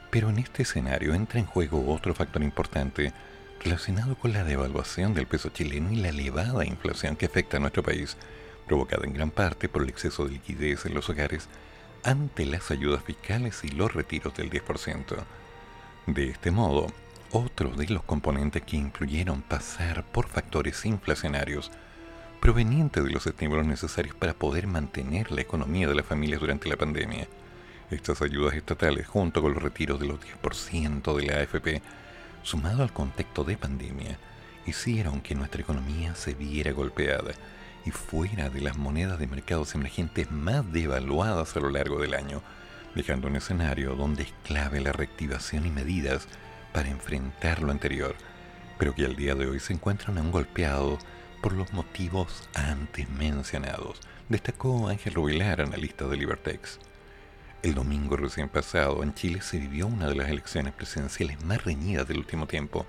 Pero 0.10 0.30
en 0.30 0.40
este 0.40 0.64
escenario 0.64 1.14
entra 1.14 1.40
en 1.40 1.46
juego 1.46 1.92
otro 1.94 2.14
factor 2.14 2.44
importante 2.44 3.14
relacionado 3.64 4.16
con 4.16 4.34
la 4.34 4.44
devaluación 4.44 5.14
del 5.14 5.28
peso 5.28 5.50
chileno 5.50 5.92
y 5.92 5.96
la 5.96 6.10
elevada 6.10 6.66
inflación 6.66 7.16
que 7.16 7.28
afecta 7.28 7.58
a 7.58 7.60
nuestro 7.60 7.84
país, 7.84 8.18
provocada 8.68 9.06
en 9.06 9.14
gran 9.14 9.32
parte 9.32 9.70
por 9.70 9.84
el 9.84 9.90
exceso 9.90 10.26
de 10.26 10.32
liquidez 10.32 10.86
en 10.86 10.94
los 10.94 11.10
hogares 11.10 11.48
ante 12.04 12.46
las 12.46 12.72
ayudas 12.72 13.04
fiscales 13.04 13.64
y 13.64 13.70
los 13.70 13.94
retiros 13.94 14.34
del 14.36 14.50
10%. 14.50 15.16
De 16.08 16.30
este 16.30 16.52
modo, 16.52 16.88
otros 17.32 17.78
de 17.78 17.88
los 17.88 18.04
componentes 18.04 18.62
que 18.64 18.78
incluyeron 18.78 19.42
pasar 19.42 20.04
por 20.12 20.28
factores 20.28 20.86
inflacionarios 20.86 21.72
proveniente 22.44 23.02
de 23.02 23.10
los 23.10 23.26
estímulos 23.26 23.66
necesarios 23.66 24.18
para 24.18 24.34
poder 24.34 24.68
mantener 24.68 25.32
la 25.32 25.40
economía 25.40 25.88
de 25.88 25.96
las 25.96 26.06
familias 26.06 26.42
durante 26.42 26.68
la 26.68 26.76
pandemia. 26.76 27.26
Estas 27.90 28.22
ayudas 28.22 28.54
estatales, 28.54 29.08
junto 29.08 29.42
con 29.42 29.54
los 29.54 29.64
retiros 29.64 29.98
de 29.98 30.08
los 30.08 30.20
10% 30.20 31.16
de 31.16 31.24
la 31.26 31.38
AFP, 31.38 31.82
sumado 32.42 32.84
al 32.84 32.92
contexto 32.92 33.46
de 33.46 33.56
pandemia, 33.56 34.20
hicieron 34.66 35.22
que 35.22 35.36
nuestra 35.36 35.62
economía 35.62 36.16
se 36.16 36.34
viera 36.34 36.74
golpeada 36.74 37.32
y 37.86 37.92
fuera 37.92 38.50
de 38.50 38.60
las 38.60 38.76
monedas 38.76 39.20
de 39.20 39.28
mercados 39.28 39.74
emergentes 39.74 40.30
más 40.30 40.70
devaluadas 40.74 41.56
a 41.56 41.62
lo 41.62 41.70
largo 41.70 41.98
del 42.02 42.14
año, 42.14 42.42
dejando 42.94 43.30
un 43.30 43.38
escenario 43.38 43.96
donde 43.96 44.24
es 44.24 44.34
clave 44.44 44.82
la 44.82 44.92
reactivación 44.92 45.66
y 45.66 45.70
medidas 45.70 46.28
para 46.74 46.90
enfrentar 46.90 47.62
lo 47.62 47.72
anterior, 47.72 48.16
pero 48.78 48.94
que 48.94 49.06
al 49.06 49.16
día 49.16 49.34
de 49.34 49.48
hoy 49.48 49.62
se 49.62 49.72
encuentran 49.72 50.18
aún 50.18 50.32
golpeados 50.32 51.00
por 51.44 51.52
los 51.52 51.74
motivos 51.74 52.48
antes 52.54 53.10
mencionados, 53.10 54.00
destacó 54.30 54.88
Ángel 54.88 55.14
Rubilar, 55.14 55.60
analista 55.60 56.08
de 56.08 56.16
Libertex. 56.16 56.80
El 57.62 57.76
domingo 57.76 58.16
recién 58.16 58.48
pasado 58.48 59.04
en 59.04 59.14
Chile 59.14 59.42
se 59.42 59.60
vivió 59.60 59.88
una 59.88 60.08
de 60.08 60.16
las 60.16 60.30
elecciones 60.30 60.74
presidenciales 60.74 61.44
más 61.44 61.62
reñidas 61.66 62.08
del 62.08 62.20
último 62.20 62.48
tiempo 62.48 62.86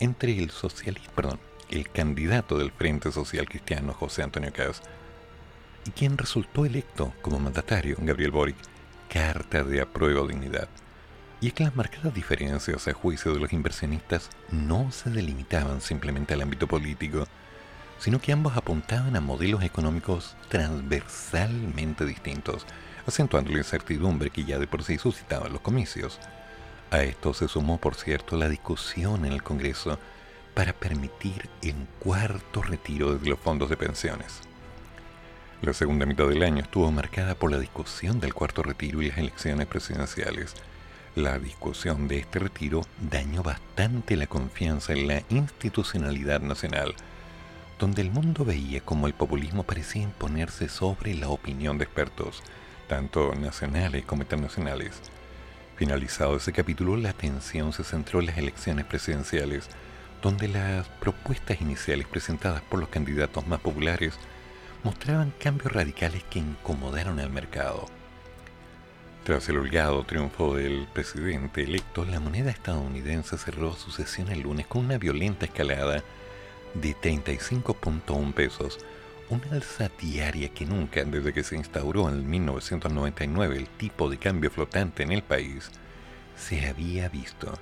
entre 0.00 0.38
el 0.38 0.50
socialista, 0.50 1.10
perdón, 1.12 1.40
el 1.70 1.88
candidato 1.90 2.58
del 2.58 2.72
Frente 2.72 3.10
Social 3.10 3.48
Cristiano 3.48 3.94
José 3.94 4.22
Antonio 4.22 4.52
Caz 4.52 4.82
y 5.86 5.90
quien 5.90 6.18
resultó 6.18 6.66
electo 6.66 7.14
como 7.22 7.38
mandatario, 7.38 7.96
Gabriel 8.00 8.32
Boric, 8.32 8.56
carta 9.08 9.64
de 9.64 9.80
apruebo 9.80 10.26
dignidad. 10.26 10.68
Y 11.40 11.46
es 11.46 11.52
que 11.54 11.64
las 11.64 11.74
marcadas 11.74 12.12
diferencias 12.12 12.86
a 12.86 12.92
juicio 12.92 13.32
de 13.32 13.40
los 13.40 13.54
inversionistas 13.54 14.28
no 14.50 14.92
se 14.92 15.08
delimitaban 15.08 15.80
simplemente 15.80 16.34
al 16.34 16.42
ámbito 16.42 16.66
político, 16.66 17.26
sino 17.98 18.20
que 18.20 18.32
ambos 18.32 18.56
apuntaban 18.56 19.16
a 19.16 19.20
modelos 19.20 19.62
económicos 19.62 20.36
transversalmente 20.48 22.04
distintos, 22.04 22.66
acentuando 23.06 23.50
la 23.50 23.58
incertidumbre 23.58 24.30
que 24.30 24.44
ya 24.44 24.58
de 24.58 24.66
por 24.66 24.84
sí 24.84 24.98
suscitaban 24.98 25.52
los 25.52 25.60
comicios. 25.60 26.18
A 26.90 27.02
esto 27.02 27.34
se 27.34 27.48
sumó, 27.48 27.78
por 27.78 27.94
cierto, 27.94 28.36
la 28.36 28.48
discusión 28.48 29.24
en 29.24 29.32
el 29.32 29.42
Congreso 29.42 29.98
para 30.54 30.72
permitir 30.72 31.48
el 31.62 31.74
cuarto 31.98 32.62
retiro 32.62 33.16
de 33.16 33.28
los 33.28 33.38
fondos 33.38 33.68
de 33.68 33.76
pensiones. 33.76 34.40
La 35.60 35.72
segunda 35.72 36.06
mitad 36.06 36.28
del 36.28 36.42
año 36.44 36.62
estuvo 36.62 36.90
marcada 36.92 37.34
por 37.34 37.50
la 37.50 37.58
discusión 37.58 38.20
del 38.20 38.32
cuarto 38.32 38.62
retiro 38.62 39.02
y 39.02 39.08
las 39.08 39.18
elecciones 39.18 39.66
presidenciales. 39.66 40.54
La 41.16 41.38
discusión 41.38 42.06
de 42.06 42.18
este 42.18 42.38
retiro 42.38 42.82
dañó 43.10 43.42
bastante 43.42 44.16
la 44.16 44.28
confianza 44.28 44.92
en 44.92 45.08
la 45.08 45.22
institucionalidad 45.30 46.40
nacional, 46.40 46.94
donde 47.78 48.02
el 48.02 48.10
mundo 48.10 48.44
veía 48.44 48.80
como 48.80 49.06
el 49.06 49.14
populismo 49.14 49.62
parecía 49.62 50.02
imponerse 50.02 50.68
sobre 50.68 51.14
la 51.14 51.28
opinión 51.28 51.78
de 51.78 51.84
expertos, 51.84 52.42
tanto 52.88 53.34
nacionales 53.34 54.04
como 54.04 54.22
internacionales. 54.22 55.00
Finalizado 55.76 56.36
ese 56.36 56.52
capítulo, 56.52 56.96
la 56.96 57.10
atención 57.10 57.72
se 57.72 57.84
centró 57.84 58.18
en 58.18 58.26
las 58.26 58.38
elecciones 58.38 58.84
presidenciales, 58.84 59.68
donde 60.22 60.48
las 60.48 60.88
propuestas 60.88 61.60
iniciales 61.60 62.08
presentadas 62.08 62.62
por 62.62 62.80
los 62.80 62.88
candidatos 62.88 63.46
más 63.46 63.60
populares 63.60 64.14
mostraban 64.82 65.32
cambios 65.38 65.72
radicales 65.72 66.24
que 66.24 66.40
incomodaron 66.40 67.20
al 67.20 67.30
mercado. 67.30 67.86
Tras 69.22 69.48
el 69.48 69.58
holgado 69.58 70.02
triunfo 70.04 70.56
del 70.56 70.88
presidente 70.92 71.62
electo, 71.62 72.04
la 72.04 72.18
moneda 72.18 72.50
estadounidense 72.50 73.38
cerró 73.38 73.74
su 73.76 73.92
sesión 73.92 74.30
el 74.30 74.40
lunes 74.40 74.66
con 74.66 74.84
una 74.84 74.98
violenta 74.98 75.44
escalada 75.44 76.02
de 76.74 76.94
35.1 76.96 78.32
pesos, 78.34 78.78
una 79.30 79.50
alza 79.52 79.90
diaria 80.00 80.48
que 80.48 80.64
nunca 80.64 81.04
desde 81.04 81.32
que 81.32 81.42
se 81.42 81.56
instauró 81.56 82.08
en 82.08 82.28
1999 82.28 83.56
el 83.56 83.66
tipo 83.68 84.08
de 84.08 84.18
cambio 84.18 84.50
flotante 84.50 85.02
en 85.02 85.12
el 85.12 85.22
país 85.22 85.70
se 86.36 86.66
había 86.66 87.08
visto, 87.08 87.52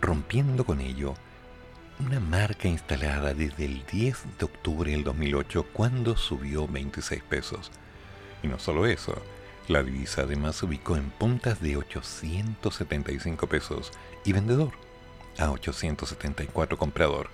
rompiendo 0.00 0.64
con 0.64 0.80
ello 0.80 1.14
una 1.98 2.20
marca 2.20 2.68
instalada 2.68 3.32
desde 3.32 3.64
el 3.64 3.86
10 3.86 4.38
de 4.38 4.44
octubre 4.44 4.90
del 4.90 5.04
2008 5.04 5.66
cuando 5.72 6.16
subió 6.16 6.68
26 6.68 7.22
pesos. 7.22 7.70
Y 8.42 8.48
no 8.48 8.58
solo 8.58 8.86
eso, 8.86 9.14
la 9.68 9.82
divisa 9.82 10.22
además 10.22 10.56
se 10.56 10.66
ubicó 10.66 10.96
en 10.96 11.10
puntas 11.10 11.60
de 11.60 11.76
875 11.76 13.46
pesos 13.46 13.92
y 14.24 14.32
vendedor 14.32 14.72
a 15.38 15.50
874 15.50 16.76
comprador 16.76 17.30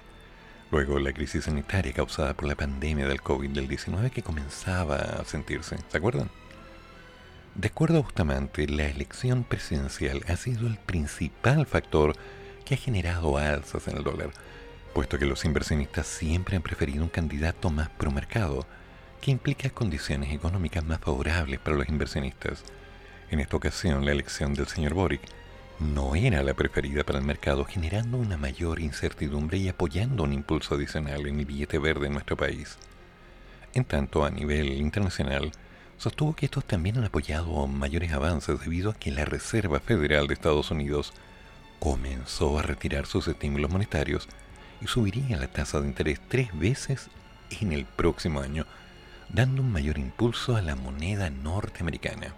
Luego 0.70 0.98
la 0.98 1.12
crisis 1.12 1.44
sanitaria 1.44 1.92
causada 1.92 2.34
por 2.34 2.46
la 2.46 2.54
pandemia 2.54 3.08
del 3.08 3.22
COVID-19 3.22 4.10
que 4.10 4.22
comenzaba 4.22 4.96
a 4.96 5.24
sentirse, 5.24 5.76
¿se 5.88 5.96
acuerdan? 5.96 6.30
De 7.54 7.68
acuerdo 7.68 7.98
a 7.98 8.02
Bustamante, 8.02 8.68
la 8.68 8.86
elección 8.86 9.44
presidencial 9.44 10.22
ha 10.28 10.36
sido 10.36 10.66
el 10.66 10.76
principal 10.76 11.66
factor 11.66 12.14
que 12.64 12.74
ha 12.74 12.78
generado 12.78 13.38
alzas 13.38 13.88
en 13.88 13.96
el 13.96 14.04
dólar, 14.04 14.30
puesto 14.98 15.16
que 15.16 15.26
los 15.26 15.44
inversionistas 15.44 16.08
siempre 16.08 16.56
han 16.56 16.62
preferido 16.62 17.04
un 17.04 17.08
candidato 17.08 17.70
más 17.70 17.88
promercado, 17.88 18.66
que 19.20 19.30
implica 19.30 19.70
condiciones 19.70 20.34
económicas 20.34 20.84
más 20.84 20.98
favorables 20.98 21.60
para 21.60 21.76
los 21.76 21.88
inversionistas. 21.88 22.64
En 23.30 23.38
esta 23.38 23.56
ocasión, 23.56 24.04
la 24.04 24.10
elección 24.10 24.54
del 24.54 24.66
señor 24.66 24.94
Boric 24.94 25.20
no 25.78 26.16
era 26.16 26.42
la 26.42 26.52
preferida 26.54 27.04
para 27.04 27.20
el 27.20 27.24
mercado, 27.24 27.64
generando 27.64 28.16
una 28.16 28.36
mayor 28.36 28.80
incertidumbre 28.80 29.58
y 29.58 29.68
apoyando 29.68 30.24
un 30.24 30.32
impulso 30.32 30.74
adicional 30.74 31.28
en 31.28 31.38
el 31.38 31.46
billete 31.46 31.78
verde 31.78 32.08
en 32.08 32.14
nuestro 32.14 32.36
país. 32.36 32.76
En 33.74 33.84
tanto, 33.84 34.24
a 34.24 34.30
nivel 34.30 34.72
internacional, 34.72 35.52
sostuvo 35.96 36.34
que 36.34 36.46
estos 36.46 36.64
también 36.64 36.98
han 36.98 37.04
apoyado 37.04 37.68
mayores 37.68 38.12
avances 38.12 38.58
debido 38.58 38.90
a 38.90 38.94
que 38.94 39.12
la 39.12 39.24
Reserva 39.24 39.78
Federal 39.78 40.26
de 40.26 40.34
Estados 40.34 40.72
Unidos 40.72 41.12
comenzó 41.78 42.58
a 42.58 42.62
retirar 42.62 43.06
sus 43.06 43.28
estímulos 43.28 43.70
monetarios 43.70 44.28
subiría 44.86 45.36
la 45.36 45.48
tasa 45.48 45.80
de 45.80 45.88
interés 45.88 46.20
tres 46.28 46.56
veces 46.58 47.08
en 47.60 47.72
el 47.72 47.84
próximo 47.84 48.40
año, 48.40 48.66
dando 49.28 49.62
un 49.62 49.72
mayor 49.72 49.98
impulso 49.98 50.56
a 50.56 50.62
la 50.62 50.76
moneda 50.76 51.30
norteamericana. 51.30 52.34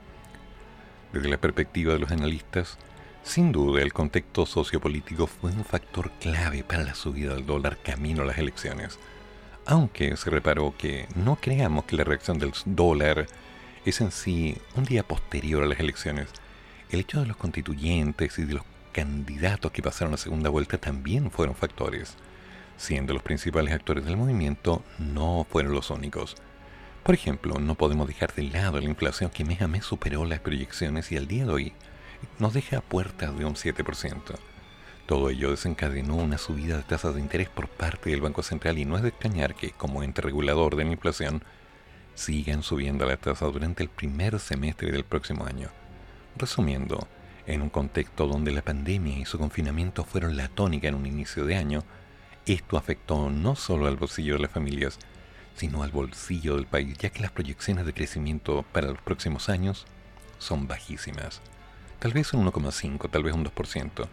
Desde 1.13 1.29
la 1.29 1.41
perspectiva 1.41 1.93
de 1.93 1.99
los 1.99 2.11
analistas, 2.11 2.79
sin 3.23 3.53
duda 3.53 3.83
el 3.83 3.93
contexto 3.93 4.47
sociopolítico 4.47 5.27
fue 5.27 5.51
un 5.51 5.65
factor 5.65 6.11
clave 6.21 6.65
para 6.65 6.85
la 6.85 6.95
subida 6.95 7.35
del 7.35 7.47
dólar 7.47 7.79
camino 7.83 8.23
a 8.23 8.27
las 8.27 8.39
elecciones, 8.39 8.99
aunque 9.67 10.17
se 10.17 10.31
reparó 10.31 10.75
que 10.77 11.07
no 11.17 11.37
creamos 11.37 11.85
que 11.85 11.97
la 11.97 12.05
reacción 12.05 12.39
del 12.39 12.53
dólar 12.65 13.27
es 13.85 14.01
en 14.01 14.11
sí 14.11 14.57
un 14.75 14.85
día 14.85 15.03
posterior 15.03 15.63
a 15.63 15.67
las 15.67 15.81
elecciones. 15.81 16.29
El 16.91 17.01
hecho 17.01 17.21
de 17.21 17.27
los 17.27 17.37
constituyentes 17.37 18.39
y 18.39 18.45
de 18.45 18.55
los 18.55 18.65
candidatos 18.93 19.71
que 19.71 19.83
pasaron 19.83 20.15
a 20.15 20.17
segunda 20.17 20.51
vuelta 20.51 20.79
también 20.79 21.31
fueron 21.31 21.55
factores, 21.55 22.17
siendo 22.81 23.13
los 23.13 23.23
principales 23.23 23.75
actores 23.75 24.07
del 24.07 24.17
movimiento 24.17 24.83
no 24.99 25.47
fueron 25.51 25.75
los 25.75 25.91
únicos. 25.91 26.35
Por 27.03 27.15
ejemplo, 27.15 27.59
no 27.61 27.75
podemos 27.75 28.09
dejar 28.09 28.35
de 28.35 28.45
lado 28.45 28.81
la 28.81 28.87
inflación 28.87 29.29
que 29.29 29.45
mes 29.45 29.61
a 29.61 29.69
mes 29.69 29.85
superó 29.85 30.25
las 30.25 30.41
proyecciones 30.41 31.13
y 31.13 31.19
al 31.19 31.29
día 31.29 31.45
de 31.45 31.53
hoy 31.53 31.73
nos 32.39 32.55
deja 32.55 32.79
a 32.79 32.81
puertas 32.81 33.39
de 33.39 33.45
un 33.45 33.55
7%. 33.55 34.23
Todo 35.05 35.29
ello 35.29 35.51
desencadenó 35.51 36.17
una 36.17 36.39
subida 36.39 36.79
de 36.79 36.83
tasas 36.83 37.15
de 37.15 37.21
interés 37.21 37.51
por 37.51 37.69
parte 37.69 38.09
del 38.09 38.23
Banco 38.23 38.43
Central 38.43 38.79
y 38.79 38.87
no 38.87 38.97
es 38.97 39.03
de 39.03 39.11
extrañar 39.11 39.55
que, 39.55 39.73
como 39.73 40.03
ente 40.03 40.23
regulador 40.23 40.75
de 40.75 40.85
la 40.85 40.93
inflación, 40.93 41.43
sigan 42.15 42.63
subiendo 42.63 43.05
las 43.05 43.19
tasas 43.19 43.53
durante 43.53 43.83
el 43.83 43.91
primer 43.91 44.39
semestre 44.39 44.91
del 44.91 45.05
próximo 45.05 45.45
año. 45.45 45.69
Resumiendo, 46.37 47.07
en 47.47 47.61
un 47.61 47.69
contexto 47.69 48.27
donde 48.27 48.53
la 48.53 48.63
pandemia 48.63 49.19
y 49.19 49.27
su 49.27 49.39
confinamiento 49.39 50.03
fueron 50.05 50.39
la 50.39 50.49
tónica 50.49 50.89
en 50.89 50.95
un 50.95 51.05
inicio 51.05 51.45
de 51.45 51.57
año, 51.57 51.85
esto 52.47 52.77
afectó 52.77 53.31
no 53.31 53.57
solo 53.57 53.87
al 53.87 53.97
bolsillo 53.97 54.35
de 54.35 54.41
las 54.41 54.51
familias, 54.51 54.99
sino 55.55 55.83
al 55.83 55.91
bolsillo 55.91 56.57
del 56.57 56.67
país, 56.67 56.97
ya 56.99 57.11
que 57.11 57.21
las 57.21 57.33
proyecciones 57.33 57.87
de 57.87 57.93
crecimiento 57.93 58.65
para 58.73 58.89
los 58.89 59.01
próximos 59.03 59.49
años 59.49 59.87
son 60.39 60.67
bajísimas. 60.67 61.41
Tal 61.99 62.13
vez 62.13 62.33
un 62.33 62.47
1,5, 62.47 63.11
tal 63.11 63.23
vez 63.23 63.35
un 63.35 63.45
2%. 63.45 64.09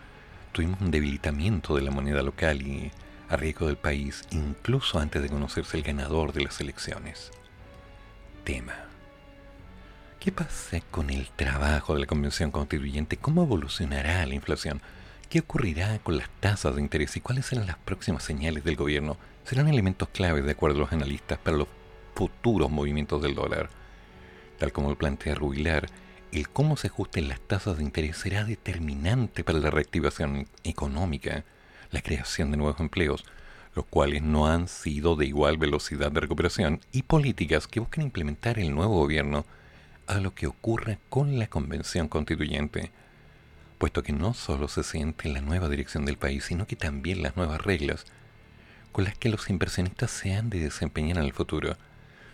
Tuvimos 0.52 0.82
un 0.82 0.92
debilitamiento 0.92 1.76
de 1.76 1.82
la 1.82 1.92
moneda 1.92 2.22
local 2.22 2.62
y 2.62 2.92
a 3.30 3.38
riesgo 3.38 3.68
del 3.68 3.78
país, 3.78 4.24
incluso 4.32 5.00
antes 5.00 5.22
de 5.22 5.30
conocerse 5.30 5.78
el 5.78 5.84
ganador 5.84 6.34
de 6.34 6.44
las 6.44 6.60
elecciones. 6.60 7.32
Tema. 8.44 8.74
¿Qué 10.20 10.32
pasa 10.32 10.82
con 10.92 11.10
el 11.10 11.30
trabajo 11.30 11.94
de 11.94 12.02
la 12.02 12.06
Convención 12.06 12.52
Constituyente? 12.52 13.18
¿Cómo 13.18 13.44
evolucionará 13.44 14.26
la 14.26 14.36
inflación? 14.36 14.82
¿Qué 15.30 15.40
ocurrirá 15.40 16.00
con 16.00 16.18
las 16.18 16.30
tasas 16.40 16.76
de 16.76 16.82
interés 16.82 17.18
y 17.18 17.20
cuáles 17.20 17.48
serán 17.48 17.68
las 17.68 17.78
próximas 17.78 18.24
señales 18.24 18.64
del 18.64 18.78
gobierno? 18.78 19.18
Serán 19.44 19.68
elementos 19.68 20.08
claves, 20.08 20.46
de 20.46 20.52
acuerdo 20.52 20.78
a 20.78 20.80
los 20.82 20.94
analistas, 20.94 21.38
para 21.38 21.58
los 21.58 21.68
futuros 22.16 22.72
movimientos 22.72 23.22
del 23.22 23.36
dólar. 23.36 23.70
Tal 24.58 24.72
como 24.72 24.90
lo 24.90 24.98
plantea 24.98 25.36
Rubilar, 25.36 25.88
el 26.32 26.48
cómo 26.48 26.78
se 26.78 26.88
ajusten 26.88 27.28
las 27.28 27.42
tasas 27.42 27.76
de 27.76 27.84
interés 27.84 28.16
será 28.16 28.46
determinante 28.46 29.44
para 29.44 29.60
la 29.60 29.70
reactivación 29.70 30.48
económica, 30.64 31.44
la 31.92 32.02
creación 32.02 32.50
de 32.52 32.58
nuevos 32.58 32.80
empleos, 32.80 33.26
los 33.76 33.86
cuales 33.86 34.22
no 34.22 34.48
han 34.48 34.70
sido 34.70 35.18
de 35.18 35.26
igual 35.26 35.58
velocidad 35.58 36.10
de 36.10 36.22
recuperación, 36.22 36.80
y 36.94 37.04
políticas 37.04 37.68
que 37.68 37.82
buscan 37.82 38.06
implementar 38.06 38.60
el 38.60 38.74
nuevo 38.74 38.98
gobierno 38.98 39.46
a 40.08 40.22
lo 40.22 40.34
que 40.34 40.48
ocurra 40.48 41.00
con 41.10 41.38
la 41.38 41.48
Convención 41.48 42.08
Constituyente, 42.08 42.92
puesto 43.78 44.04
que 44.04 44.14
no 44.14 44.34
solo 44.34 44.68
se 44.68 44.84
siente 44.84 45.30
la 45.30 45.42
nueva 45.42 45.70
dirección 45.70 46.06
del 46.06 46.18
país, 46.18 46.46
sino 46.46 46.68
que 46.68 46.76
también 46.76 47.22
las 47.22 47.36
nuevas 47.36 47.62
reglas 47.62 48.06
con 48.92 49.04
las 49.04 49.18
que 49.18 49.30
los 49.30 49.50
inversionistas 49.50 50.10
se 50.10 50.34
han 50.34 50.50
de 50.50 50.60
desempeñar 50.60 51.18
en 51.18 51.24
el 51.24 51.34
futuro. 51.34 51.78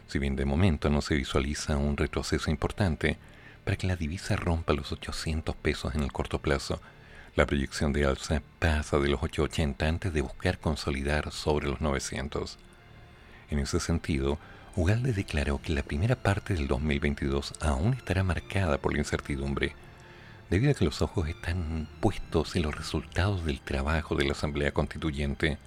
Si 0.08 0.20
bien 0.20 0.36
de 0.36 0.46
momento 0.46 0.89
no 0.89 1.02
se 1.02 1.16
visualiza 1.16 1.76
un 1.76 1.98
retroceso 1.98 2.50
importante 2.50 3.18
para 3.66 3.78
que 3.78 3.88
la 3.88 3.96
divisa 3.96 4.36
rompa 4.36 4.74
los 4.74 4.91
800 4.91 5.56
pesos 5.56 5.96
en 5.96 6.04
el 6.04 6.12
corto 6.12 6.39
plazo, 6.39 6.82
la 7.36 7.46
proyección 7.46 7.94
de 7.94 8.06
alza 8.06 8.41
pasa 8.60 9.00
de 9.00 9.10
los 9.10 9.24
880 9.24 9.88
antes 9.88 10.14
de 10.14 10.22
buscar 10.22 10.60
consolidar 10.60 11.32
sobre 11.32 11.68
los 11.68 11.82
900. 11.82 12.58
En 13.50 13.60
ese 13.60 13.80
sentido, 13.80 14.39
Ugalde 14.76 15.14
declaró 15.14 15.62
que 15.62 15.74
la 15.74 15.84
primera 15.84 16.16
parte 16.16 16.54
del 16.54 16.68
2022 16.68 17.56
aún 17.60 17.94
estará 17.94 18.24
marcada 18.24 18.78
por 18.78 18.94
la 18.94 19.00
incertidumbre, 19.00 19.76
debido 20.54 20.72
a 20.72 20.76
que 20.76 20.86
los 20.86 21.01
ojos 21.01 21.28
están 21.28 21.88
puestos 21.99 22.56
en 22.56 22.62
los 22.62 22.76
resultados 22.76 23.43
del 23.43 23.60
trabajo 23.60 24.14
de 24.14 24.26
la 24.26 24.34
Asamblea 24.34 24.72
Constituyente 24.72 25.58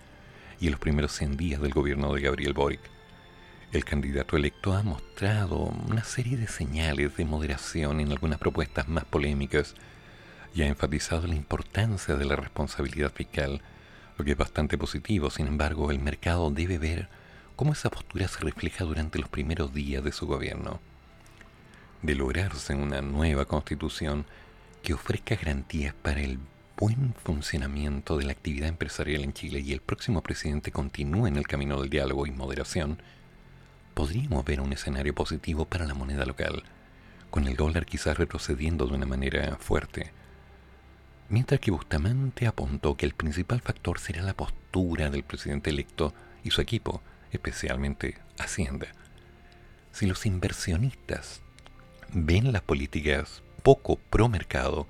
y 0.60 0.66
en 0.66 0.70
los 0.70 0.78
primeros 0.78 1.10
100 1.10 1.36
días 1.36 1.60
del 1.60 1.72
gobierno 1.72 2.14
de 2.14 2.20
Gabriel 2.20 2.52
Boric. 2.52 2.78
El 3.72 3.84
candidato 3.84 4.36
electo 4.36 4.74
ha 4.74 4.84
mostrado 4.84 5.56
una 5.56 6.04
serie 6.04 6.36
de 6.36 6.46
señales 6.46 7.16
de 7.16 7.24
moderación 7.24 7.98
en 7.98 8.12
algunas 8.12 8.38
propuestas 8.38 8.86
más 8.86 9.04
polémicas 9.04 9.74
y 10.54 10.62
ha 10.62 10.68
enfatizado 10.68 11.26
la 11.26 11.34
importancia 11.34 12.14
de 12.14 12.24
la 12.24 12.36
responsabilidad 12.36 13.10
fiscal, 13.10 13.62
lo 14.16 14.24
que 14.24 14.30
es 14.30 14.38
bastante 14.38 14.78
positivo. 14.78 15.30
Sin 15.30 15.48
embargo, 15.48 15.90
el 15.90 15.98
mercado 15.98 16.48
debe 16.52 16.78
ver 16.78 17.08
cómo 17.56 17.72
esa 17.72 17.90
postura 17.90 18.28
se 18.28 18.38
refleja 18.38 18.84
durante 18.84 19.18
los 19.18 19.28
primeros 19.28 19.74
días 19.74 20.04
de 20.04 20.12
su 20.12 20.28
gobierno. 20.28 20.78
De 22.02 22.14
lograrse 22.14 22.76
una 22.76 23.02
nueva 23.02 23.46
constitución 23.46 24.26
que 24.86 24.94
ofrezca 24.94 25.34
garantías 25.34 25.94
para 25.94 26.20
el 26.20 26.38
buen 26.76 27.12
funcionamiento 27.14 28.16
de 28.18 28.24
la 28.24 28.30
actividad 28.30 28.68
empresarial 28.68 29.24
en 29.24 29.32
Chile 29.32 29.58
y 29.58 29.72
el 29.72 29.80
próximo 29.80 30.22
presidente 30.22 30.70
continúe 30.70 31.26
en 31.26 31.34
el 31.34 31.48
camino 31.48 31.80
del 31.80 31.90
diálogo 31.90 32.24
y 32.24 32.30
moderación, 32.30 33.02
podríamos 33.94 34.44
ver 34.44 34.60
un 34.60 34.72
escenario 34.72 35.12
positivo 35.12 35.64
para 35.64 35.86
la 35.86 35.94
moneda 35.94 36.24
local, 36.24 36.62
con 37.30 37.48
el 37.48 37.56
dólar 37.56 37.84
quizás 37.84 38.16
retrocediendo 38.16 38.86
de 38.86 38.94
una 38.94 39.06
manera 39.06 39.56
fuerte. 39.56 40.12
Mientras 41.30 41.58
que 41.58 41.72
Bustamante 41.72 42.46
apuntó 42.46 42.96
que 42.96 43.06
el 43.06 43.14
principal 43.14 43.60
factor 43.60 43.98
será 43.98 44.22
la 44.22 44.34
postura 44.34 45.10
del 45.10 45.24
presidente 45.24 45.70
electo 45.70 46.14
y 46.44 46.52
su 46.52 46.60
equipo, 46.60 47.02
especialmente 47.32 48.18
Hacienda. 48.38 48.86
Si 49.90 50.06
los 50.06 50.26
inversionistas 50.26 51.42
ven 52.12 52.52
las 52.52 52.62
políticas 52.62 53.42
poco 53.66 53.96
pro 53.96 54.28
mercado, 54.28 54.86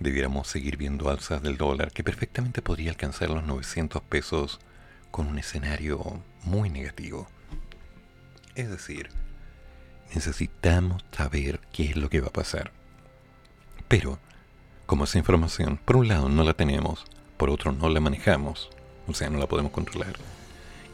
debiéramos 0.00 0.48
seguir 0.48 0.78
viendo 0.78 1.10
alzas 1.10 1.42
del 1.42 1.58
dólar 1.58 1.92
que 1.92 2.02
perfectamente 2.02 2.62
podría 2.62 2.88
alcanzar 2.88 3.28
los 3.28 3.44
900 3.44 4.00
pesos 4.00 4.60
con 5.10 5.26
un 5.26 5.38
escenario 5.38 6.22
muy 6.42 6.70
negativo. 6.70 7.28
Es 8.54 8.70
decir, 8.70 9.10
necesitamos 10.14 11.04
saber 11.12 11.60
qué 11.70 11.90
es 11.90 11.96
lo 11.96 12.08
que 12.08 12.22
va 12.22 12.28
a 12.28 12.32
pasar. 12.32 12.72
Pero, 13.88 14.18
como 14.86 15.04
esa 15.04 15.18
información, 15.18 15.78
por 15.84 15.96
un 15.96 16.08
lado 16.08 16.30
no 16.30 16.44
la 16.44 16.54
tenemos, 16.54 17.04
por 17.36 17.50
otro 17.50 17.72
no 17.72 17.90
la 17.90 18.00
manejamos, 18.00 18.70
o 19.06 19.12
sea, 19.12 19.28
no 19.28 19.38
la 19.38 19.48
podemos 19.48 19.72
controlar. 19.72 20.14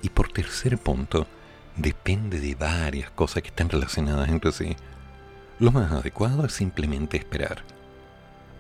Y 0.03 0.09
por 0.09 0.33
tercer 0.33 0.79
punto, 0.79 1.29
depende 1.77 2.41
de 2.41 2.57
varias 2.57 3.09
cosas 3.13 3.45
que 3.45 3.51
están 3.51 3.69
relacionadas 3.69 4.29
entre 4.29 4.51
sí. 4.51 4.75
Lo 5.63 5.71
más 5.71 5.93
adecuado 5.93 6.45
es 6.45 6.55
simplemente 6.55 7.17
esperar. 7.17 7.63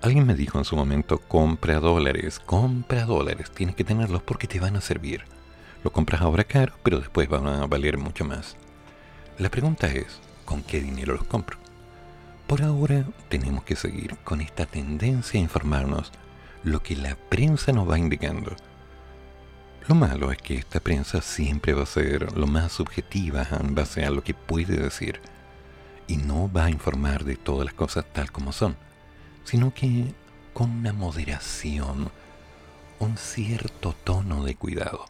Alguien 0.03 0.25
me 0.25 0.37
dijo 0.37 0.59
en 0.59 0.65
su 0.65 0.77
momento, 0.77 1.19
compra 1.19 1.81
dólares, 1.81 2.39
compra 2.39 3.07
dólares, 3.07 3.51
tienes 3.51 3.75
que 3.75 3.83
tenerlos 3.83 4.23
porque 4.23 4.47
te 4.47 4.61
van 4.61 4.77
a 4.77 4.81
servir. 4.81 5.25
Lo 5.83 5.91
compras 5.91 6.21
ahora 6.21 6.45
caro, 6.45 6.75
pero 6.85 7.01
después 7.01 7.29
van 7.29 7.49
a 7.49 7.67
valer 7.67 7.99
mucho 7.99 8.25
más. 8.25 8.57
La 9.37 9.51
pregunta 9.51 9.89
es, 9.89 10.21
¿con 10.45 10.63
qué 10.63 10.81
dinero 10.81 11.15
los 11.15 11.25
compro? 11.25 11.59
Por 12.47 12.63
ahora 12.63 13.05
tenemos 13.29 13.65
que 13.65 13.75
seguir 13.75 14.17
con 14.19 14.41
esta 14.41 14.65
tendencia 14.65 15.41
a 15.41 15.43
informarnos 15.43 16.13
lo 16.63 16.85
que 16.85 16.95
la 16.95 17.17
prensa 17.17 17.73
nos 17.73 17.91
va 17.91 17.99
indicando 17.99 18.55
lo 19.89 19.97
malo 19.97 20.31
es 20.31 20.39
que 20.39 20.55
esta 20.55 20.79
prensa 20.79 21.21
siempre 21.21 21.73
va 21.73 21.83
a 21.83 21.87
ser 21.87 22.37
lo 22.37 22.47
más 22.47 22.71
subjetiva 22.71 23.45
en 23.59 23.75
base 23.75 24.05
a 24.05 24.11
lo 24.11 24.23
que 24.23 24.33
puede 24.33 24.77
decir 24.77 25.21
y 26.13 26.19
no 26.19 26.53
va 26.53 26.67
a 26.67 26.71
informar 26.71 27.25
de 27.25 27.37
todas 27.37 27.65
las 27.65 27.73
cosas 27.73 28.05
tal 28.13 28.31
como 28.31 28.53
son, 28.53 28.77
sino 29.45 29.73
que 29.73 30.13
con 30.53 30.71
una 30.71 30.93
moderación, 30.93 32.11
un 32.99 33.17
cierto 33.17 33.95
tono 34.05 34.45
de 34.45 34.55
cuidado. 34.55 35.07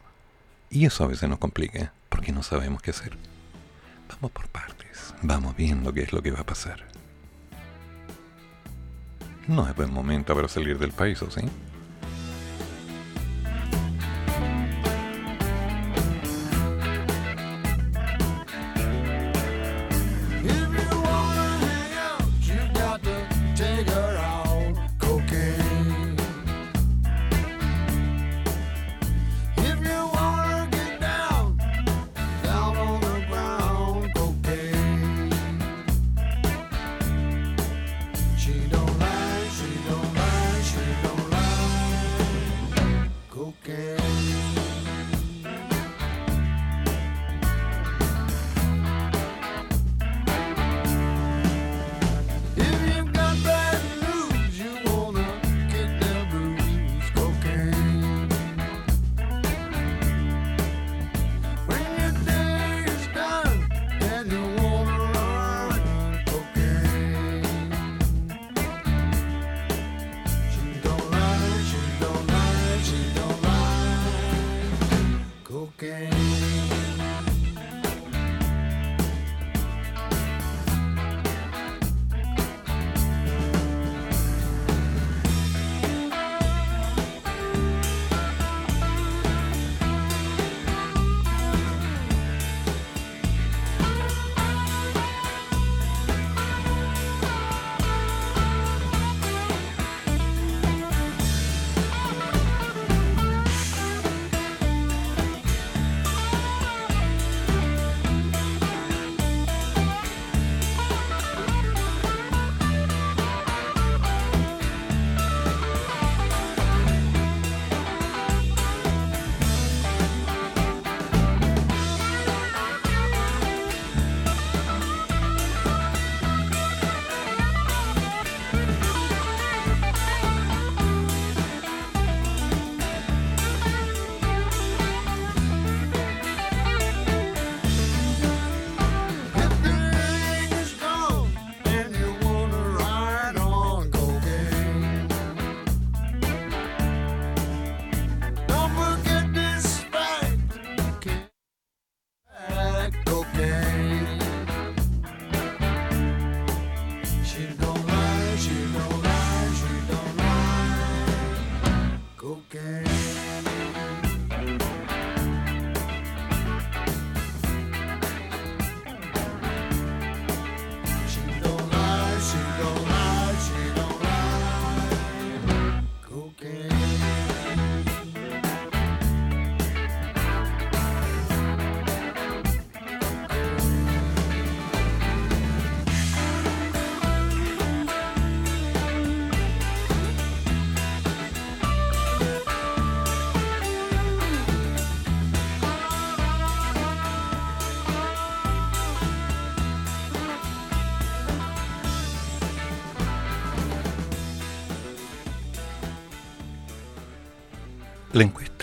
Y 0.69 0.85
eso 0.85 1.03
a 1.03 1.07
veces 1.07 1.27
nos 1.27 1.39
complica 1.39 1.91
porque 2.07 2.31
no 2.31 2.41
sabemos 2.41 2.81
qué 2.81 2.91
hacer. 2.91 3.17
Vamos 4.07 4.31
por 4.31 4.47
partes, 4.47 5.13
vamos 5.21 5.57
viendo 5.57 5.91
qué 5.91 6.03
es 6.03 6.13
lo 6.13 6.21
que 6.21 6.31
va 6.31 6.39
a 6.39 6.45
pasar. 6.45 6.85
no 9.49 9.67
es 9.67 9.75
buen 9.75 9.91
momento 9.91 10.33
para 10.33 10.47
salir 10.47 10.79
del 10.79 10.93
país, 10.93 11.21
¿o 11.21 11.29
sí? 11.29 11.41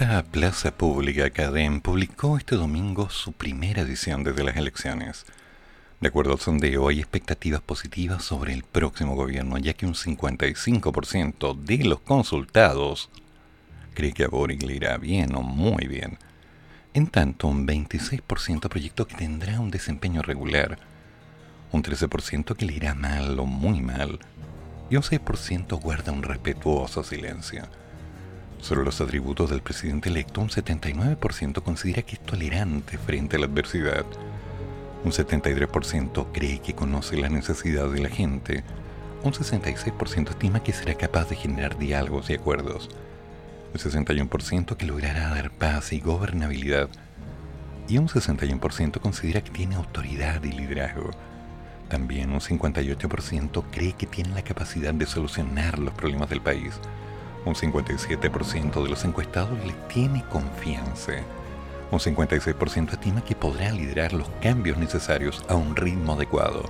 Encuesta 0.01 0.31
Plaza 0.31 0.71
Pública 0.71 1.29
Cadem 1.29 1.83
publicó 1.83 2.39
este 2.39 2.57
domingo 2.57 3.11
su 3.11 3.33
primera 3.33 3.83
edición 3.83 4.25
desde 4.25 4.45
las 4.45 4.57
elecciones. 4.57 5.27
De 6.01 6.09
acuerdo 6.09 6.33
al 6.33 6.39
sondeo, 6.39 6.89
hay 6.89 7.01
expectativas 7.01 7.61
positivas 7.61 8.25
sobre 8.25 8.55
el 8.55 8.63
próximo 8.63 9.15
gobierno, 9.15 9.59
ya 9.59 9.75
que 9.75 9.85
un 9.85 9.93
55% 9.93 11.55
de 11.55 11.85
los 11.85 12.01
consultados 12.01 13.11
cree 13.93 14.15
que 14.15 14.25
a 14.25 14.29
Boric 14.29 14.63
le 14.63 14.77
irá 14.77 14.97
bien 14.97 15.35
o 15.35 15.43
muy 15.43 15.87
bien. 15.87 16.17
En 16.95 17.07
tanto, 17.07 17.49
un 17.49 17.67
26% 17.67 18.71
proyectó 18.71 19.07
que 19.07 19.17
tendrá 19.17 19.61
un 19.61 19.71
desempeño 19.71 20.23
regular, 20.23 20.79
un 21.73 21.83
13% 21.83 22.57
que 22.57 22.65
le 22.65 22.73
irá 22.73 22.95
mal 22.95 23.39
o 23.39 23.45
muy 23.45 23.83
mal, 23.83 24.19
y 24.89 24.97
un 24.97 25.03
6% 25.03 25.79
guarda 25.79 26.11
un 26.11 26.23
respetuoso 26.23 27.05
silencio. 27.05 27.69
Sobre 28.61 28.85
los 28.85 29.01
atributos 29.01 29.49
del 29.49 29.63
presidente 29.63 30.11
electo, 30.11 30.41
un 30.43 30.51
79% 30.51 31.63
considera 31.63 32.03
que 32.03 32.17
es 32.17 32.21
tolerante 32.21 32.99
frente 32.99 33.37
a 33.37 33.39
la 33.41 33.47
adversidad. 33.47 34.05
Un 35.03 35.13
73% 35.13 36.27
cree 36.31 36.61
que 36.61 36.75
conoce 36.75 37.17
las 37.17 37.31
necesidades 37.31 37.93
de 37.93 38.01
la 38.01 38.11
gente. 38.11 38.63
Un 39.25 39.33
66% 39.33 40.31
estima 40.31 40.63
que 40.63 40.75
será 40.75 40.95
capaz 40.95 41.31
de 41.31 41.37
generar 41.37 41.79
diálogos 41.79 42.29
y 42.29 42.35
acuerdos. 42.35 42.91
Un 43.73 43.81
61% 43.81 44.77
que 44.77 44.87
logrará 44.87 45.31
dar 45.31 45.51
paz 45.51 45.95
y 45.95 46.01
gobernabilidad. 46.01 46.91
Y 47.89 47.97
un 47.97 48.09
61% 48.09 49.01
considera 49.01 49.43
que 49.43 49.51
tiene 49.51 49.77
autoridad 49.77 50.45
y 50.45 50.53
liderazgo. 50.53 51.11
También 51.89 52.31
un 52.31 52.41
58% 52.41 53.65
cree 53.73 53.95
que 53.95 54.07
tiene 54.07 54.35
la 54.35 54.43
capacidad 54.43 54.93
de 54.93 55.07
solucionar 55.07 55.79
los 55.79 55.95
problemas 55.95 56.29
del 56.29 56.43
país 56.43 56.79
un 57.45 57.55
57% 57.55 58.83
de 58.83 58.89
los 58.89 59.05
encuestados 59.05 59.59
le 59.65 59.73
tiene 59.93 60.25
confianza. 60.25 61.13
Un 61.91 61.99
56% 61.99 62.93
estima 62.93 63.25
que 63.25 63.35
podrá 63.35 63.73
liderar 63.73 64.13
los 64.13 64.29
cambios 64.41 64.79
necesarios 64.79 65.43
a 65.49 65.55
un 65.55 65.75
ritmo 65.75 66.13
adecuado. 66.13 66.65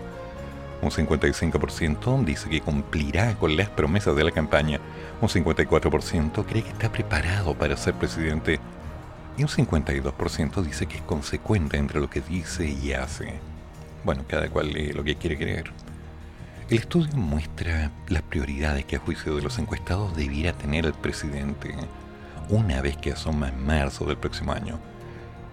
Un 0.83 0.91
55% 0.91 2.25
dice 2.25 2.49
que 2.49 2.63
cumplirá 2.63 3.35
con 3.35 3.57
las 3.57 3.69
promesas 3.69 4.17
de 4.17 4.25
la 4.25 4.31
campaña. 4.31 4.81
Un 5.21 5.29
54% 5.29 6.47
cree 6.47 6.63
que 6.63 6.71
está 6.71 6.91
preparado 6.91 7.55
para 7.55 7.77
ser 7.77 7.95
presidente. 7.95 8.59
Y 9.37 9.43
un 9.43 9.49
52% 9.49 10.63
dice 10.63 10.87
que 10.87 10.97
es 10.97 11.03
consecuente 11.03 11.77
entre 11.77 12.01
lo 12.01 12.09
que 12.09 12.23
dice 12.23 12.67
y 12.67 12.93
hace. 12.95 13.35
Bueno, 14.05 14.25
cada 14.27 14.49
cual 14.49 14.73
lee 14.73 14.93
lo 14.93 15.05
que 15.05 15.17
quiere 15.17 15.37
creer. 15.37 15.71
El 16.71 16.79
estudio 16.79 17.17
muestra 17.17 17.91
las 18.07 18.23
prioridades 18.23 18.85
que 18.85 18.95
a 18.95 19.01
juicio 19.01 19.35
de 19.35 19.43
los 19.43 19.59
encuestados 19.59 20.15
debiera 20.15 20.53
tener 20.53 20.87
el 20.87 20.93
presidente 20.93 21.75
una 22.49 22.81
vez 22.81 22.97
que 22.97 23.11
asoma 23.11 23.49
en 23.49 23.67
marzo 23.67 24.05
del 24.05 24.19
próximo 24.19 24.53
año. 24.53 24.79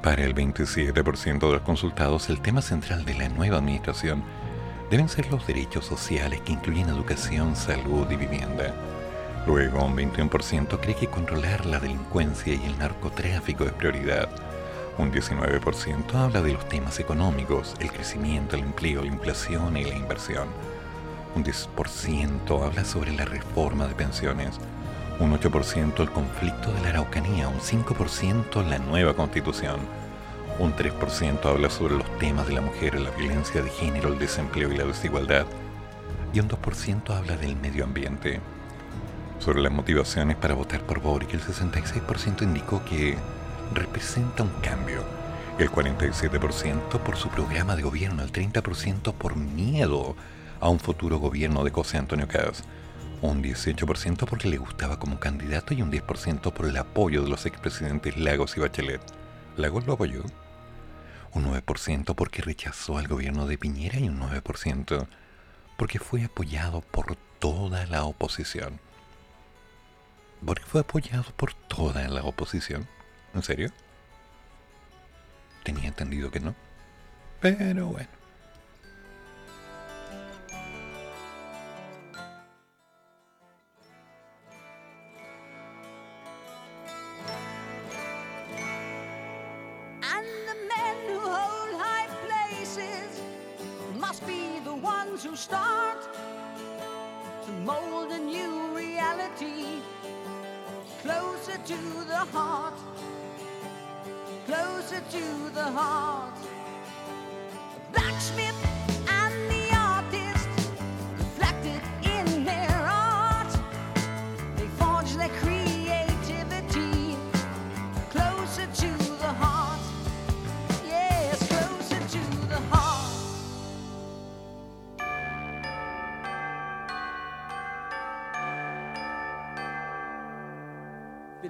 Para 0.04 0.24
el 0.24 0.36
27% 0.36 1.40
de 1.40 1.54
los 1.54 1.62
consultados, 1.62 2.30
el 2.30 2.40
tema 2.40 2.62
central 2.62 3.04
de 3.04 3.16
la 3.16 3.30
nueva 3.30 3.58
administración 3.58 4.22
deben 4.92 5.10
ser 5.10 5.32
los 5.32 5.48
derechos 5.48 5.86
sociales 5.86 6.42
que 6.42 6.54
incluyen 6.54 6.90
educación, 6.90 7.56
salud 7.56 8.06
y 8.12 8.16
vivienda. 8.16 8.76
Luego, 9.48 9.86
un 9.86 9.98
21% 9.98 10.80
cree 10.80 10.96
que 10.96 11.08
controlar 11.08 11.66
la 11.66 11.80
delincuencia 11.80 12.54
y 12.54 12.64
el 12.64 12.78
narcotráfico 12.78 13.64
es 13.64 13.72
prioridad. 13.72 14.30
Un 15.00 15.12
19% 15.12 16.14
habla 16.14 16.44
de 16.44 16.54
los 16.54 16.70
temas 16.70 17.00
económicos, 17.00 17.74
el 17.80 17.92
crecimiento, 17.92 18.56
el 18.56 18.62
empleo, 18.62 19.02
la 19.02 19.08
inflación 19.08 19.78
y 19.78 19.84
la 19.84 19.96
inversión. 19.96 20.77
Un 21.38 21.44
10% 21.44 22.66
habla 22.66 22.84
sobre 22.84 23.12
la 23.12 23.24
reforma 23.24 23.86
de 23.86 23.94
pensiones. 23.94 24.60
Un 25.20 25.38
8% 25.40 26.00
el 26.00 26.10
conflicto 26.10 26.74
de 26.74 26.82
la 26.82 26.90
Araucanía. 26.90 27.48
Un 27.48 27.60
5% 27.60 28.68
la 28.68 28.80
nueva 28.80 29.14
constitución. 29.14 29.80
Un 30.58 30.74
3% 30.76 31.46
habla 31.46 31.70
sobre 31.70 31.96
los 31.96 32.18
temas 32.18 32.48
de 32.48 32.56
la 32.56 32.62
mujer, 32.62 33.00
la 33.00 33.12
violencia 33.12 33.62
de 33.62 33.70
género, 33.70 34.10
el 34.12 34.18
desempleo 34.18 34.74
y 34.74 34.78
la 34.78 34.86
desigualdad. 34.86 35.46
Y 36.34 36.40
un 36.40 36.50
2% 36.50 37.16
habla 37.16 37.38
del 37.38 37.56
medio 37.56 37.84
ambiente. 37.84 38.40
Sobre 39.38 39.62
las 39.62 39.72
motivaciones 39.72 40.38
para 40.38 40.56
votar 40.56 40.82
por 40.88 41.02
Boric, 41.02 41.36
el 41.36 41.42
66% 41.42 42.42
indicó 42.42 42.84
que 42.84 43.16
representa 43.76 44.42
un 44.42 44.54
cambio, 44.64 45.04
el 45.60 45.70
47% 45.70 46.98
por 46.98 47.16
su 47.16 47.30
programa 47.30 47.76
de 47.76 47.84
gobierno, 47.84 48.24
el 48.24 48.32
30% 48.32 49.14
por 49.14 49.36
miedo 49.36 50.16
a 50.60 50.70
un 50.70 50.80
futuro 50.80 51.20
gobierno 51.20 51.64
de 51.64 51.72
José 51.72 51.98
Antonio 51.98 52.28
Caz, 52.28 52.64
un 53.22 53.44
18% 53.44 54.26
porque 54.28 54.48
le 54.48 54.58
gustaba 54.58 55.00
como 55.00 55.20
candidato 55.20 55.74
y 55.74 55.82
un 55.82 55.92
10% 55.92 56.54
por 56.54 56.68
el 56.68 56.78
apoyo 56.78 57.24
de 57.24 57.30
los 57.30 57.46
expresidentes 57.46 58.18
Lagos 58.18 58.58
y 58.58 58.60
Bachelet. 58.60 59.02
Lagos 59.56 59.86
lo 59.88 59.94
apoyó. 59.94 60.24
Un 61.34 61.46
9% 61.46 62.16
porque 62.16 62.42
rechazó 62.42 62.98
al 62.98 63.08
gobierno 63.08 63.48
de 63.48 63.58
Piñera 63.58 64.00
y 64.00 64.08
un 64.08 64.20
9% 64.20 65.08
porque 65.78 66.00
fue 66.00 66.24
apoyado 66.24 66.82
por 66.82 67.16
toda 67.40 67.86
la 67.88 68.04
oposición. 68.04 68.80
Porque 70.46 70.64
fue 70.64 70.82
apoyado 70.82 71.26
por 71.36 71.54
toda 71.54 72.08
la 72.08 72.24
oposición. 72.24 72.88
¿En 73.34 73.44
serio? 73.44 73.72
Tenía 75.64 75.88
entendido 75.88 76.32
que 76.32 76.40
no. 76.40 76.56
Pero 77.42 77.88
bueno. 77.88 78.10
Who 95.24 95.36
start 95.36 95.98
to 97.44 97.52
mold 97.66 98.12
a 98.12 98.20
new 98.20 98.68
reality 98.76 99.82
closer 101.02 101.58
to 101.66 101.78
the 102.08 102.24
heart, 102.32 102.76
closer 104.46 105.02
to 105.10 105.50
the 105.56 105.64
heart. 105.64 106.38
Blacksmith 107.92 108.77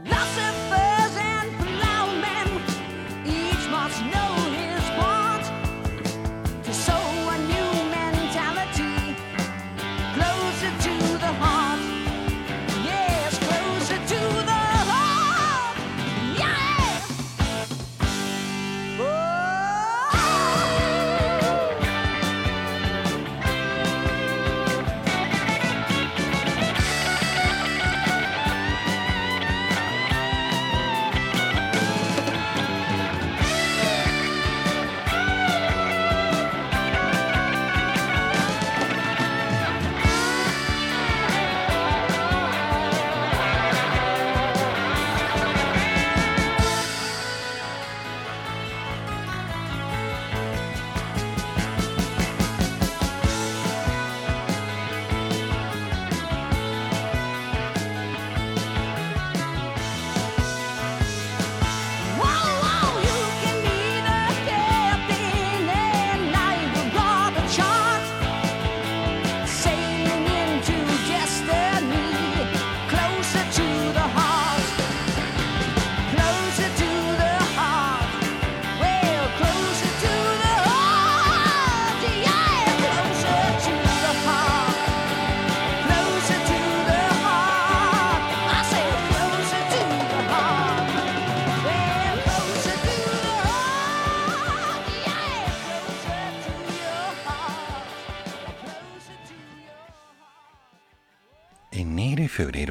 philosopher. 0.05 0.86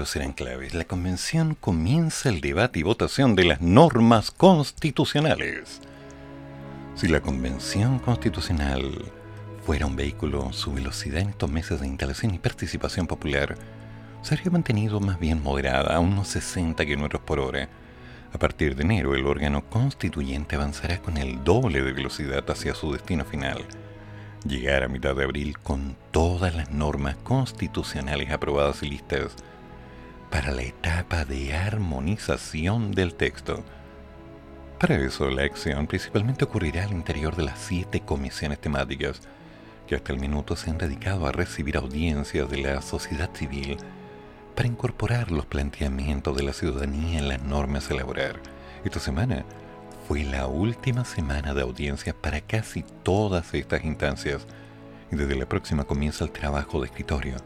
Serán 0.07 0.33
claves. 0.33 0.75
La 0.75 0.85
convención 0.85 1.57
comienza 1.59 2.29
el 2.29 2.41
debate 2.41 2.79
y 2.79 2.83
votación 2.83 3.35
de 3.35 3.45
las 3.45 3.61
normas 3.61 4.31
constitucionales. 4.31 5.81
Si 6.95 7.09
la 7.09 7.21
convención 7.21 7.99
constitucional 7.99 9.13
fuera 9.65 9.87
un 9.87 9.97
vehículo, 9.97 10.53
su 10.53 10.73
velocidad 10.73 11.21
en 11.21 11.31
estos 11.31 11.51
meses 11.51 11.81
de 11.81 11.87
instalación 11.87 12.35
y 12.35 12.39
participación 12.39 13.07
popular 13.07 13.57
sería 14.23 14.51
mantenido 14.51 15.01
más 15.01 15.19
bien 15.19 15.43
moderada 15.43 15.97
a 15.97 16.01
unos 16.01 16.29
60 16.29 16.85
km 16.87 17.21
por 17.21 17.39
hora. 17.39 17.69
A 18.33 18.39
partir 18.39 18.77
de 18.77 18.83
enero, 18.83 19.15
el 19.15 19.27
órgano 19.27 19.69
constituyente 19.69 20.57
avanzará 20.57 21.03
con 21.03 21.17
el 21.17 21.45
doble 21.45 21.83
de 21.83 21.93
velocidad 21.93 22.49
hacia 22.51 22.75
su 22.75 22.93
destino 22.93 23.25
final 23.25 23.65
llegar 24.47 24.83
a 24.83 24.89
mitad 24.89 25.15
de 25.15 25.25
abril 25.25 25.59
con 25.59 25.97
todas 26.11 26.55
las 26.55 26.71
normas 26.71 27.17
constitucionales 27.17 28.31
aprobadas 28.31 28.83
y 28.83 28.91
listas 28.91 29.35
para 30.37 30.53
la 30.53 30.65
etapa 30.65 31.25
de 31.25 31.55
armonización 31.55 32.93
del 32.93 33.15
texto. 33.15 33.65
Para 34.79 34.97
eso, 34.97 35.31
la 35.31 35.45
acción 35.45 35.87
principalmente 35.87 36.45
ocurrirá 36.45 36.85
al 36.85 36.93
interior 36.93 37.35
de 37.37 37.45
las 37.45 37.59
siete 37.59 38.01
comisiones 38.01 38.61
temáticas 38.61 39.23
que 39.87 39.95
hasta 39.95 40.13
el 40.13 40.21
minuto 40.21 40.55
se 40.55 40.69
han 40.69 40.77
dedicado 40.77 41.27
a 41.27 41.33
recibir 41.33 41.79
audiencias 41.79 42.51
de 42.51 42.59
la 42.59 42.83
sociedad 42.83 43.31
civil 43.33 43.79
para 44.55 44.69
incorporar 44.69 45.31
los 45.33 45.47
planteamientos 45.47 46.37
de 46.37 46.43
la 46.43 46.53
ciudadanía 46.53 47.19
en 47.19 47.29
las 47.29 47.41
normas 47.41 47.89
a 47.89 47.95
elaborar. 47.95 48.39
Esta 48.85 49.01
semana 49.01 49.43
fue 50.07 50.23
la 50.23 50.49
última 50.49 51.07
semana 51.07 51.55
de 51.55 51.63
audiencias 51.63 52.15
para 52.15 52.43
casi 52.43 52.85
todas 53.03 53.55
estas 53.55 53.87
instancias 53.87 54.47
y 55.11 55.17
desde 55.17 55.35
la 55.35 55.49
próxima 55.49 55.85
comienza 55.85 56.25
el 56.25 56.31
trabajo 56.31 56.79
de 56.83 56.89
escritorio. 56.89 57.37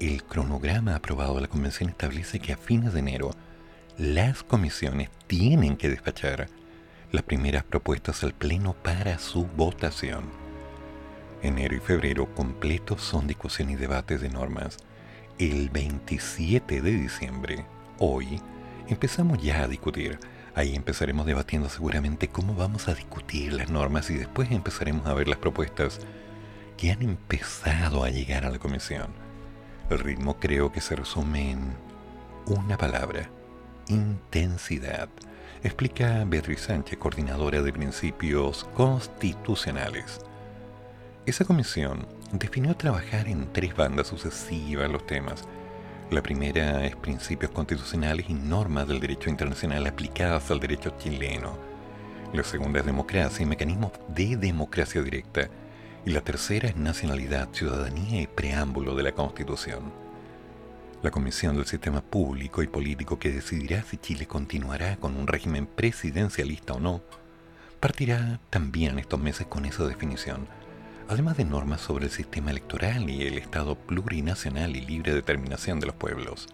El 0.00 0.22
cronograma 0.22 0.94
aprobado 0.94 1.34
de 1.34 1.40
la 1.40 1.48
convención 1.48 1.90
establece 1.90 2.38
que 2.38 2.52
a 2.52 2.56
fines 2.56 2.92
de 2.92 3.00
enero 3.00 3.32
las 3.96 4.44
comisiones 4.44 5.10
tienen 5.26 5.76
que 5.76 5.88
despachar 5.88 6.48
las 7.10 7.24
primeras 7.24 7.64
propuestas 7.64 8.22
al 8.22 8.32
Pleno 8.32 8.74
para 8.74 9.18
su 9.18 9.46
votación. 9.46 10.26
Enero 11.42 11.74
y 11.74 11.80
febrero 11.80 12.32
completos 12.36 13.02
son 13.02 13.26
discusión 13.26 13.70
y 13.70 13.74
debates 13.74 14.20
de 14.20 14.28
normas. 14.28 14.76
El 15.36 15.68
27 15.70 16.80
de 16.80 16.92
diciembre, 16.92 17.66
hoy, 17.98 18.40
empezamos 18.86 19.42
ya 19.42 19.64
a 19.64 19.68
discutir. 19.68 20.20
Ahí 20.54 20.76
empezaremos 20.76 21.26
debatiendo 21.26 21.68
seguramente 21.68 22.28
cómo 22.28 22.54
vamos 22.54 22.86
a 22.86 22.94
discutir 22.94 23.52
las 23.52 23.68
normas 23.68 24.10
y 24.10 24.14
después 24.14 24.52
empezaremos 24.52 25.08
a 25.08 25.14
ver 25.14 25.26
las 25.26 25.38
propuestas 25.38 25.98
que 26.76 26.92
han 26.92 27.02
empezado 27.02 28.04
a 28.04 28.10
llegar 28.10 28.44
a 28.44 28.50
la 28.50 28.60
comisión. 28.60 29.27
El 29.90 30.00
ritmo 30.00 30.38
creo 30.38 30.70
que 30.70 30.82
se 30.82 30.96
resume 30.96 31.52
en 31.52 31.72
una 32.44 32.76
palabra, 32.76 33.30
intensidad, 33.88 35.08
explica 35.62 36.24
Beatriz 36.26 36.60
Sánchez, 36.60 36.98
coordinadora 36.98 37.62
de 37.62 37.72
principios 37.72 38.64
constitucionales. 38.74 40.20
Esa 41.24 41.46
comisión 41.46 42.06
definió 42.32 42.76
trabajar 42.76 43.28
en 43.28 43.50
tres 43.52 43.74
bandas 43.74 44.08
sucesivas 44.08 44.90
los 44.90 45.06
temas. 45.06 45.44
La 46.10 46.22
primera 46.22 46.84
es 46.84 46.94
principios 46.94 47.50
constitucionales 47.52 48.26
y 48.28 48.34
normas 48.34 48.88
del 48.88 49.00
derecho 49.00 49.30
internacional 49.30 49.86
aplicadas 49.86 50.50
al 50.50 50.60
derecho 50.60 50.94
chileno. 50.98 51.56
La 52.34 52.44
segunda 52.44 52.80
es 52.80 52.86
democracia 52.86 53.42
y 53.42 53.46
mecanismos 53.46 53.92
de 54.08 54.36
democracia 54.36 55.00
directa. 55.00 55.48
Y 56.08 56.12
la 56.12 56.22
tercera 56.22 56.70
es 56.70 56.76
nacionalidad, 56.76 57.50
ciudadanía 57.52 58.22
y 58.22 58.26
preámbulo 58.26 58.94
de 58.94 59.02
la 59.02 59.12
Constitución. 59.12 59.92
La 61.02 61.10
Comisión 61.10 61.54
del 61.54 61.66
Sistema 61.66 62.00
Público 62.00 62.62
y 62.62 62.66
Político 62.66 63.18
que 63.18 63.30
decidirá 63.30 63.82
si 63.82 63.98
Chile 63.98 64.26
continuará 64.26 64.96
con 64.96 65.18
un 65.18 65.26
régimen 65.26 65.66
presidencialista 65.66 66.72
o 66.72 66.80
no, 66.80 67.02
partirá 67.78 68.40
también 68.48 68.98
estos 68.98 69.20
meses 69.20 69.48
con 69.48 69.66
esa 69.66 69.84
definición, 69.84 70.48
además 71.10 71.36
de 71.36 71.44
normas 71.44 71.82
sobre 71.82 72.06
el 72.06 72.10
sistema 72.10 72.52
electoral 72.52 73.10
y 73.10 73.26
el 73.26 73.36
Estado 73.36 73.74
plurinacional 73.74 74.76
y 74.76 74.80
libre 74.80 75.12
determinación 75.12 75.78
de 75.78 75.88
los 75.88 75.94
pueblos. 75.94 76.48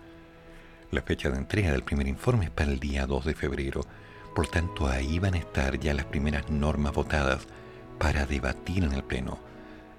La 0.91 1.03
fecha 1.03 1.31
de 1.31 1.39
entrega 1.39 1.71
del 1.71 1.85
primer 1.85 2.09
informe 2.09 2.47
es 2.47 2.51
para 2.51 2.73
el 2.73 2.81
día 2.81 3.07
2 3.07 3.25
de 3.25 3.35
febrero, 3.35 3.87
por 4.35 4.49
tanto 4.49 4.89
ahí 4.89 5.21
van 5.21 5.35
a 5.35 5.39
estar 5.39 5.79
ya 5.79 5.95
las 5.95 6.07
primeras 6.07 6.51
normas 6.51 6.93
votadas 6.93 7.47
para 8.01 8.27
debatir 8.27 8.83
en 8.83 8.93
el 8.95 9.05
Pleno. 9.05 9.44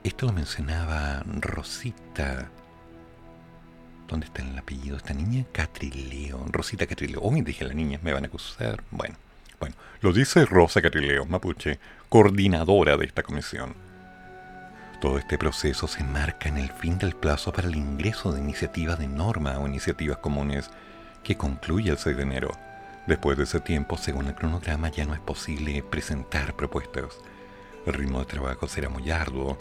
Esto 0.05 0.27
lo 0.27 0.33
mencionaba 0.33 1.23
Rosita. 1.25 2.51
¿Dónde 4.07 4.27
está 4.27 4.43
el 4.43 4.55
apellido 4.55 4.97
esta 4.97 5.15
niña? 5.15 5.45
Catrileo. 5.51 6.45
Rosita 6.51 6.85
Catrileo. 6.85 7.21
Uy, 7.23 7.41
dije 7.41 7.65
la 7.65 7.73
niña, 7.73 7.99
me 8.03 8.13
van 8.13 8.23
a 8.23 8.27
acusar. 8.27 8.83
Bueno, 8.91 9.15
bueno, 9.59 9.75
lo 10.01 10.13
dice 10.13 10.45
Rosa 10.45 10.79
Catrileo, 10.83 11.25
mapuche, 11.25 11.79
coordinadora 12.07 12.97
de 12.97 13.05
esta 13.07 13.23
comisión. 13.23 13.73
Todo 15.01 15.17
este 15.17 15.39
proceso 15.39 15.87
se 15.87 16.03
marca 16.03 16.49
en 16.49 16.59
el 16.59 16.71
fin 16.71 16.99
del 16.99 17.15
plazo 17.15 17.51
para 17.51 17.67
el 17.67 17.75
ingreso 17.75 18.31
de 18.31 18.41
iniciativas 18.41 18.99
de 18.99 19.07
norma 19.07 19.57
o 19.57 19.65
iniciativas 19.65 20.17
comunes 20.17 20.69
que 21.23 21.35
concluye 21.35 21.89
el 21.89 21.97
6 21.97 22.15
de 22.15 22.21
enero. 22.21 22.51
Después 23.07 23.39
de 23.39 23.45
ese 23.45 23.59
tiempo, 23.59 23.97
según 23.97 24.27
el 24.27 24.35
cronograma, 24.35 24.89
ya 24.89 25.05
no 25.05 25.15
es 25.15 25.19
posible 25.19 25.81
presentar 25.81 26.55
propuestas. 26.55 27.17
El 27.87 27.95
ritmo 27.95 28.19
de 28.19 28.25
trabajo 28.25 28.67
será 28.67 28.89
muy 28.89 29.09
arduo, 29.09 29.57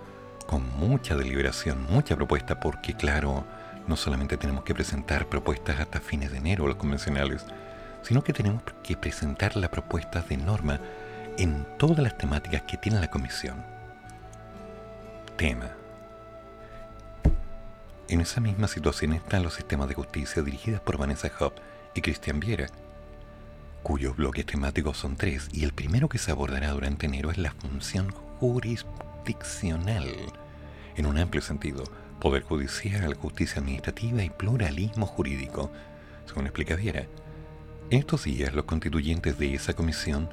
con 0.47 0.69
mucha 0.79 1.17
deliberación, 1.17 1.85
mucha 1.91 2.17
propuesta, 2.17 2.61
porque 2.61 2.95
claro, 2.95 3.45
no 3.87 3.97
solamente 3.97 4.37
tenemos 4.37 4.65
que 4.65 4.75
presentar 4.75 5.27
propuestas 5.27 5.81
hasta 5.81 6.01
fines 6.01 6.31
de 6.31 6.39
enero, 6.39 6.67
los 6.67 6.77
convencionales, 6.77 7.45
sino 8.03 8.23
que 8.23 8.33
tenemos 8.33 8.63
que 8.83 8.97
presentar 8.97 9.57
las 9.57 9.71
propuestas 9.71 10.29
de 10.29 10.37
norma 10.37 10.81
en 11.39 11.67
todas 11.79 11.99
las 11.99 12.17
temáticas 12.17 12.63
que 12.63 12.77
tiene 12.77 13.01
la 13.01 13.11
comisión. 13.11 13.65
Tema. 15.37 15.71
En 18.09 18.21
esa 18.21 18.41
misma 18.41 18.69
situación 18.69 19.15
están 19.15 19.43
los 19.43 19.55
sistemas 19.55 19.89
de 19.89 19.95
justicia 19.95 20.43
dirigidos 20.43 20.81
por 20.81 20.99
Vanessa 20.99 21.31
Hub 21.41 21.55
y 21.95 22.03
Cristian 22.03 22.39
Viera, 22.39 22.67
cuyos 23.83 24.17
bloques 24.17 24.47
temáticos 24.47 24.99
son 24.99 25.17
tres, 25.17 25.49
y 25.53 25.65
el 25.65 25.73
primero 25.73 26.09
que 26.09 26.19
se 26.19 26.31
abordará 26.31 26.71
durante 26.71 27.07
enero 27.07 27.31
es 27.31 27.39
la 27.39 27.53
función 27.53 28.15
jurisdiccional, 29.25 30.07
en 30.97 31.07
un 31.07 31.19
amplio 31.19 31.43
sentido, 31.43 31.85
poder 32.21 32.43
judicial, 32.43 33.15
justicia 33.15 33.61
administrativa 33.61 34.23
y 34.23 34.31
pluralismo 34.31 35.07
jurídico, 35.07 35.73
según 36.27 36.45
explica 36.45 36.77
Viera. 36.77 37.07
Estos 37.91 38.25
días, 38.25 38.53
los 38.55 38.65
constituyentes 38.65 39.39
de 39.39 39.55
esa 39.55 39.73
comisión 39.73 40.29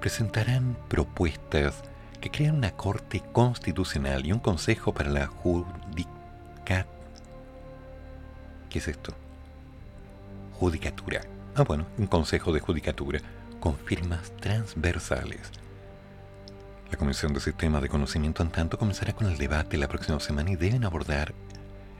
presentarán 0.00 0.76
propuestas 0.88 1.82
que 2.20 2.30
crean 2.30 2.56
una 2.56 2.70
corte 2.72 3.22
constitucional 3.32 4.24
y 4.24 4.32
un 4.32 4.38
consejo 4.38 4.94
para 4.94 5.10
la 5.10 5.26
judicat... 5.26 6.86
¿Qué 8.70 8.78
es 8.78 8.88
esto? 8.88 9.12
Judicatura. 10.52 11.20
Ah, 11.54 11.62
bueno, 11.62 11.86
un 11.98 12.06
consejo 12.06 12.52
de 12.52 12.60
judicatura 12.60 13.20
con 13.60 13.76
firmas 13.76 14.32
transversales. 14.36 15.50
La 16.90 16.96
Comisión 16.96 17.32
de 17.34 17.40
Sistemas 17.40 17.82
de 17.82 17.88
Conocimiento, 17.88 18.44
en 18.44 18.50
tanto, 18.50 18.78
comenzará 18.78 19.12
con 19.12 19.26
el 19.26 19.36
debate 19.36 19.76
la 19.76 19.88
próxima 19.88 20.20
semana 20.20 20.52
y 20.52 20.56
deben 20.56 20.84
abordar 20.84 21.34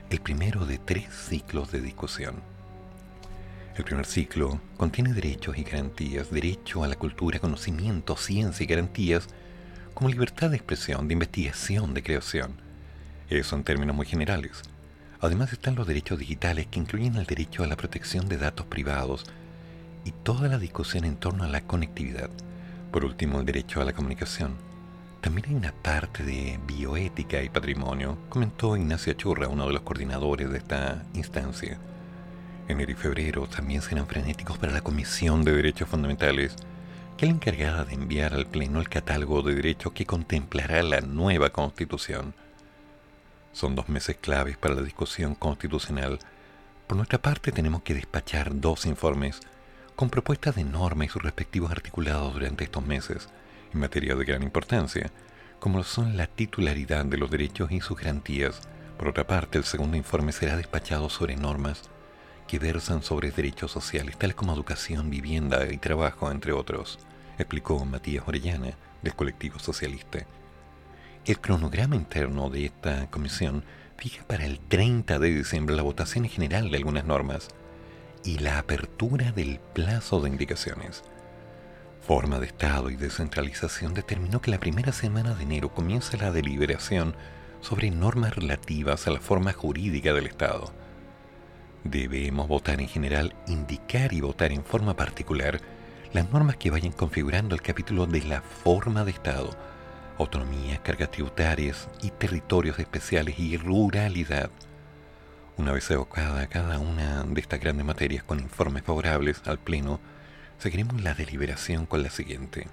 el 0.09 0.21
primero 0.21 0.65
de 0.65 0.77
tres 0.77 1.13
ciclos 1.13 1.73
de 1.73 1.81
discusión. 1.81 2.35
El 3.75 3.83
primer 3.83 4.05
ciclo 4.05 4.61
contiene 4.77 5.11
derechos 5.11 5.57
y 5.57 5.63
garantías, 5.63 6.31
derecho 6.31 6.85
a 6.85 6.87
la 6.87 6.95
cultura, 6.95 7.39
conocimiento, 7.39 8.15
ciencia 8.15 8.63
y 8.63 8.67
garantías, 8.67 9.27
como 9.93 10.09
libertad 10.09 10.51
de 10.51 10.55
expresión, 10.55 11.09
de 11.09 11.13
investigación, 11.13 11.93
de 11.93 12.03
creación. 12.03 12.53
Eso 13.29 13.57
en 13.57 13.65
términos 13.65 13.93
muy 13.93 14.05
generales. 14.05 14.61
Además 15.19 15.51
están 15.51 15.75
los 15.75 15.85
derechos 15.85 16.17
digitales 16.17 16.67
que 16.67 16.79
incluyen 16.79 17.17
el 17.17 17.25
derecho 17.25 17.63
a 17.63 17.67
la 17.67 17.75
protección 17.75 18.29
de 18.29 18.37
datos 18.37 18.65
privados 18.67 19.25
y 20.05 20.11
toda 20.11 20.47
la 20.47 20.59
discusión 20.59 21.03
en 21.03 21.17
torno 21.17 21.43
a 21.43 21.49
la 21.49 21.61
conectividad. 21.61 22.29
Por 22.91 23.03
último, 23.03 23.41
el 23.41 23.45
derecho 23.45 23.81
a 23.81 23.85
la 23.85 23.91
comunicación. 23.91 24.66
También 25.27 25.49
hay 25.49 25.55
una 25.55 25.73
parte 25.73 26.23
de 26.23 26.57
bioética 26.65 27.43
y 27.43 27.49
patrimonio, 27.49 28.17
comentó 28.29 28.77
Ignacio 28.77 29.11
Churra, 29.11 29.49
uno 29.49 29.67
de 29.67 29.73
los 29.73 29.81
coordinadores 29.81 30.49
de 30.49 30.57
esta 30.57 31.03
instancia. 31.13 31.77
Enero 32.69 32.93
y 32.93 32.95
febrero 32.95 33.45
también 33.45 33.81
serán 33.81 34.07
frenéticos 34.07 34.57
para 34.57 34.71
la 34.71 34.79
Comisión 34.79 35.43
de 35.43 35.51
Derechos 35.51 35.89
Fundamentales, 35.89 36.55
que 37.17 37.25
es 37.25 37.29
la 37.29 37.35
encargada 37.35 37.83
de 37.83 37.95
enviar 37.95 38.33
al 38.33 38.45
Pleno 38.45 38.79
el 38.79 38.87
catálogo 38.87 39.41
de 39.41 39.55
derechos 39.55 39.91
que 39.91 40.05
contemplará 40.05 40.81
la 40.81 41.01
nueva 41.01 41.49
Constitución. 41.49 42.33
Son 43.51 43.75
dos 43.75 43.89
meses 43.89 44.15
claves 44.15 44.55
para 44.55 44.75
la 44.75 44.81
discusión 44.81 45.35
constitucional. 45.35 46.19
Por 46.87 46.95
nuestra 46.95 47.21
parte 47.21 47.51
tenemos 47.51 47.81
que 47.81 47.95
despachar 47.95 48.61
dos 48.61 48.85
informes 48.85 49.41
con 49.97 50.09
propuestas 50.09 50.55
de 50.55 50.63
norma 50.63 51.03
y 51.03 51.09
sus 51.09 51.21
respectivos 51.21 51.69
articulados 51.69 52.31
durante 52.31 52.63
estos 52.63 52.85
meses, 52.85 53.27
en 53.73 53.79
materia 53.79 54.15
de 54.15 54.25
gran 54.25 54.43
importancia, 54.43 55.11
como 55.59 55.83
son 55.83 56.17
la 56.17 56.27
titularidad 56.27 57.05
de 57.05 57.17
los 57.17 57.31
derechos 57.31 57.71
y 57.71 57.81
sus 57.81 57.97
garantías. 57.97 58.61
Por 58.97 59.07
otra 59.09 59.27
parte, 59.27 59.57
el 59.57 59.63
segundo 59.63 59.97
informe 59.97 60.31
será 60.31 60.55
despachado 60.55 61.09
sobre 61.09 61.35
normas 61.35 61.89
que 62.47 62.59
versan 62.59 63.03
sobre 63.03 63.31
derechos 63.31 63.71
sociales, 63.71 64.17
tales 64.17 64.35
como 64.35 64.53
educación, 64.53 65.09
vivienda 65.09 65.71
y 65.71 65.77
trabajo, 65.77 66.31
entre 66.31 66.53
otros, 66.53 66.97
explicó 67.37 67.83
Matías 67.85 68.27
Orellana, 68.27 68.77
del 69.01 69.15
colectivo 69.15 69.59
socialista. 69.59 70.25
El 71.25 71.39
cronograma 71.39 71.95
interno 71.95 72.49
de 72.49 72.65
esta 72.65 73.09
comisión 73.09 73.63
fija 73.97 74.23
para 74.25 74.45
el 74.45 74.59
30 74.59 75.19
de 75.19 75.29
diciembre 75.35 75.75
la 75.75 75.83
votación 75.83 76.25
en 76.25 76.31
general 76.31 76.71
de 76.71 76.77
algunas 76.77 77.05
normas 77.05 77.49
y 78.23 78.39
la 78.39 78.59
apertura 78.59 79.31
del 79.31 79.59
plazo 79.73 80.21
de 80.21 80.29
indicaciones. 80.29 81.03
Forma 82.07 82.39
de 82.39 82.45
Estado 82.45 82.89
y 82.89 82.95
descentralización 82.95 83.93
determinó 83.93 84.41
que 84.41 84.49
la 84.49 84.61
primera 84.61 84.93
semana 84.93 85.35
de 85.35 85.43
enero 85.43 85.73
comienza 85.73 86.15
la 86.15 86.31
deliberación 86.31 87.13
sobre 87.59 87.91
normas 87.91 88.33
relativas 88.33 89.05
a 89.07 89.11
la 89.11 89.19
forma 89.19 89.51
jurídica 89.51 90.13
del 90.13 90.27
Estado. 90.27 90.71
Debemos 91.83 92.47
votar 92.47 92.79
en 92.79 92.87
general, 92.87 93.35
indicar 93.45 94.13
y 94.13 94.21
votar 94.21 94.53
en 94.53 94.63
forma 94.63 94.95
particular 94.95 95.59
las 96.13 96.31
normas 96.31 96.55
que 96.55 96.71
vayan 96.71 96.93
configurando 96.93 97.55
el 97.55 97.61
capítulo 97.61 98.07
de 98.07 98.21
la 98.21 98.39
forma 98.41 99.03
de 99.03 99.11
Estado, 99.11 99.49
autonomía, 100.17 100.81
cargas 100.81 101.11
tributarias 101.11 101.89
y 102.01 102.11
territorios 102.11 102.79
especiales 102.79 103.37
y 103.37 103.57
ruralidad. 103.57 104.49
Una 105.57 105.73
vez 105.73 105.91
evocada 105.91 106.47
cada 106.47 106.79
una 106.79 107.25
de 107.25 107.41
estas 107.41 107.59
grandes 107.59 107.85
materias 107.85 108.23
con 108.23 108.39
informes 108.39 108.83
favorables 108.83 109.41
al 109.45 109.59
Pleno, 109.59 109.99
seguiremos 110.59 111.01
la 111.01 111.13
deliberación 111.13 111.85
con 111.85 112.03
la 112.03 112.09
siguiente. 112.09 112.67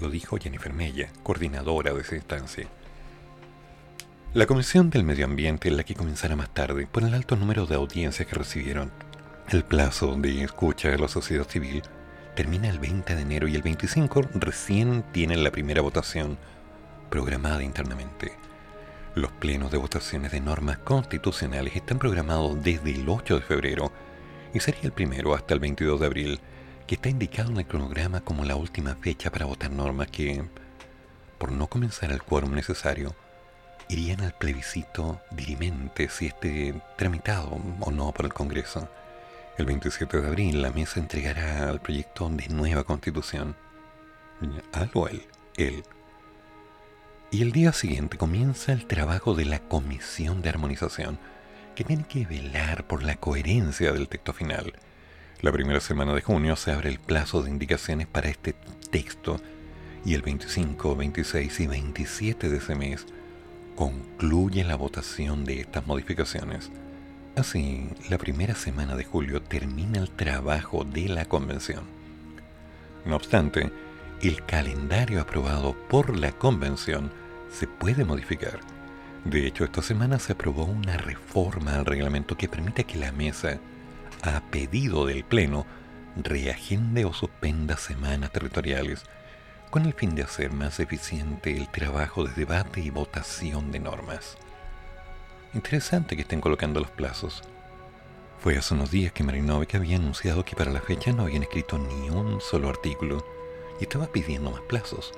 Lo 0.00 0.10
dijo 0.10 0.38
Jennifer 0.38 0.72
Mella, 0.72 1.08
coordinadora 1.22 1.92
de 1.92 2.00
esa 2.00 2.16
instancia. 2.16 2.66
La 4.34 4.46
Comisión 4.46 4.90
del 4.90 5.04
Medio 5.04 5.26
Ambiente, 5.26 5.70
la 5.70 5.84
que 5.84 5.94
comenzará 5.94 6.34
más 6.34 6.52
tarde, 6.52 6.88
por 6.90 7.04
el 7.04 7.14
alto 7.14 7.36
número 7.36 7.66
de 7.66 7.76
audiencias 7.76 8.26
que 8.26 8.34
recibieron, 8.34 8.90
el 9.50 9.62
plazo 9.62 10.16
de 10.16 10.42
escucha 10.42 10.88
de 10.88 10.98
la 10.98 11.08
sociedad 11.08 11.46
civil 11.46 11.82
termina 12.34 12.68
el 12.68 12.80
20 12.80 13.14
de 13.14 13.22
enero 13.22 13.46
y 13.46 13.54
el 13.54 13.62
25 13.62 14.22
recién 14.34 15.04
tienen 15.12 15.44
la 15.44 15.52
primera 15.52 15.82
votación 15.82 16.36
programada 17.10 17.62
internamente. 17.62 18.32
Los 19.14 19.30
plenos 19.30 19.70
de 19.70 19.78
votaciones 19.78 20.32
de 20.32 20.40
normas 20.40 20.78
constitucionales 20.78 21.76
están 21.76 22.00
programados 22.00 22.60
desde 22.64 22.90
el 22.90 23.08
8 23.08 23.36
de 23.36 23.42
febrero 23.42 23.92
y 24.52 24.58
sería 24.58 24.82
el 24.82 24.92
primero 24.92 25.34
hasta 25.34 25.54
el 25.54 25.60
22 25.60 26.00
de 26.00 26.06
abril, 26.06 26.40
que 26.86 26.96
está 26.96 27.08
indicado 27.08 27.50
en 27.50 27.58
el 27.58 27.66
cronograma 27.66 28.20
como 28.20 28.44
la 28.44 28.56
última 28.56 28.94
fecha 28.96 29.30
para 29.30 29.46
votar 29.46 29.70
normas 29.70 30.08
que, 30.08 30.44
por 31.38 31.52
no 31.52 31.66
comenzar 31.66 32.12
el 32.12 32.22
quórum 32.22 32.52
necesario, 32.52 33.14
irían 33.88 34.20
al 34.20 34.34
plebiscito 34.34 35.20
dirimente 35.30 36.08
si 36.08 36.26
esté 36.26 36.74
tramitado 36.96 37.58
o 37.80 37.90
no 37.90 38.12
por 38.12 38.26
el 38.26 38.34
Congreso. 38.34 38.88
El 39.56 39.66
27 39.66 40.20
de 40.20 40.26
abril 40.26 40.62
la 40.62 40.72
mesa 40.72 41.00
entregará 41.00 41.70
el 41.70 41.80
proyecto 41.80 42.28
de 42.28 42.48
nueva 42.48 42.84
constitución. 42.84 43.56
Algo 44.72 45.08
él, 45.08 45.26
él. 45.56 45.84
Y 47.30 47.42
el 47.42 47.52
día 47.52 47.72
siguiente 47.72 48.18
comienza 48.18 48.72
el 48.72 48.86
trabajo 48.86 49.34
de 49.34 49.44
la 49.44 49.60
Comisión 49.60 50.42
de 50.42 50.50
Armonización, 50.50 51.18
que 51.74 51.84
tiene 51.84 52.04
que 52.04 52.26
velar 52.26 52.86
por 52.86 53.02
la 53.02 53.16
coherencia 53.16 53.92
del 53.92 54.08
texto 54.08 54.32
final. 54.32 54.74
La 55.40 55.52
primera 55.52 55.80
semana 55.80 56.14
de 56.14 56.22
junio 56.22 56.56
se 56.56 56.72
abre 56.72 56.88
el 56.88 56.98
plazo 56.98 57.42
de 57.42 57.50
indicaciones 57.50 58.06
para 58.06 58.28
este 58.28 58.54
texto 58.90 59.40
y 60.04 60.14
el 60.14 60.22
25, 60.22 60.96
26 60.96 61.60
y 61.60 61.66
27 61.66 62.48
de 62.48 62.56
ese 62.56 62.74
mes 62.74 63.06
concluye 63.74 64.64
la 64.64 64.76
votación 64.76 65.44
de 65.44 65.60
estas 65.60 65.86
modificaciones. 65.86 66.70
Así, 67.36 67.88
la 68.08 68.18
primera 68.18 68.54
semana 68.54 68.94
de 68.96 69.04
julio 69.04 69.42
termina 69.42 69.98
el 69.98 70.10
trabajo 70.10 70.84
de 70.84 71.08
la 71.08 71.24
convención. 71.24 71.84
No 73.04 73.16
obstante, 73.16 73.72
el 74.22 74.44
calendario 74.46 75.20
aprobado 75.20 75.74
por 75.88 76.16
la 76.16 76.32
convención 76.32 77.10
se 77.50 77.66
puede 77.66 78.04
modificar. 78.04 78.60
De 79.24 79.46
hecho, 79.46 79.64
esta 79.64 79.82
semana 79.82 80.18
se 80.18 80.32
aprobó 80.32 80.64
una 80.64 80.96
reforma 80.96 81.74
al 81.74 81.86
reglamento 81.86 82.36
que 82.36 82.48
permite 82.48 82.84
que 82.84 82.98
la 82.98 83.10
mesa, 83.10 83.58
a 84.24 84.40
pedido 84.50 85.04
del 85.04 85.22
Pleno, 85.22 85.66
reagende 86.16 87.04
o 87.04 87.12
suspenda 87.12 87.76
semanas 87.76 88.32
territoriales 88.32 89.02
con 89.70 89.84
el 89.84 89.92
fin 89.92 90.14
de 90.14 90.22
hacer 90.22 90.52
más 90.52 90.80
eficiente 90.80 91.56
el 91.56 91.68
trabajo 91.68 92.24
de 92.24 92.32
debate 92.32 92.80
y 92.80 92.90
votación 92.90 93.70
de 93.70 93.80
normas. 93.80 94.38
Interesante 95.52 96.16
que 96.16 96.22
estén 96.22 96.40
colocando 96.40 96.80
los 96.80 96.90
plazos. 96.90 97.42
Fue 98.38 98.56
hace 98.56 98.74
unos 98.74 98.90
días 98.90 99.12
que 99.12 99.24
Marinovich 99.24 99.74
había 99.74 99.96
anunciado 99.96 100.44
que 100.44 100.56
para 100.56 100.70
la 100.70 100.80
fecha 100.80 101.12
no 101.12 101.24
habían 101.24 101.42
escrito 101.42 101.78
ni 101.78 102.08
un 102.08 102.40
solo 102.40 102.68
artículo 102.68 103.24
y 103.80 103.84
estaba 103.84 104.06
pidiendo 104.06 104.50
más 104.50 104.62
plazos, 104.62 105.12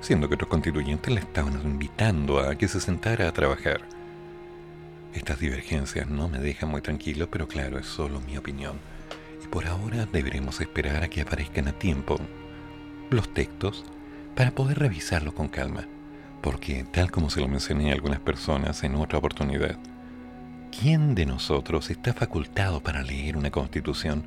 siendo 0.00 0.28
que 0.28 0.36
otros 0.36 0.50
constituyentes 0.50 1.12
le 1.12 1.20
estaban 1.20 1.60
invitando 1.62 2.38
a 2.40 2.54
que 2.54 2.68
se 2.68 2.80
sentara 2.80 3.28
a 3.28 3.32
trabajar. 3.32 3.99
Estas 5.14 5.40
divergencias 5.40 6.08
no 6.08 6.28
me 6.28 6.38
dejan 6.38 6.70
muy 6.70 6.82
tranquilo, 6.82 7.28
pero 7.30 7.48
claro, 7.48 7.78
es 7.78 7.86
solo 7.86 8.20
mi 8.20 8.36
opinión. 8.36 8.78
Y 9.42 9.48
por 9.48 9.66
ahora 9.66 10.06
deberemos 10.06 10.60
esperar 10.60 11.02
a 11.02 11.08
que 11.08 11.22
aparezcan 11.22 11.66
a 11.68 11.72
tiempo 11.72 12.16
los 13.10 13.32
textos 13.34 13.84
para 14.36 14.52
poder 14.52 14.78
revisarlos 14.78 15.34
con 15.34 15.48
calma, 15.48 15.86
porque 16.42 16.84
tal 16.84 17.10
como 17.10 17.28
se 17.28 17.40
lo 17.40 17.48
mencioné 17.48 17.90
a 17.90 17.94
algunas 17.94 18.20
personas 18.20 18.84
en 18.84 18.94
otra 18.94 19.18
oportunidad, 19.18 19.76
¿quién 20.78 21.16
de 21.16 21.26
nosotros 21.26 21.90
está 21.90 22.12
facultado 22.14 22.80
para 22.80 23.02
leer 23.02 23.36
una 23.36 23.50
constitución 23.50 24.24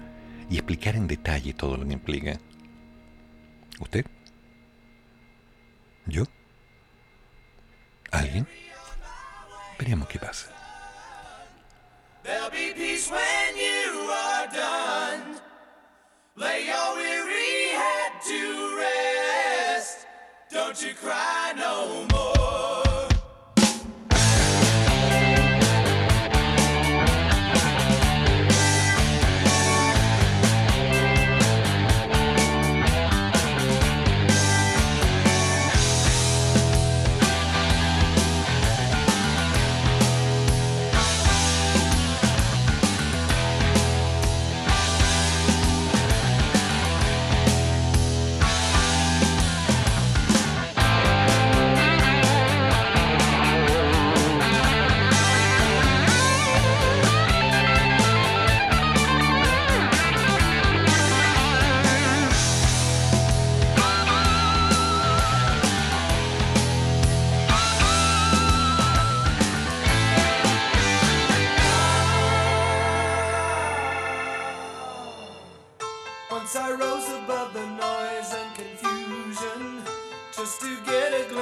y 0.49 0.55
explicar 0.55 0.97
en 0.97 1.07
detalle 1.07 1.53
todo 1.53 1.77
lo 1.77 1.87
que 1.87 1.93
implica? 1.93 2.37
¿Usted? 3.79 4.05
¿Yo? 6.05 6.25
¿Alguien? 8.11 8.45
Veremos 9.79 10.07
qué 10.09 10.19
pasa. 10.19 10.62
There'll 12.23 12.49
be 12.51 12.71
peace 12.73 13.11
when 13.11 13.57
you 13.57 14.09
are 14.09 14.47
done. 14.47 15.41
Lay 16.37 16.67
your 16.67 16.95
weary 16.95 17.75
head 17.75 18.13
to 18.27 18.77
rest. 18.77 20.05
Don't 20.49 20.81
you 20.81 20.93
cry 20.93 21.53
no 21.57 22.07
more. 22.09 22.12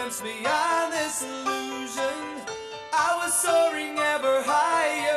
Glimpse 0.01 0.21
beyond 0.21 0.91
this 0.93 1.21
illusion. 1.21 2.41
I 2.91 3.19
was 3.21 3.33
soaring 3.33 3.99
ever 3.99 4.41
higher, 4.41 5.10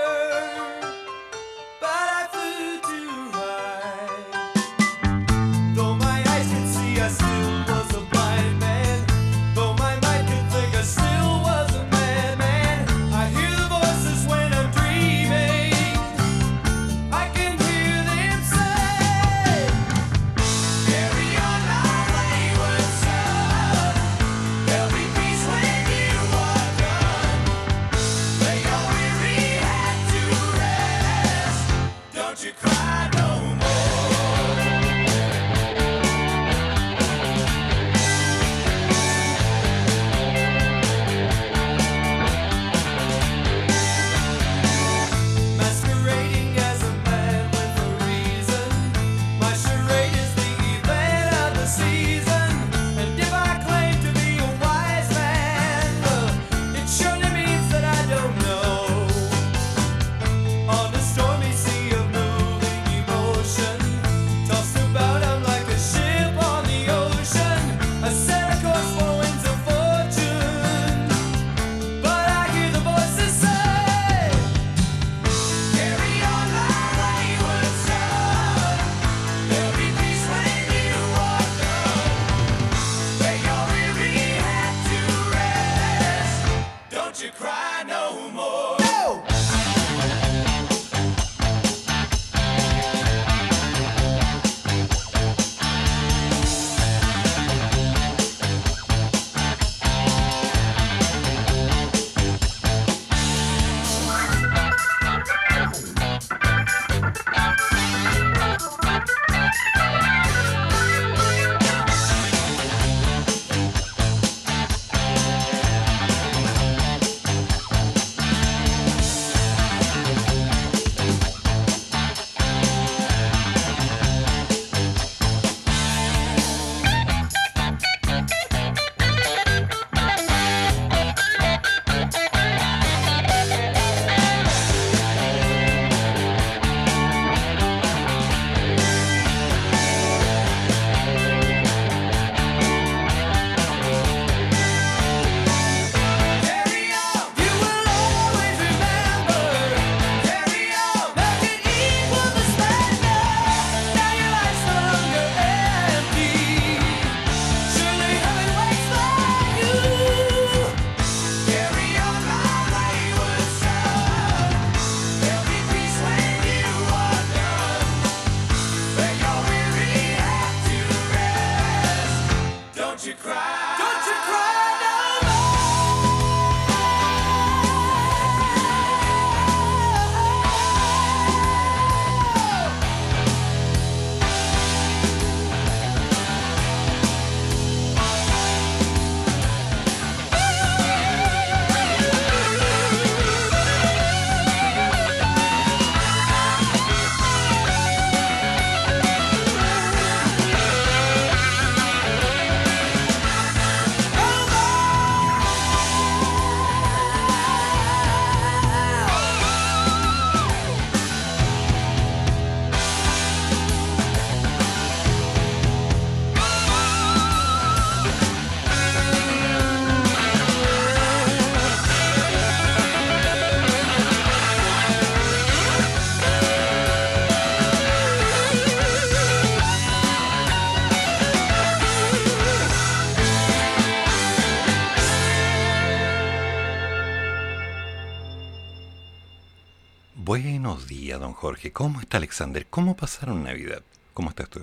Don 241.18 241.32
Jorge. 241.32 241.72
¿Cómo 241.72 242.00
está 242.00 242.18
Alexander? 242.18 242.66
¿Cómo 242.68 242.96
pasaron 242.96 243.44
Navidad? 243.44 243.82
¿Cómo 244.12 244.30
estás 244.30 244.48
tú? 244.48 244.60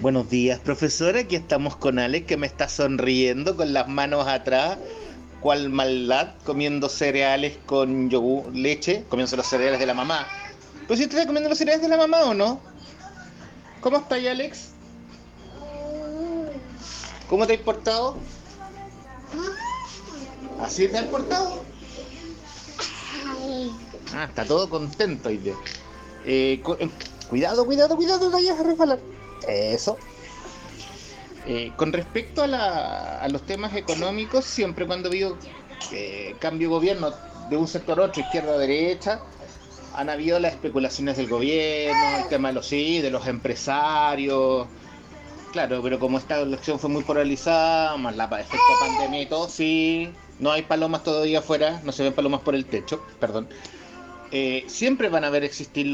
Buenos 0.00 0.28
días, 0.30 0.58
profesora. 0.60 1.20
Aquí 1.20 1.36
estamos 1.36 1.76
con 1.76 1.98
Alex, 1.98 2.26
que 2.26 2.36
me 2.36 2.46
está 2.46 2.68
sonriendo 2.68 3.56
con 3.56 3.72
las 3.72 3.88
manos 3.88 4.26
atrás, 4.26 4.78
cual 5.40 5.68
maldad, 5.68 6.34
comiendo 6.44 6.88
cereales 6.88 7.58
con 7.66 8.10
yogur, 8.10 8.54
leche, 8.54 9.04
comiendo 9.08 9.36
los 9.36 9.46
cereales 9.46 9.78
de 9.78 9.86
la 9.86 9.94
mamá. 9.94 10.26
¿Pues 10.86 10.98
si 10.98 11.04
estás 11.04 11.26
comiendo 11.26 11.48
los 11.48 11.58
cereales 11.58 11.82
de 11.82 11.88
la 11.88 11.96
mamá 11.96 12.22
o 12.24 12.34
no? 12.34 12.60
¿Cómo 13.80 13.98
está 13.98 14.16
ahí, 14.16 14.26
Alex? 14.26 14.70
¿Cómo 17.28 17.46
te 17.46 17.54
has 17.54 17.60
portado? 17.60 18.16
¿Así 20.60 20.88
te 20.88 20.98
has 20.98 21.06
portado? 21.06 21.62
Ah, 24.14 24.24
está 24.24 24.44
todo 24.44 24.68
contento 24.68 25.28
hoy 25.28 25.38
día. 25.38 25.54
Eh, 26.24 26.62
eh, 26.78 26.90
cuidado, 27.28 27.64
cuidado, 27.64 27.96
cuidado, 27.96 28.26
no 28.26 28.30
vayas 28.32 28.58
a 28.58 28.62
resbalar. 28.62 28.98
Eso. 29.48 29.96
Eh, 31.46 31.72
con 31.76 31.92
respecto 31.92 32.42
a 32.44 33.28
los 33.28 33.42
temas 33.42 33.74
económicos, 33.74 34.44
siempre 34.44 34.86
cuando 34.86 35.10
veo 35.10 35.36
eh, 35.90 36.36
cambio 36.38 36.68
de 36.68 36.74
gobierno 36.74 37.12
de 37.50 37.56
un 37.56 37.66
sector 37.66 38.00
a 38.00 38.04
otro, 38.04 38.22
izquierda 38.22 38.54
a 38.54 38.58
derecha, 38.58 39.20
han 39.94 40.08
habido 40.08 40.38
las 40.38 40.52
especulaciones 40.52 41.16
del 41.16 41.28
gobierno, 41.28 42.18
el 42.18 42.28
tema 42.28 42.48
de 42.48 42.54
los 42.54 42.66
sí, 42.66 43.00
de 43.00 43.10
los 43.10 43.26
empresarios. 43.26 44.68
Claro, 45.50 45.82
pero 45.82 45.98
como 45.98 46.16
esta 46.16 46.40
elección 46.40 46.78
fue 46.78 46.88
muy 46.88 47.02
polarizada, 47.02 47.96
más 47.96 48.16
la 48.16 48.24
efecto 48.24 48.58
pandemia 48.80 49.22
y 49.22 49.26
todo, 49.26 49.48
sí, 49.48 50.10
no 50.38 50.50
hay 50.50 50.62
palomas 50.62 51.02
todavía 51.02 51.40
afuera, 51.40 51.80
no 51.84 51.92
se 51.92 52.04
ven 52.04 52.12
palomas 52.12 52.40
por 52.40 52.54
el 52.54 52.64
techo, 52.64 53.04
perdón. 53.20 53.48
Eh, 54.34 54.64
siempre 54.66 55.10
van 55.10 55.24
a 55.24 55.26
haber 55.26 55.44
existir 55.44 55.86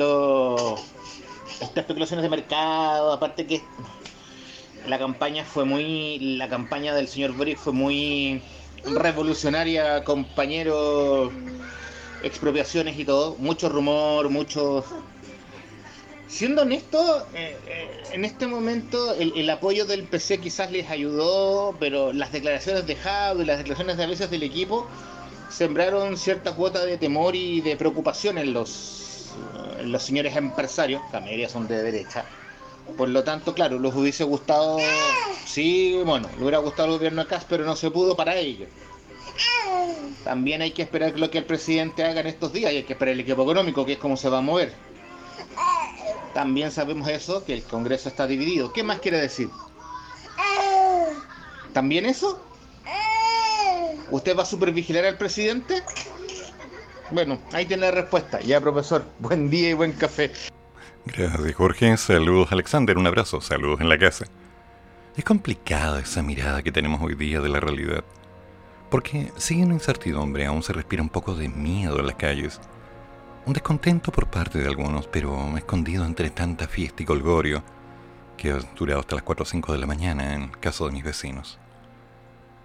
estas 1.61 1.79
especulaciones 1.81 2.23
de 2.23 2.29
mercado, 2.29 3.13
aparte 3.13 3.45
que 3.47 3.61
la 4.87 4.97
campaña 4.97 5.45
fue 5.45 5.65
muy, 5.65 6.37
la 6.37 6.49
campaña 6.49 6.95
del 6.95 7.09
señor 7.09 7.33
Boric 7.33 7.59
fue 7.59 7.73
muy 7.73 8.41
revolucionaria, 8.85 10.05
compañeros, 10.05 11.33
expropiaciones 12.23 12.97
y 12.97 13.05
todo, 13.05 13.35
mucho 13.39 13.69
rumor, 13.69 14.31
mucho... 14.31 14.85
Siendo 16.29 16.63
honesto, 16.63 17.27
eh, 17.35 17.57
eh, 17.67 18.03
en 18.13 18.25
este 18.25 18.47
momento 18.47 19.15
el, 19.15 19.33
el 19.35 19.51
apoyo 19.51 19.85
del 19.87 20.05
PC 20.05 20.39
quizás 20.39 20.71
les 20.71 20.89
ayudó, 20.91 21.75
pero 21.81 22.13
las 22.13 22.31
declaraciones 22.31 22.87
de 22.87 22.93
y 22.93 23.45
las 23.45 23.59
declaraciones 23.59 23.97
de 23.97 24.05
a 24.05 24.07
veces 24.07 24.31
del 24.31 24.43
equipo 24.45 24.87
sembraron 25.49 26.17
cierta 26.17 26.55
cuota 26.55 26.85
de 26.85 26.99
temor 26.99 27.35
y 27.35 27.61
de 27.61 27.77
preocupación 27.77 28.39
en 28.39 28.53
los, 28.53 29.33
los 29.85 30.03
señores 30.03 30.37
empresarios, 30.37 31.03
la 31.13 31.21
mayoría 31.21 31.49
son 31.49 31.67
de 31.67 31.83
derecha. 31.83 32.25
Por 32.97 33.09
lo 33.11 33.23
tanto, 33.23 33.55
claro, 33.55 33.79
les 33.79 33.95
hubiese 33.95 34.25
gustado, 34.25 34.79
sí, 35.45 36.01
bueno, 36.05 36.29
le 36.37 36.43
hubiera 36.43 36.59
gustado 36.59 36.89
el 36.89 36.95
gobierno 36.95 37.27
Cas, 37.27 37.45
pero 37.49 37.65
no 37.65 37.77
se 37.77 37.91
pudo 37.91 38.17
para 38.17 38.37
ello. 38.37 38.67
También 40.25 40.63
hay 40.63 40.71
que 40.71 40.83
esperar 40.83 41.19
lo 41.19 41.31
que 41.31 41.39
el 41.39 41.45
presidente 41.45 42.05
haga 42.05 42.21
en 42.21 42.27
estos 42.27 42.53
días 42.53 42.73
y 42.73 42.79
hay 42.79 42.83
que 42.85 42.95
esperar 42.95 43.15
el 43.15 43.21
equipo 43.21 43.43
económico, 43.43 43.85
que 43.85 43.93
es 43.93 43.99
cómo 43.99 44.17
se 44.17 44.29
va 44.29 44.39
a 44.39 44.43
mover. 44.43 44.75
También 46.35 46.71
sabemos 46.71 47.09
eso, 47.09 47.45
que 47.45 47.55
el 47.55 47.63
Congreso 47.63 48.09
está 48.09 48.27
dividido. 48.27 48.73
¿Qué 48.73 48.83
más 48.83 49.01
quiere 49.01 49.21
decir? 49.21 49.51
¿También 51.73 52.07
eso? 52.07 52.48
¿Usted 54.11 54.37
va 54.37 54.43
a 54.43 54.47
supervigilar 54.47 55.05
al 55.05 55.19
presidente? 55.19 55.83
Bueno, 57.11 57.39
ahí 57.53 57.67
tiene 57.67 57.83
la 57.83 57.91
respuesta. 57.91 58.41
Ya, 58.41 58.61
profesor, 58.61 59.05
buen 59.19 59.51
día 59.51 59.71
y 59.71 59.75
buen 59.75 59.93
café. 59.93 60.33
Gracias, 61.05 61.55
Jorge. 61.55 61.97
Saludos, 61.97 62.53
Alexander. 62.53 62.99
Un 62.99 63.07
abrazo. 63.07 63.41
Saludos 63.41 63.81
en 63.81 63.89
la 63.89 63.99
casa. 63.99 64.27
Es 65.17 65.25
complicada 65.25 66.01
esa 66.01 66.23
mirada 66.23 66.63
que 66.63 66.71
tenemos 66.71 67.01
hoy 67.03 67.15
día 67.15 67.41
de 67.41 67.49
la 67.49 67.61
realidad. 67.61 68.05
Porque 68.91 69.33
sigue 69.37 69.65
una 69.65 69.75
incertidumbre, 69.75 70.47
aún 70.47 70.63
se 70.63 70.73
respira 70.73 71.03
un 71.03 71.09
poco 71.09 71.35
de 71.35 71.49
miedo 71.49 71.99
en 71.99 72.07
las 72.07 72.17
calles. 72.17 72.61
Un 73.45 73.53
descontento 73.53 74.13
por 74.13 74.29
parte 74.29 74.59
de 74.59 74.69
algunos, 74.69 75.07
pero 75.07 75.57
escondido 75.57 76.05
entre 76.05 76.31
tanta 76.31 76.69
fiesta 76.69 77.03
y 77.03 77.07
colgorio 77.07 77.63
que 78.37 78.53
ha 78.53 78.59
durado 78.77 79.01
hasta 79.01 79.17
las 79.17 79.25
4 79.25 79.43
o 79.43 79.47
5 79.47 79.73
de 79.73 79.79
la 79.79 79.87
mañana 79.87 80.35
en 80.35 80.49
caso 80.49 80.87
de 80.87 80.93
mis 80.93 81.05
vecinos. 81.05 81.59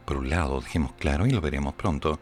Por 0.05 0.17
un 0.17 0.29
lado, 0.29 0.59
dejemos 0.59 0.93
claro, 0.93 1.25
y 1.25 1.31
lo 1.31 1.41
veremos 1.41 1.73
pronto, 1.75 2.19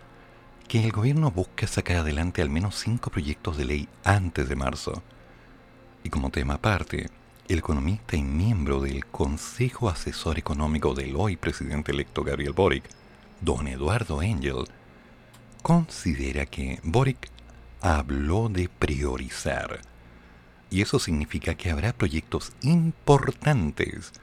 que 0.68 0.84
el 0.84 0.92
gobierno 0.92 1.32
busca 1.32 1.68
sacar 1.68 1.98
adelante 1.98 2.42
al 2.42 2.50
menos 2.50 2.76
cinco 2.76 3.10
proyectos 3.10 3.58
de 3.58 3.66
ley 3.66 3.90
antes 4.04 4.48
de 4.48 4.56
marzo. 4.56 5.02
Y 6.04 6.10
como 6.10 6.30
tema 6.30 6.56
aparte, 6.56 7.10
el 7.48 7.60
economista 7.60 8.16
y 8.16 8.24
miembro 8.24 8.80
del 8.80 9.06
Consejo 9.08 9.90
Asesor 9.90 10.40
Económico 10.40 10.94
del 10.94 11.16
hoy 11.16 11.36
presidente 11.36 11.92
electo 11.92 12.24
Gabriel 12.24 12.54
Boric, 12.54 12.84
don 13.42 13.68
Eduardo 13.68 14.22
Engel, 14.22 14.66
considera 15.62 16.46
que 16.46 16.80
Boric 16.84 17.30
habló 17.82 18.48
de 18.48 18.70
priorizar. 18.70 19.82
Y 20.70 20.82
eso 20.82 21.00
significa 21.00 21.56
que 21.56 21.72
habrá 21.72 21.92
proyectos 21.92 22.54
importantes 22.62 24.14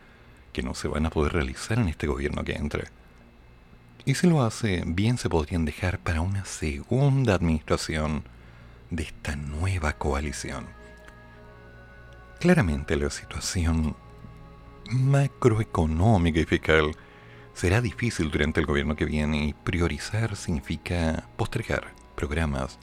que 0.53 0.63
no 0.63 0.75
se 0.75 0.89
van 0.89 1.05
a 1.05 1.11
poder 1.11 1.35
realizar 1.35 1.79
en 1.79 1.89
este 1.89 2.07
gobierno 2.07 2.43
que 2.45 2.53
entre. 2.53 2.98
Y 4.09 4.15
si 4.15 4.27
lo 4.27 4.43
hace, 4.43 4.85
bien 4.87 5.19
se 5.19 5.29
podrían 5.29 5.67
dejar 5.67 5.99
para 5.99 6.23
una 6.23 6.47
segunda 6.47 7.35
administración 7.35 8.25
de 8.89 9.03
esta 9.03 9.37
nueva 9.37 9.99
coalición. 9.99 10.65
Claramente 12.41 12.97
la 12.97 13.11
situación 13.11 13.95
macroeconómica 14.91 16.41
y 16.41 16.47
fiscal 16.47 16.97
será 17.53 17.83
difícil 17.83 18.31
durante 18.31 18.61
el 18.61 18.67
gobierno 18.67 18.97
que 18.97 19.05
viene 19.05 19.45
y 19.45 19.53
priorizar 19.53 20.37
significa 20.37 21.29
postergar 21.37 21.93
programas 22.17 22.79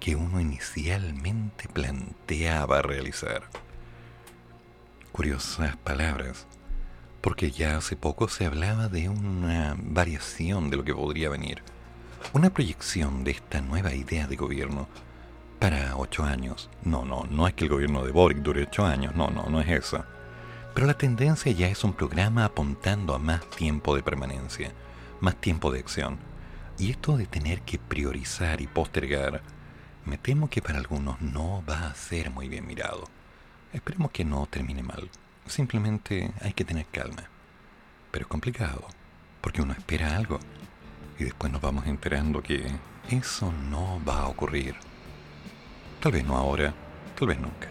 que 0.00 0.16
uno 0.16 0.40
inicialmente 0.40 1.68
planteaba 1.68 2.80
realizar. 2.80 3.42
Curiosas 5.12 5.76
palabras, 5.76 6.46
porque 7.20 7.50
ya 7.50 7.76
hace 7.76 7.96
poco 7.96 8.28
se 8.28 8.46
hablaba 8.46 8.88
de 8.88 9.08
una 9.08 9.76
variación 9.78 10.70
de 10.70 10.76
lo 10.76 10.84
que 10.84 10.94
podría 10.94 11.28
venir, 11.28 11.62
una 12.32 12.50
proyección 12.50 13.24
de 13.24 13.32
esta 13.32 13.60
nueva 13.60 13.94
idea 13.94 14.26
de 14.26 14.36
gobierno 14.36 14.88
para 15.58 15.96
ocho 15.96 16.24
años. 16.24 16.70
No, 16.82 17.04
no, 17.04 17.24
no 17.30 17.46
es 17.46 17.54
que 17.54 17.64
el 17.64 17.70
gobierno 17.70 18.04
de 18.04 18.12
Boric 18.12 18.38
dure 18.38 18.62
ocho 18.62 18.84
años, 18.84 19.14
no, 19.14 19.28
no, 19.28 19.46
no 19.50 19.60
es 19.60 19.68
eso. 19.68 20.04
Pero 20.74 20.86
la 20.86 20.94
tendencia 20.94 21.52
ya 21.52 21.68
es 21.68 21.84
un 21.84 21.92
programa 21.92 22.44
apuntando 22.44 23.14
a 23.14 23.18
más 23.18 23.48
tiempo 23.50 23.94
de 23.94 24.02
permanencia, 24.02 24.72
más 25.20 25.36
tiempo 25.36 25.70
de 25.70 25.80
acción. 25.80 26.18
Y 26.78 26.90
esto 26.90 27.16
de 27.16 27.26
tener 27.26 27.60
que 27.62 27.78
priorizar 27.78 28.60
y 28.62 28.66
postergar, 28.66 29.42
me 30.06 30.16
temo 30.16 30.48
que 30.48 30.62
para 30.62 30.78
algunos 30.78 31.20
no 31.20 31.62
va 31.68 31.88
a 31.88 31.94
ser 31.94 32.30
muy 32.30 32.48
bien 32.48 32.66
mirado. 32.66 33.04
Esperemos 33.72 34.10
que 34.10 34.24
no 34.24 34.46
termine 34.46 34.82
mal. 34.82 35.10
Simplemente 35.50 36.30
hay 36.40 36.52
que 36.52 36.64
tener 36.64 36.86
calma. 36.86 37.24
Pero 38.12 38.22
es 38.22 38.28
complicado, 38.28 38.86
porque 39.40 39.60
uno 39.60 39.72
espera 39.72 40.16
algo 40.16 40.38
y 41.18 41.24
después 41.24 41.52
nos 41.52 41.60
vamos 41.60 41.86
enterando 41.88 42.40
que 42.40 42.70
eso 43.10 43.52
no 43.68 44.00
va 44.08 44.20
a 44.20 44.28
ocurrir. 44.28 44.76
Tal 46.00 46.12
vez 46.12 46.24
no 46.24 46.36
ahora, 46.36 46.72
tal 47.18 47.28
vez 47.28 47.40
nunca. 47.40 47.68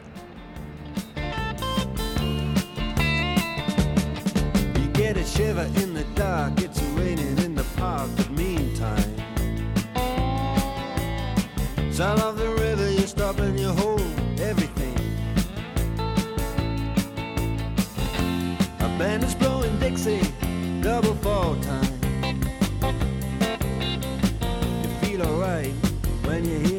Band 18.99 19.23
is 19.23 19.33
blowing 19.33 19.79
Dixie, 19.79 20.19
double 20.81 21.15
fall 21.15 21.55
time. 21.61 21.99
You 24.83 24.89
feel 24.99 25.21
alright 25.25 25.71
when 26.25 26.43
you 26.43 26.59
hear 26.59 26.78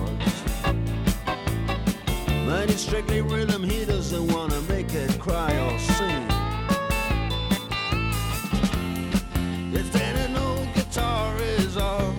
Strictly 2.81 3.21
rhythm, 3.21 3.63
he 3.63 3.85
doesn't 3.85 4.33
wanna 4.33 4.59
make 4.61 4.93
it 4.93 5.17
cry 5.19 5.53
or 5.65 5.77
sing. 5.79 6.27
If 9.71 9.93
then 9.93 10.15
an 10.17 10.35
old 10.35 10.67
guitar 10.73 11.37
is 11.37 11.77
all 11.77 12.13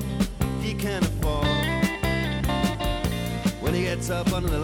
he 0.62 0.72
can 0.72 1.02
afford, 1.02 1.46
when 3.60 3.74
he 3.74 3.82
gets 3.82 4.08
up 4.08 4.32
under 4.32 4.48
the 4.48 4.60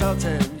consultant. 0.00 0.59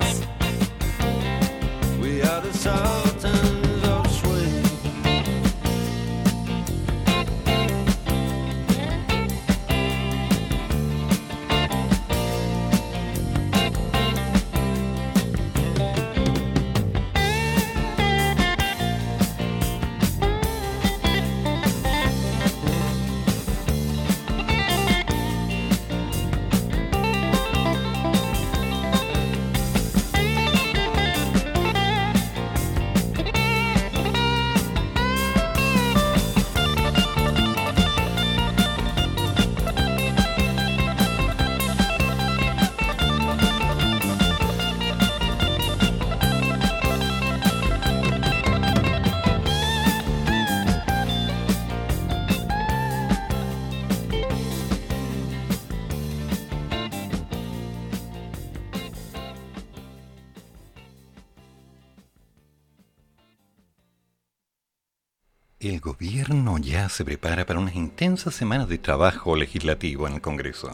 Se 67.00 67.04
prepara 67.06 67.46
para 67.46 67.58
unas 67.58 67.76
intensas 67.76 68.34
semanas 68.34 68.68
de 68.68 68.76
trabajo 68.76 69.34
legislativo 69.34 70.06
en 70.06 70.12
el 70.12 70.20
Congreso, 70.20 70.70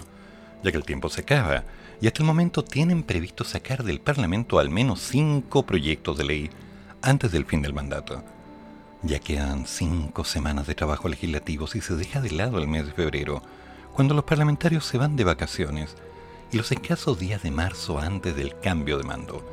ya 0.65 0.73
que 0.73 0.77
el 0.77 0.83
tiempo 0.83 1.09
se 1.09 1.21
acaba 1.21 1.63
y 2.01 2.09
hasta 2.09 2.19
el 2.19 2.27
momento 2.27 2.65
tienen 2.65 3.05
previsto 3.05 3.45
sacar 3.45 3.85
del 3.85 4.01
Parlamento 4.01 4.59
al 4.59 4.69
menos 4.69 4.99
cinco 4.99 5.65
proyectos 5.65 6.19
de 6.19 6.25
ley 6.25 6.51
antes 7.01 7.31
del 7.31 7.45
fin 7.45 7.63
del 7.63 7.75
mandato. 7.75 8.25
Ya 9.03 9.21
quedan 9.21 9.69
cinco 9.69 10.25
semanas 10.25 10.67
de 10.67 10.75
trabajo 10.75 11.09
legislativo 11.09 11.69
si 11.69 11.81
se 11.81 11.95
deja 11.95 12.21
de 12.21 12.33
lado 12.33 12.59
el 12.59 12.67
mes 12.67 12.87
de 12.87 12.93
febrero, 12.93 13.41
cuando 13.95 14.13
los 14.13 14.25
parlamentarios 14.25 14.85
se 14.85 14.99
van 14.99 15.15
de 15.15 15.23
vacaciones 15.23 15.95
y 16.51 16.57
los 16.57 16.73
escasos 16.73 17.21
días 17.21 17.45
de 17.45 17.53
marzo 17.53 18.01
antes 18.01 18.35
del 18.35 18.59
cambio 18.59 18.99
de 18.99 19.05
mando. 19.05 19.49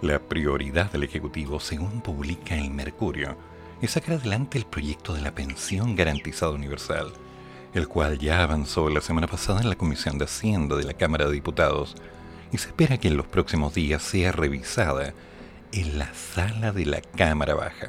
La 0.00 0.20
prioridad 0.20 0.92
del 0.92 1.02
Ejecutivo, 1.02 1.58
según 1.58 2.02
publica 2.02 2.54
el 2.54 2.70
Mercurio, 2.70 3.36
es 3.84 3.92
sacar 3.92 4.14
adelante 4.14 4.56
el 4.56 4.64
proyecto 4.64 5.12
de 5.12 5.20
la 5.20 5.34
pensión 5.34 5.94
garantizada 5.94 6.52
universal, 6.52 7.12
el 7.74 7.86
cual 7.86 8.18
ya 8.18 8.42
avanzó 8.42 8.88
la 8.88 9.02
semana 9.02 9.26
pasada 9.26 9.60
en 9.60 9.68
la 9.68 9.76
Comisión 9.76 10.16
de 10.16 10.24
Hacienda 10.24 10.76
de 10.76 10.84
la 10.84 10.94
Cámara 10.94 11.26
de 11.26 11.32
Diputados 11.32 11.94
y 12.50 12.56
se 12.56 12.68
espera 12.68 12.96
que 12.96 13.08
en 13.08 13.18
los 13.18 13.26
próximos 13.26 13.74
días 13.74 14.02
sea 14.02 14.32
revisada 14.32 15.12
en 15.72 15.98
la 15.98 16.12
sala 16.14 16.72
de 16.72 16.86
la 16.86 17.02
Cámara 17.02 17.54
Baja. 17.54 17.88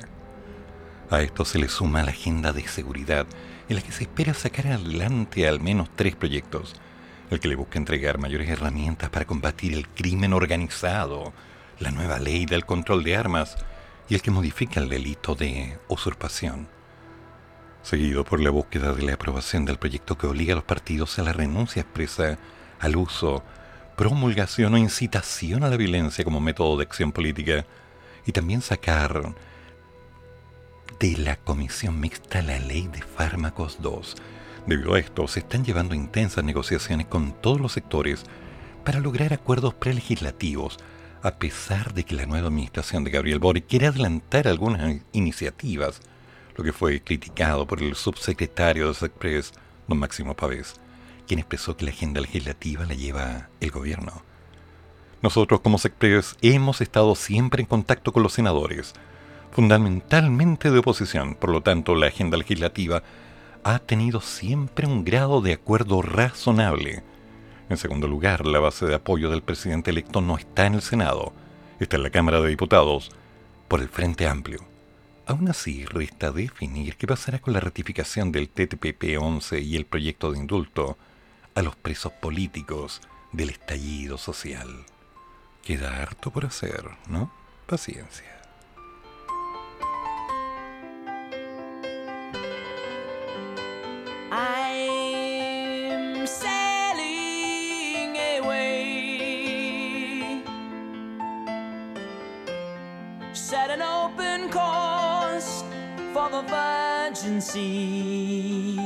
A 1.10 1.22
esto 1.22 1.46
se 1.46 1.60
le 1.60 1.70
suma 1.70 2.04
la 2.04 2.12
agenda 2.12 2.52
de 2.52 2.68
seguridad, 2.68 3.26
en 3.70 3.78
la 3.78 3.82
que 3.82 3.94
se 3.94 4.04
espera 4.04 4.34
sacar 4.34 4.68
adelante 4.68 5.48
al 5.48 5.62
menos 5.62 5.90
tres 5.96 6.16
proyectos, 6.16 6.76
el 7.30 7.40
que 7.40 7.48
le 7.48 7.56
busca 7.56 7.80
entregar 7.80 8.18
mayores 8.18 8.50
herramientas 8.50 9.10
para 9.10 9.26
combatir 9.26 9.74
el 9.74 9.88
crimen 9.88 10.34
organizado, 10.34 11.32
la 11.80 11.92
nueva 11.92 12.20
ley 12.20 12.46
del 12.46 12.66
control 12.66 13.04
de 13.04 13.16
armas 13.16 13.56
y 14.08 14.16
el 14.16 14.22
que 14.22 14.32
modifica 14.32 14.80
el 14.80 14.90
delito 14.90 15.36
de 15.36 15.80
usurpación, 15.88 16.68
seguido 17.82 18.24
por 18.24 18.40
la 18.40 18.50
búsqueda 18.50 18.94
de 18.94 19.04
la 19.04 19.14
aprobación 19.14 19.66
del 19.66 19.78
proyecto 19.78 20.18
que 20.18 20.28
obliga 20.28 20.54
a 20.54 20.56
los 20.56 20.66
partidos 20.66 21.18
a 21.20 21.24
la 21.24 21.34
renuncia 21.34 21.82
expresa 21.82 22.38
al 22.80 22.96
uso, 22.96 23.44
promulgación 23.96 24.74
o 24.74 24.78
incitación 24.78 25.64
a 25.64 25.70
la 25.70 25.78
violencia 25.78 26.24
como 26.24 26.40
método 26.40 26.78
de 26.78 26.84
acción 26.84 27.12
política, 27.12 27.66
y 28.26 28.32
también 28.32 28.62
sacar 28.62 29.36
de 31.00 31.18
la 31.18 31.36
Comisión 31.36 32.00
Mixta 32.00 32.42
la 32.42 32.58
Ley 32.60 32.88
de 32.88 33.02
Fármacos 33.02 33.78
2. 33.82 34.16
Debido 34.66 34.96
a 34.96 35.00
esto, 35.00 35.28
se 35.28 35.40
están 35.42 35.64
llevando 35.64 35.94
intensas 35.94 36.44
negociaciones 36.44 37.08
con 37.08 37.34
todos 37.34 37.62
los 37.62 37.74
sectores 37.74 38.24
para 38.84 39.00
lograr 39.00 39.34
acuerdos 39.34 39.74
prelegislativos, 39.74 40.80
a 41.26 41.40
pesar 41.40 41.96
de 41.96 42.04
que 42.04 42.14
la 42.14 42.28
nueva 42.28 42.50
administración 42.50 43.04
de 43.04 43.10
Gabriel 43.10 43.40
Boric 43.40 43.66
quiere 43.66 43.88
adelantar 43.88 44.48
algunas 44.48 44.98
iniciativas, 45.12 46.00
lo 46.56 46.64
que 46.64 46.72
fue 46.72 47.02
criticado 47.02 47.66
por 47.66 47.82
el 47.82 47.96
subsecretario 47.96 48.90
de 48.90 48.94
Sexpress, 48.94 49.52
don 49.88 49.98
Máximo 49.98 50.36
Pavés, 50.36 50.80
quien 51.26 51.40
expresó 51.40 51.76
que 51.76 51.86
la 51.86 51.90
agenda 51.90 52.22
legislativa 52.22 52.86
la 52.86 52.94
lleva 52.94 53.50
el 53.60 53.72
gobierno. 53.72 54.22
Nosotros 55.24 55.62
como 55.62 55.80
Sexpress 55.80 56.38
hemos 56.44 56.80
estado 56.82 57.16
siempre 57.16 57.64
en 57.64 57.68
contacto 57.68 58.14
con 58.14 58.22
los 58.22 58.34
senadores, 58.34 58.94
fundamentalmente 59.50 60.70
de 60.70 60.78
oposición, 60.78 61.34
por 61.34 61.50
lo 61.50 61.62
tanto 61.62 61.96
la 61.96 62.06
agenda 62.06 62.38
legislativa 62.38 63.02
ha 63.64 63.80
tenido 63.80 64.22
siempre 64.22 64.86
un 64.86 65.04
grado 65.04 65.42
de 65.42 65.54
acuerdo 65.54 66.04
razonable. 66.04 67.02
En 67.70 67.78
segundo 67.78 68.08
lugar, 68.08 68.46
la 68.46 68.60
base 68.60 68.86
de 68.86 68.96
apoyo 68.96 69.30
del 69.30 69.42
presidente 69.42 69.92
electo 69.92 70.22
no 70.22 70.38
está 70.38 70.66
en 70.66 70.76
el 70.76 70.82
Senado, 70.82 71.34
está 71.80 71.98
en 71.98 72.04
la 72.04 72.12
Cámara 72.12 72.42
de 72.42 72.50
Diputados, 72.50 73.12
por 73.68 73.82
el 73.82 73.90
Frente 73.90 74.28
Amplio. 74.28 74.60
Aún 75.26 75.50
así, 75.50 75.86
resta 75.86 76.32
definir 76.32 76.96
qué 76.98 77.08
pasará 77.08 77.40
con 77.40 77.54
la 77.54 77.60
ratificación 77.60 78.32
del 78.32 78.54
TTP-11 78.54 79.64
y 79.64 79.76
el 79.76 79.86
proyecto 79.86 80.32
de 80.32 80.38
indulto 80.38 80.98
a 81.56 81.64
los 81.64 81.76
presos 81.76 82.12
políticos 82.14 83.02
del 83.32 83.50
estallido 83.50 84.20
social. 84.20 84.86
Queda 85.64 86.02
harto 86.02 86.30
por 86.30 86.46
hacer, 86.46 86.86
¿no? 87.08 87.32
Paciencia. 87.66 88.35
Open 104.06 104.50
course 104.50 105.64
for 106.14 106.30
the 106.30 106.42
Virgin 106.44 107.42
Sea. 107.42 108.78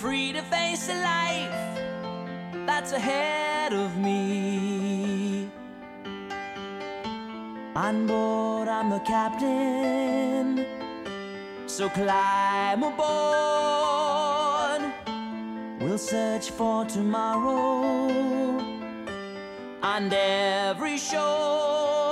Free 0.00 0.32
to 0.32 0.42
face 0.42 0.86
the 0.88 0.94
life 0.94 1.60
that's 2.66 2.92
ahead 2.92 3.72
of 3.72 3.96
me. 3.98 5.48
On 7.76 8.06
board, 8.06 8.68
I'm 8.68 8.90
the 8.90 8.98
captain, 9.00 10.66
so 11.66 11.88
climb 11.88 12.82
aboard 12.82 14.19
search 16.00 16.50
for 16.50 16.84
tomorrow. 16.86 18.08
And 19.82 20.12
every 20.12 20.96
show. 20.96 22.09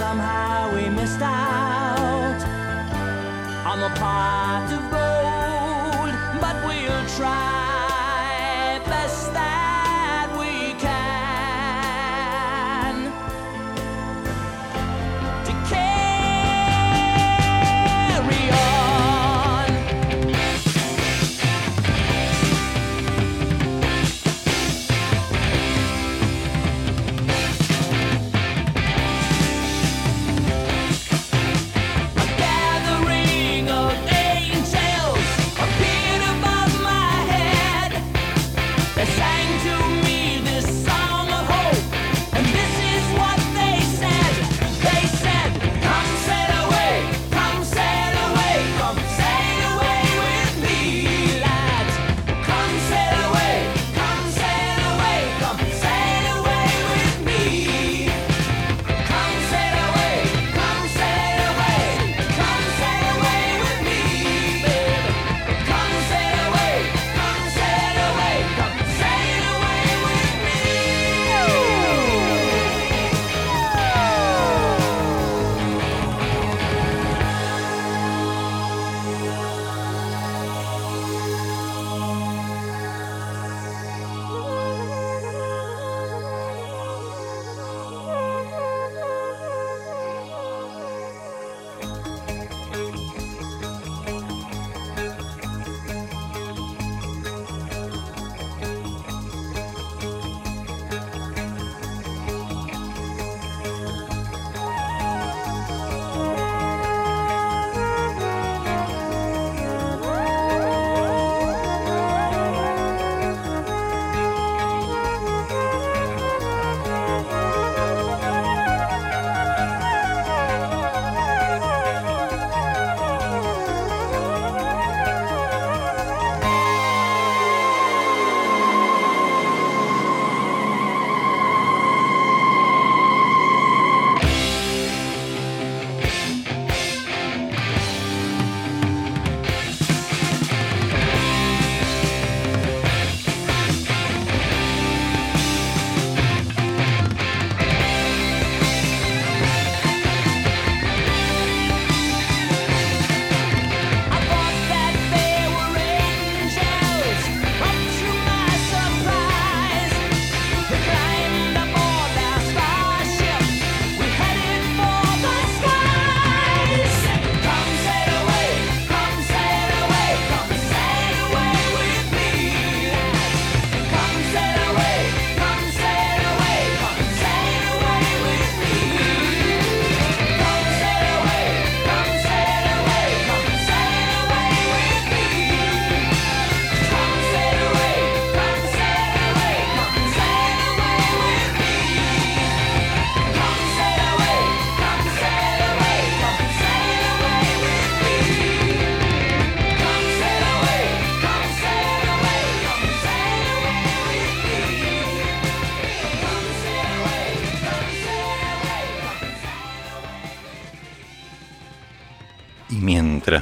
Somehow 0.00 0.74
we 0.74 0.88
missed 0.88 1.20
out 1.20 2.40
on 3.70 3.80
the 3.80 3.90
pot 4.00 4.66
of 4.76 4.82
gold. 4.96 6.12
But 6.40 6.56
we'll 6.64 7.06
try 7.18 7.59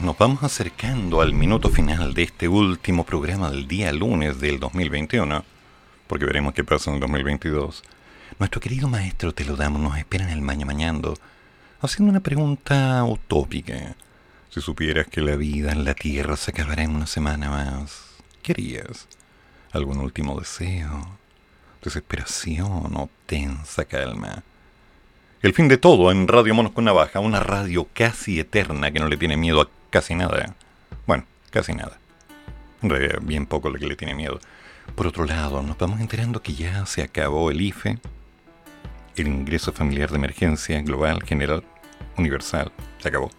nos 0.09 0.17
vamos 0.17 0.43
acercando 0.43 1.21
al 1.21 1.35
minuto 1.35 1.69
final 1.69 2.15
de 2.15 2.23
este 2.23 2.49
último 2.49 3.05
programa 3.05 3.51
del 3.51 3.69
día 3.69 3.93
lunes 3.93 4.41
del 4.41 4.59
2021, 4.59 5.45
porque 6.07 6.25
veremos 6.25 6.55
qué 6.55 6.65
pasa 6.65 6.89
en 6.89 6.95
el 6.95 7.01
2022, 7.03 7.85
nuestro 8.39 8.59
querido 8.59 8.89
maestro 8.89 9.35
te 9.35 9.45
lo 9.45 9.55
damos 9.55 9.83
nos 9.83 9.99
espera 9.99 10.25
en 10.25 10.31
el 10.31 10.41
maña 10.41 10.65
mañando, 10.65 11.13
haciendo 11.83 12.11
una 12.11 12.21
pregunta 12.21 13.05
utópica. 13.05 13.97
Si 14.49 14.63
supieras 14.63 15.09
que 15.09 15.21
la 15.21 15.37
vida 15.37 15.73
en 15.73 15.85
la 15.85 15.93
Tierra 15.93 16.39
se 16.39 16.53
acabará 16.53 16.85
en 16.85 16.97
una 16.97 17.07
semana 17.07 17.51
más, 17.51 18.01
¿qué 18.43 18.53
harías? 18.53 19.09
¿Algún 19.73 19.99
último 19.99 20.41
deseo? 20.41 21.19
¿Desesperación 21.83 22.97
o 22.97 23.11
tensa 23.27 23.85
calma? 23.85 24.43
El 25.43 25.53
fin 25.53 25.69
de 25.69 25.77
todo 25.77 26.11
en 26.11 26.27
Radio 26.27 26.55
Monos 26.55 26.73
con 26.73 26.87
Navaja, 26.87 27.21
una 27.21 27.41
radio 27.41 27.87
casi 27.93 28.41
eterna 28.41 28.91
que 28.91 29.01
no 29.01 29.07
le 29.07 29.19
tiene 29.19 29.37
miedo 29.37 29.61
a 29.61 29.69
casi 29.91 30.15
nada. 30.15 30.55
Bueno, 31.07 31.25
casi 31.51 31.75
nada. 31.75 31.99
Bien 33.23 33.47
poco 33.47 33.71
lo 33.71 33.79
que 33.79 33.87
le 33.87 33.97
tiene 33.97 34.15
miedo. 34.15 34.39
Por 34.95 35.07
otro 35.07 35.25
lado, 35.25 35.63
nos 35.63 35.77
vamos 35.79 36.01
enterando 36.01 36.43
que 36.43 36.55
ya 36.55 36.87
se 36.87 37.03
acabó 37.03 37.51
el 37.51 37.61
IFE, 37.61 37.99
el 39.17 39.27
ingreso 39.27 39.73
familiar 39.73 40.11
de 40.11 40.17
emergencia 40.17 40.81
global, 40.83 41.23
general, 41.25 41.65
universal, 42.17 42.73
se 42.99 43.09
acabó. 43.09 43.31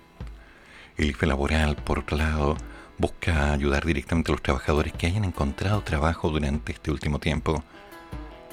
El 0.98 1.10
IFE 1.10 1.26
laboral, 1.26 1.76
por 1.78 2.00
otro 2.00 2.18
lado, 2.18 2.58
busca 2.98 3.54
ayudar 3.54 3.86
directamente 3.86 4.32
a 4.32 4.34
los 4.34 4.44
trabajadores 4.44 4.94
que 4.94 5.08
hayan 5.08 5.24
encontrado 5.24 5.82
trabajo 5.82 6.30
durante 6.30 6.74
este 6.74 6.92
último 6.92 7.20
tiempo 7.20 7.64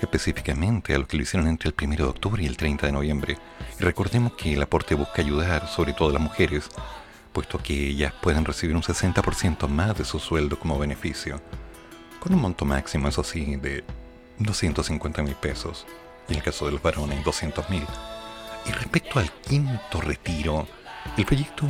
específicamente 0.00 0.94
a 0.94 0.98
los 0.98 1.08
que 1.08 1.16
lo 1.16 1.22
hicieron 1.22 1.48
entre 1.48 1.70
el 1.70 1.74
1 1.80 1.96
de 1.96 2.02
octubre 2.04 2.42
y 2.42 2.46
el 2.46 2.56
30 2.56 2.86
de 2.86 2.92
noviembre. 2.92 3.38
Recordemos 3.80 4.32
que 4.34 4.54
el 4.54 4.62
aporte 4.62 4.94
busca 4.94 5.22
ayudar 5.22 5.66
sobre 5.68 5.92
todo 5.92 6.10
a 6.10 6.12
las 6.12 6.22
mujeres, 6.22 6.68
puesto 7.36 7.58
que 7.58 7.88
ellas 7.88 8.14
pueden 8.22 8.46
recibir 8.46 8.74
un 8.74 8.80
60% 8.80 9.68
más 9.68 9.94
de 9.98 10.06
su 10.06 10.18
sueldo 10.18 10.58
como 10.58 10.78
beneficio, 10.78 11.38
con 12.18 12.32
un 12.32 12.40
monto 12.40 12.64
máximo, 12.64 13.08
eso 13.08 13.22
sí, 13.22 13.56
de 13.56 13.84
250 14.38 15.22
mil 15.22 15.34
pesos, 15.34 15.84
y 16.28 16.32
en 16.32 16.38
el 16.38 16.42
caso 16.42 16.64
de 16.64 16.72
los 16.72 16.80
varones, 16.80 17.22
200 17.22 17.68
mil. 17.68 17.84
Y 18.64 18.70
respecto 18.70 19.18
al 19.18 19.30
quinto 19.30 20.00
retiro, 20.00 20.66
el 21.18 21.26
proyecto 21.26 21.66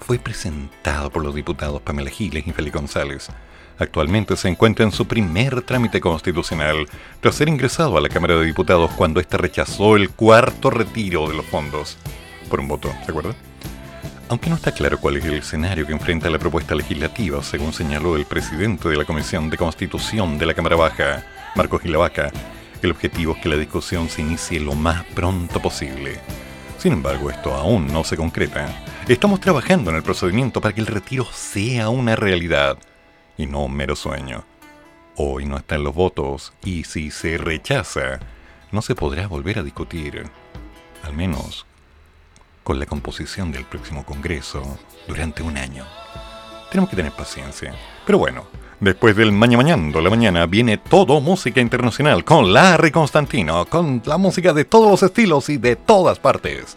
fue 0.00 0.18
presentado 0.18 1.08
por 1.10 1.24
los 1.24 1.34
diputados 1.34 1.80
Pamela 1.80 2.10
Giles 2.10 2.46
y 2.46 2.52
Félix 2.52 2.76
González, 2.76 3.30
Actualmente 3.78 4.36
se 4.36 4.48
encuentra 4.48 4.84
en 4.84 4.92
su 4.92 5.08
primer 5.08 5.62
trámite 5.62 5.98
constitucional, 6.00 6.86
tras 7.20 7.36
ser 7.36 7.48
ingresado 7.48 7.96
a 7.96 8.02
la 8.02 8.10
Cámara 8.10 8.36
de 8.36 8.44
Diputados 8.44 8.90
cuando 8.92 9.18
éste 9.18 9.38
rechazó 9.38 9.96
el 9.96 10.10
cuarto 10.10 10.68
retiro 10.68 11.26
de 11.26 11.36
los 11.36 11.46
fondos. 11.46 11.96
Por 12.50 12.60
un 12.60 12.68
voto, 12.68 12.92
¿se 13.04 13.10
acuerda? 13.10 13.34
Aunque 14.34 14.50
no 14.50 14.56
está 14.56 14.72
claro 14.72 14.98
cuál 14.98 15.16
es 15.16 15.24
el 15.26 15.34
escenario 15.34 15.86
que 15.86 15.92
enfrenta 15.92 16.28
la 16.28 16.40
propuesta 16.40 16.74
legislativa, 16.74 17.40
según 17.44 17.72
señaló 17.72 18.16
el 18.16 18.26
presidente 18.26 18.88
de 18.88 18.96
la 18.96 19.04
Comisión 19.04 19.48
de 19.48 19.56
Constitución 19.56 20.38
de 20.38 20.46
la 20.46 20.54
Cámara 20.54 20.74
Baja, 20.74 21.24
Marco 21.54 21.78
Gilavaca, 21.78 22.32
el 22.82 22.90
objetivo 22.90 23.36
es 23.36 23.40
que 23.40 23.48
la 23.48 23.56
discusión 23.56 24.08
se 24.08 24.22
inicie 24.22 24.58
lo 24.58 24.74
más 24.74 25.04
pronto 25.14 25.62
posible. 25.62 26.18
Sin 26.78 26.94
embargo, 26.94 27.30
esto 27.30 27.54
aún 27.54 27.86
no 27.86 28.02
se 28.02 28.16
concreta. 28.16 28.66
Estamos 29.06 29.38
trabajando 29.38 29.90
en 29.90 29.98
el 29.98 30.02
procedimiento 30.02 30.60
para 30.60 30.74
que 30.74 30.80
el 30.80 30.88
retiro 30.88 31.24
sea 31.32 31.88
una 31.88 32.16
realidad 32.16 32.76
y 33.38 33.46
no 33.46 33.66
un 33.66 33.76
mero 33.76 33.94
sueño. 33.94 34.44
Hoy 35.14 35.46
no 35.46 35.58
están 35.58 35.84
los 35.84 35.94
votos 35.94 36.52
y 36.64 36.82
si 36.82 37.12
se 37.12 37.38
rechaza, 37.38 38.18
no 38.72 38.82
se 38.82 38.96
podrá 38.96 39.28
volver 39.28 39.60
a 39.60 39.62
discutir, 39.62 40.24
al 41.04 41.12
menos 41.12 41.66
con 42.64 42.80
la 42.80 42.86
composición 42.86 43.52
del 43.52 43.64
próximo 43.64 44.04
Congreso 44.04 44.78
durante 45.06 45.42
un 45.44 45.56
año. 45.56 45.84
Tenemos 46.70 46.90
que 46.90 46.96
tener 46.96 47.12
paciencia. 47.12 47.72
Pero 48.04 48.18
bueno, 48.18 48.46
después 48.80 49.14
del 49.14 49.30
Maña 49.30 49.56
Mañando 49.56 50.00
la 50.00 50.10
mañana 50.10 50.46
viene 50.46 50.78
todo 50.78 51.20
música 51.20 51.60
internacional 51.60 52.24
con 52.24 52.52
Larry 52.52 52.90
Constantino, 52.90 53.66
con 53.66 54.02
la 54.04 54.16
música 54.16 54.52
de 54.52 54.64
todos 54.64 54.90
los 54.90 55.02
estilos 55.04 55.48
y 55.48 55.58
de 55.58 55.76
todas 55.76 56.18
partes. 56.18 56.76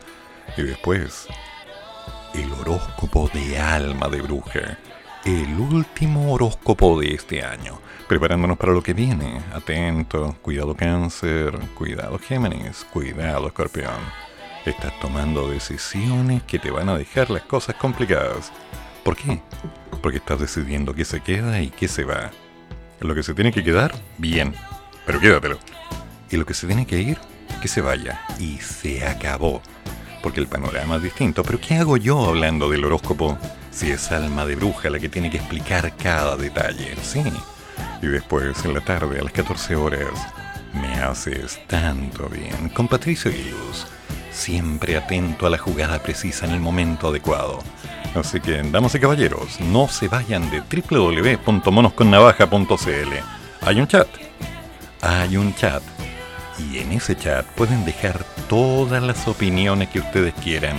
Y 0.56 0.62
después, 0.62 1.26
el 2.36 2.52
horóscopo 2.52 3.32
de 3.34 3.58
alma 3.58 4.08
de 4.10 4.22
bruja 4.22 4.78
el 5.28 5.60
último 5.60 6.32
horóscopo 6.32 7.00
de 7.00 7.14
este 7.14 7.44
año, 7.44 7.80
preparándonos 8.08 8.58
para 8.58 8.72
lo 8.72 8.82
que 8.82 8.94
viene. 8.94 9.42
Atento, 9.54 10.38
cuidado 10.42 10.74
cáncer, 10.74 11.58
cuidado 11.76 12.18
Géminis, 12.18 12.86
cuidado 12.92 13.48
escorpión. 13.48 14.27
Estás 14.68 15.00
tomando 15.00 15.50
decisiones 15.50 16.44
que 16.44 16.60
te 16.60 16.72
van 16.72 16.90
a 16.90 16.98
dejar 16.98 17.30
las 17.30 17.44
cosas 17.44 17.76
complicadas. 17.76 18.52
¿Por 19.02 19.16
qué? 19.16 19.42
Porque 20.02 20.18
estás 20.18 20.42
decidiendo 20.42 20.94
qué 20.94 21.06
se 21.06 21.22
queda 21.22 21.62
y 21.62 21.70
qué 21.70 21.88
se 21.88 22.04
va. 22.04 22.32
Lo 23.00 23.16
que 23.16 23.24
se 23.24 23.34
tiene 23.34 23.54
que 23.54 23.64
quedar, 23.64 23.96
bien, 24.18 24.54
pero 25.06 25.22
quédatelo. 25.22 25.58
Y 26.30 26.36
lo 26.36 26.46
que 26.46 26.54
se 26.54 26.68
tiene 26.68 26.86
que 26.86 27.00
ir, 27.00 27.18
que 27.62 27.70
se 27.70 27.80
vaya. 27.80 28.20
Y 28.40 28.58
se 28.58 29.08
acabó. 29.08 29.62
Porque 30.22 30.42
el 30.42 30.48
panorama 30.48 30.98
es 30.98 31.04
distinto. 31.04 31.44
Pero 31.44 31.62
¿qué 31.62 31.76
hago 31.76 31.96
yo 31.96 32.26
hablando 32.26 32.70
del 32.70 32.84
horóscopo? 32.84 33.38
Si 33.72 33.90
es 33.90 34.12
alma 34.12 34.46
de 34.46 34.58
bruja 34.58 34.90
la 34.90 35.00
que 35.00 35.08
tiene 35.08 35.30
que 35.30 35.38
explicar 35.38 35.96
cada 35.96 36.36
detalle, 36.36 36.94
sí. 37.04 37.24
Y 38.02 38.08
después, 38.08 38.66
en 38.66 38.74
la 38.74 38.82
tarde, 38.82 39.18
a 39.18 39.24
las 39.24 39.32
14 39.32 39.78
horas, 39.78 40.28
me 40.74 40.96
haces 40.96 41.66
tanto 41.68 42.28
bien 42.28 42.68
con 42.70 42.90
Patricio 42.90 43.32
Luz, 43.32 43.88
siempre 44.38 44.96
atento 44.96 45.48
a 45.48 45.50
la 45.50 45.58
jugada 45.58 45.98
precisa 46.00 46.46
en 46.46 46.52
el 46.52 46.60
momento 46.60 47.08
adecuado. 47.10 47.64
Así 48.16 48.40
que, 48.40 48.62
damas 48.62 48.94
y 48.96 49.00
caballeros, 49.00 49.60
no 49.60 49.90
se 49.90 50.08
vayan 50.08 50.50
de 50.50 50.62
www.monosconnavaja.cl. 50.62 53.14
Hay 53.62 53.82
un 53.82 53.88
chat. 53.88 54.08
Hay 55.02 55.36
un 55.38 55.54
chat. 55.56 55.84
Y 56.58 56.80
en 56.80 56.94
ese 56.94 57.16
chat 57.16 57.46
pueden 57.46 57.86
dejar 57.86 58.24
todas 58.48 59.04
las 59.04 59.28
opiniones 59.28 59.90
que 59.90 60.00
ustedes 60.00 60.34
quieran. 60.36 60.78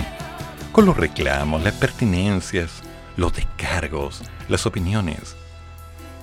Con 0.71 0.85
los 0.85 0.97
reclamos, 0.97 1.63
las 1.63 1.73
pertinencias, 1.73 2.81
los 3.17 3.33
descargos, 3.33 4.23
las 4.47 4.65
opiniones. 4.65 5.35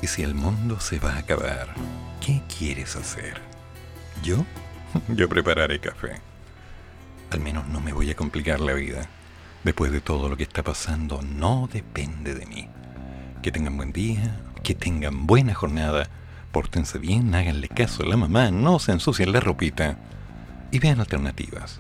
Y 0.03 0.09
si 0.09 0.23
el 0.23 0.35
mundo 0.35 0.81
se 0.81 0.99
va 0.99 1.13
a 1.13 1.19
acabar, 1.19 1.69
¿qué 2.25 2.43
quieres 2.59 2.97
hacer? 2.97 3.41
¿Yo? 4.23 4.45
Yo 5.09 5.29
prepararé 5.29 5.79
café. 5.79 6.21
Al 7.31 7.41
menos 7.41 7.67
no 7.69 7.81
me 7.81 7.93
voy 7.93 8.11
a 8.11 8.17
complicar 8.17 8.61
la 8.61 8.73
vida. 8.73 9.09
Después 9.65 9.91
de 9.91 10.01
todo 10.01 10.29
lo 10.29 10.37
que 10.37 10.45
está 10.45 10.63
pasando, 10.63 11.23
no 11.23 11.69
depende 11.73 12.35
de 12.35 12.47
mí. 12.47 12.69
Que 13.43 13.51
tengan 13.51 13.77
buen 13.77 13.93
día, 13.93 14.41
que 14.63 14.75
tengan 14.75 15.27
buena 15.27 15.55
jornada, 15.55 16.09
pórtense 16.53 16.99
bien, 16.99 17.35
háganle 17.35 17.69
caso 17.69 18.03
a 18.03 18.07
la 18.07 18.17
mamá, 18.17 18.51
no 18.51 18.79
se 18.79 18.93
ensucien 18.93 19.33
la 19.33 19.41
ropita 19.41 19.99
y 20.71 20.79
vean 20.79 21.01
alternativas. 21.01 21.79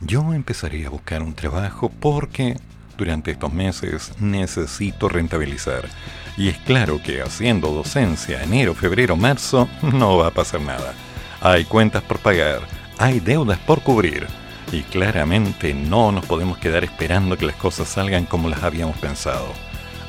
Yo 0.00 0.34
empezaré 0.34 0.86
a 0.86 0.90
buscar 0.90 1.22
un 1.22 1.34
trabajo 1.34 1.88
porque 1.88 2.56
durante 2.98 3.30
estos 3.32 3.52
meses 3.52 4.12
necesito 4.20 5.08
rentabilizar. 5.08 5.88
Y 6.36 6.48
es 6.48 6.58
claro 6.58 7.00
que 7.02 7.22
haciendo 7.22 7.68
docencia 7.68 8.42
enero, 8.42 8.74
febrero, 8.74 9.16
marzo 9.16 9.68
no 9.82 10.18
va 10.18 10.28
a 10.28 10.34
pasar 10.34 10.60
nada. 10.60 10.94
Hay 11.40 11.64
cuentas 11.64 12.02
por 12.02 12.18
pagar, 12.18 12.60
hay 12.98 13.20
deudas 13.20 13.58
por 13.58 13.82
cubrir. 13.82 14.26
Y 14.72 14.82
claramente 14.84 15.74
no 15.74 16.12
nos 16.12 16.24
podemos 16.24 16.56
quedar 16.56 16.82
esperando 16.82 17.36
que 17.36 17.44
las 17.44 17.56
cosas 17.56 17.88
salgan 17.88 18.24
como 18.24 18.48
las 18.48 18.62
habíamos 18.62 18.96
pensado. 18.96 19.52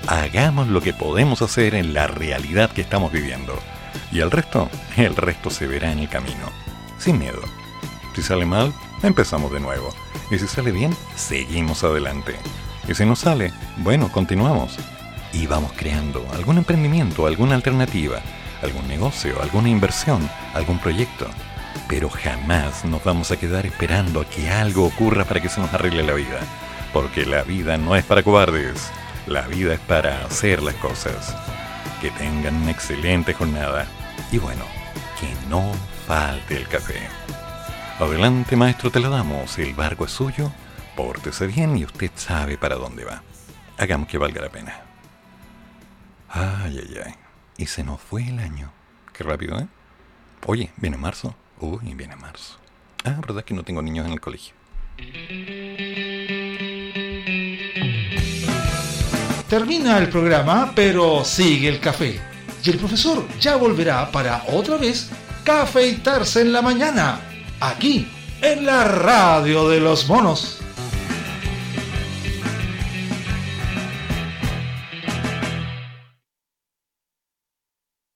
Hagamos 0.07 0.69
lo 0.69 0.81
que 0.81 0.93
podemos 0.93 1.41
hacer 1.41 1.75
en 1.75 1.93
la 1.93 2.07
realidad 2.07 2.71
que 2.71 2.81
estamos 2.81 3.11
viviendo. 3.11 3.59
Y 4.11 4.21
el 4.21 4.31
resto, 4.31 4.69
el 4.95 5.17
resto 5.17 5.49
se 5.49 5.67
verá 5.67 5.91
en 5.91 5.99
el 5.99 6.09
camino. 6.09 6.49
Sin 6.97 7.19
miedo. 7.19 7.41
Si 8.15 8.21
sale 8.21 8.45
mal, 8.45 8.73
empezamos 9.01 9.51
de 9.51 9.59
nuevo. 9.59 9.93
Y 10.31 10.39
si 10.39 10.47
sale 10.47 10.71
bien, 10.71 10.95
seguimos 11.15 11.83
adelante. 11.83 12.35
Y 12.87 12.95
si 12.95 13.05
no 13.05 13.17
sale, 13.17 13.51
bueno, 13.77 14.09
continuamos. 14.11 14.77
Y 15.33 15.45
vamos 15.45 15.73
creando 15.75 16.25
algún 16.33 16.57
emprendimiento, 16.57 17.27
alguna 17.27 17.55
alternativa, 17.55 18.21
algún 18.61 18.87
negocio, 18.87 19.41
alguna 19.41 19.67
inversión, 19.67 20.29
algún 20.53 20.79
proyecto. 20.79 21.27
Pero 21.87 22.09
jamás 22.09 22.85
nos 22.85 23.03
vamos 23.03 23.31
a 23.31 23.37
quedar 23.37 23.65
esperando 23.65 24.21
a 24.21 24.29
que 24.29 24.49
algo 24.49 24.85
ocurra 24.85 25.25
para 25.25 25.41
que 25.41 25.49
se 25.49 25.59
nos 25.59 25.73
arregle 25.73 26.03
la 26.03 26.13
vida. 26.13 26.39
Porque 26.93 27.25
la 27.25 27.43
vida 27.43 27.77
no 27.77 27.95
es 27.95 28.05
para 28.05 28.23
cobardes. 28.23 28.91
La 29.27 29.41
vida 29.47 29.73
es 29.73 29.79
para 29.79 30.25
hacer 30.25 30.61
las 30.61 30.75
cosas. 30.75 31.35
Que 32.01 32.11
tengan 32.11 32.55
una 32.55 32.71
excelente 32.71 33.33
jornada. 33.33 33.87
Y 34.31 34.37
bueno, 34.37 34.63
que 35.19 35.27
no 35.49 35.71
falte 36.07 36.57
el 36.57 36.67
café. 36.67 37.07
Adelante, 37.99 38.55
maestro, 38.55 38.91
te 38.91 38.99
lo 38.99 39.09
damos. 39.09 39.57
El 39.59 39.73
barco 39.73 40.05
es 40.05 40.11
suyo. 40.11 40.51
Pórtese 40.95 41.47
bien 41.47 41.77
y 41.77 41.85
usted 41.85 42.11
sabe 42.15 42.57
para 42.57 42.75
dónde 42.75 43.05
va. 43.05 43.23
Hagamos 43.77 44.07
que 44.07 44.17
valga 44.17 44.41
la 44.41 44.49
pena. 44.49 44.81
Ay, 46.29 46.79
ay, 46.79 47.01
ay. 47.05 47.13
Y 47.57 47.67
se 47.67 47.83
nos 47.83 48.01
fue 48.01 48.27
el 48.27 48.39
año. 48.39 48.71
Qué 49.13 49.23
rápido, 49.23 49.59
¿eh? 49.59 49.67
Oye, 50.45 50.71
viene 50.77 50.97
marzo. 50.97 51.35
Uy, 51.63 51.93
viene 51.93 52.17
marzo. 52.17 52.57
Ah, 53.05 53.15
verdad 53.25 53.45
que 53.45 53.53
no 53.53 53.63
tengo 53.63 53.81
niños 53.81 54.05
en 54.05 54.11
el 54.11 54.19
colegio. 54.19 54.53
Termina 59.47 59.97
el 59.97 60.09
programa, 60.09 60.73
pero 60.75 61.23
sigue 61.23 61.69
el 61.69 61.79
café. 61.79 62.19
Y 62.65 62.69
el 62.69 62.77
profesor 62.77 63.25
ya 63.39 63.55
volverá 63.55 64.11
para 64.11 64.43
otra 64.49 64.75
vez 64.75 65.09
cafeitarse 65.45 66.41
en 66.41 66.51
la 66.51 66.61
mañana, 66.61 67.21
aquí, 67.61 68.11
en 68.41 68.65
la 68.65 68.83
radio 68.83 69.69
de 69.69 69.79
los 69.79 70.09
monos. 70.09 70.59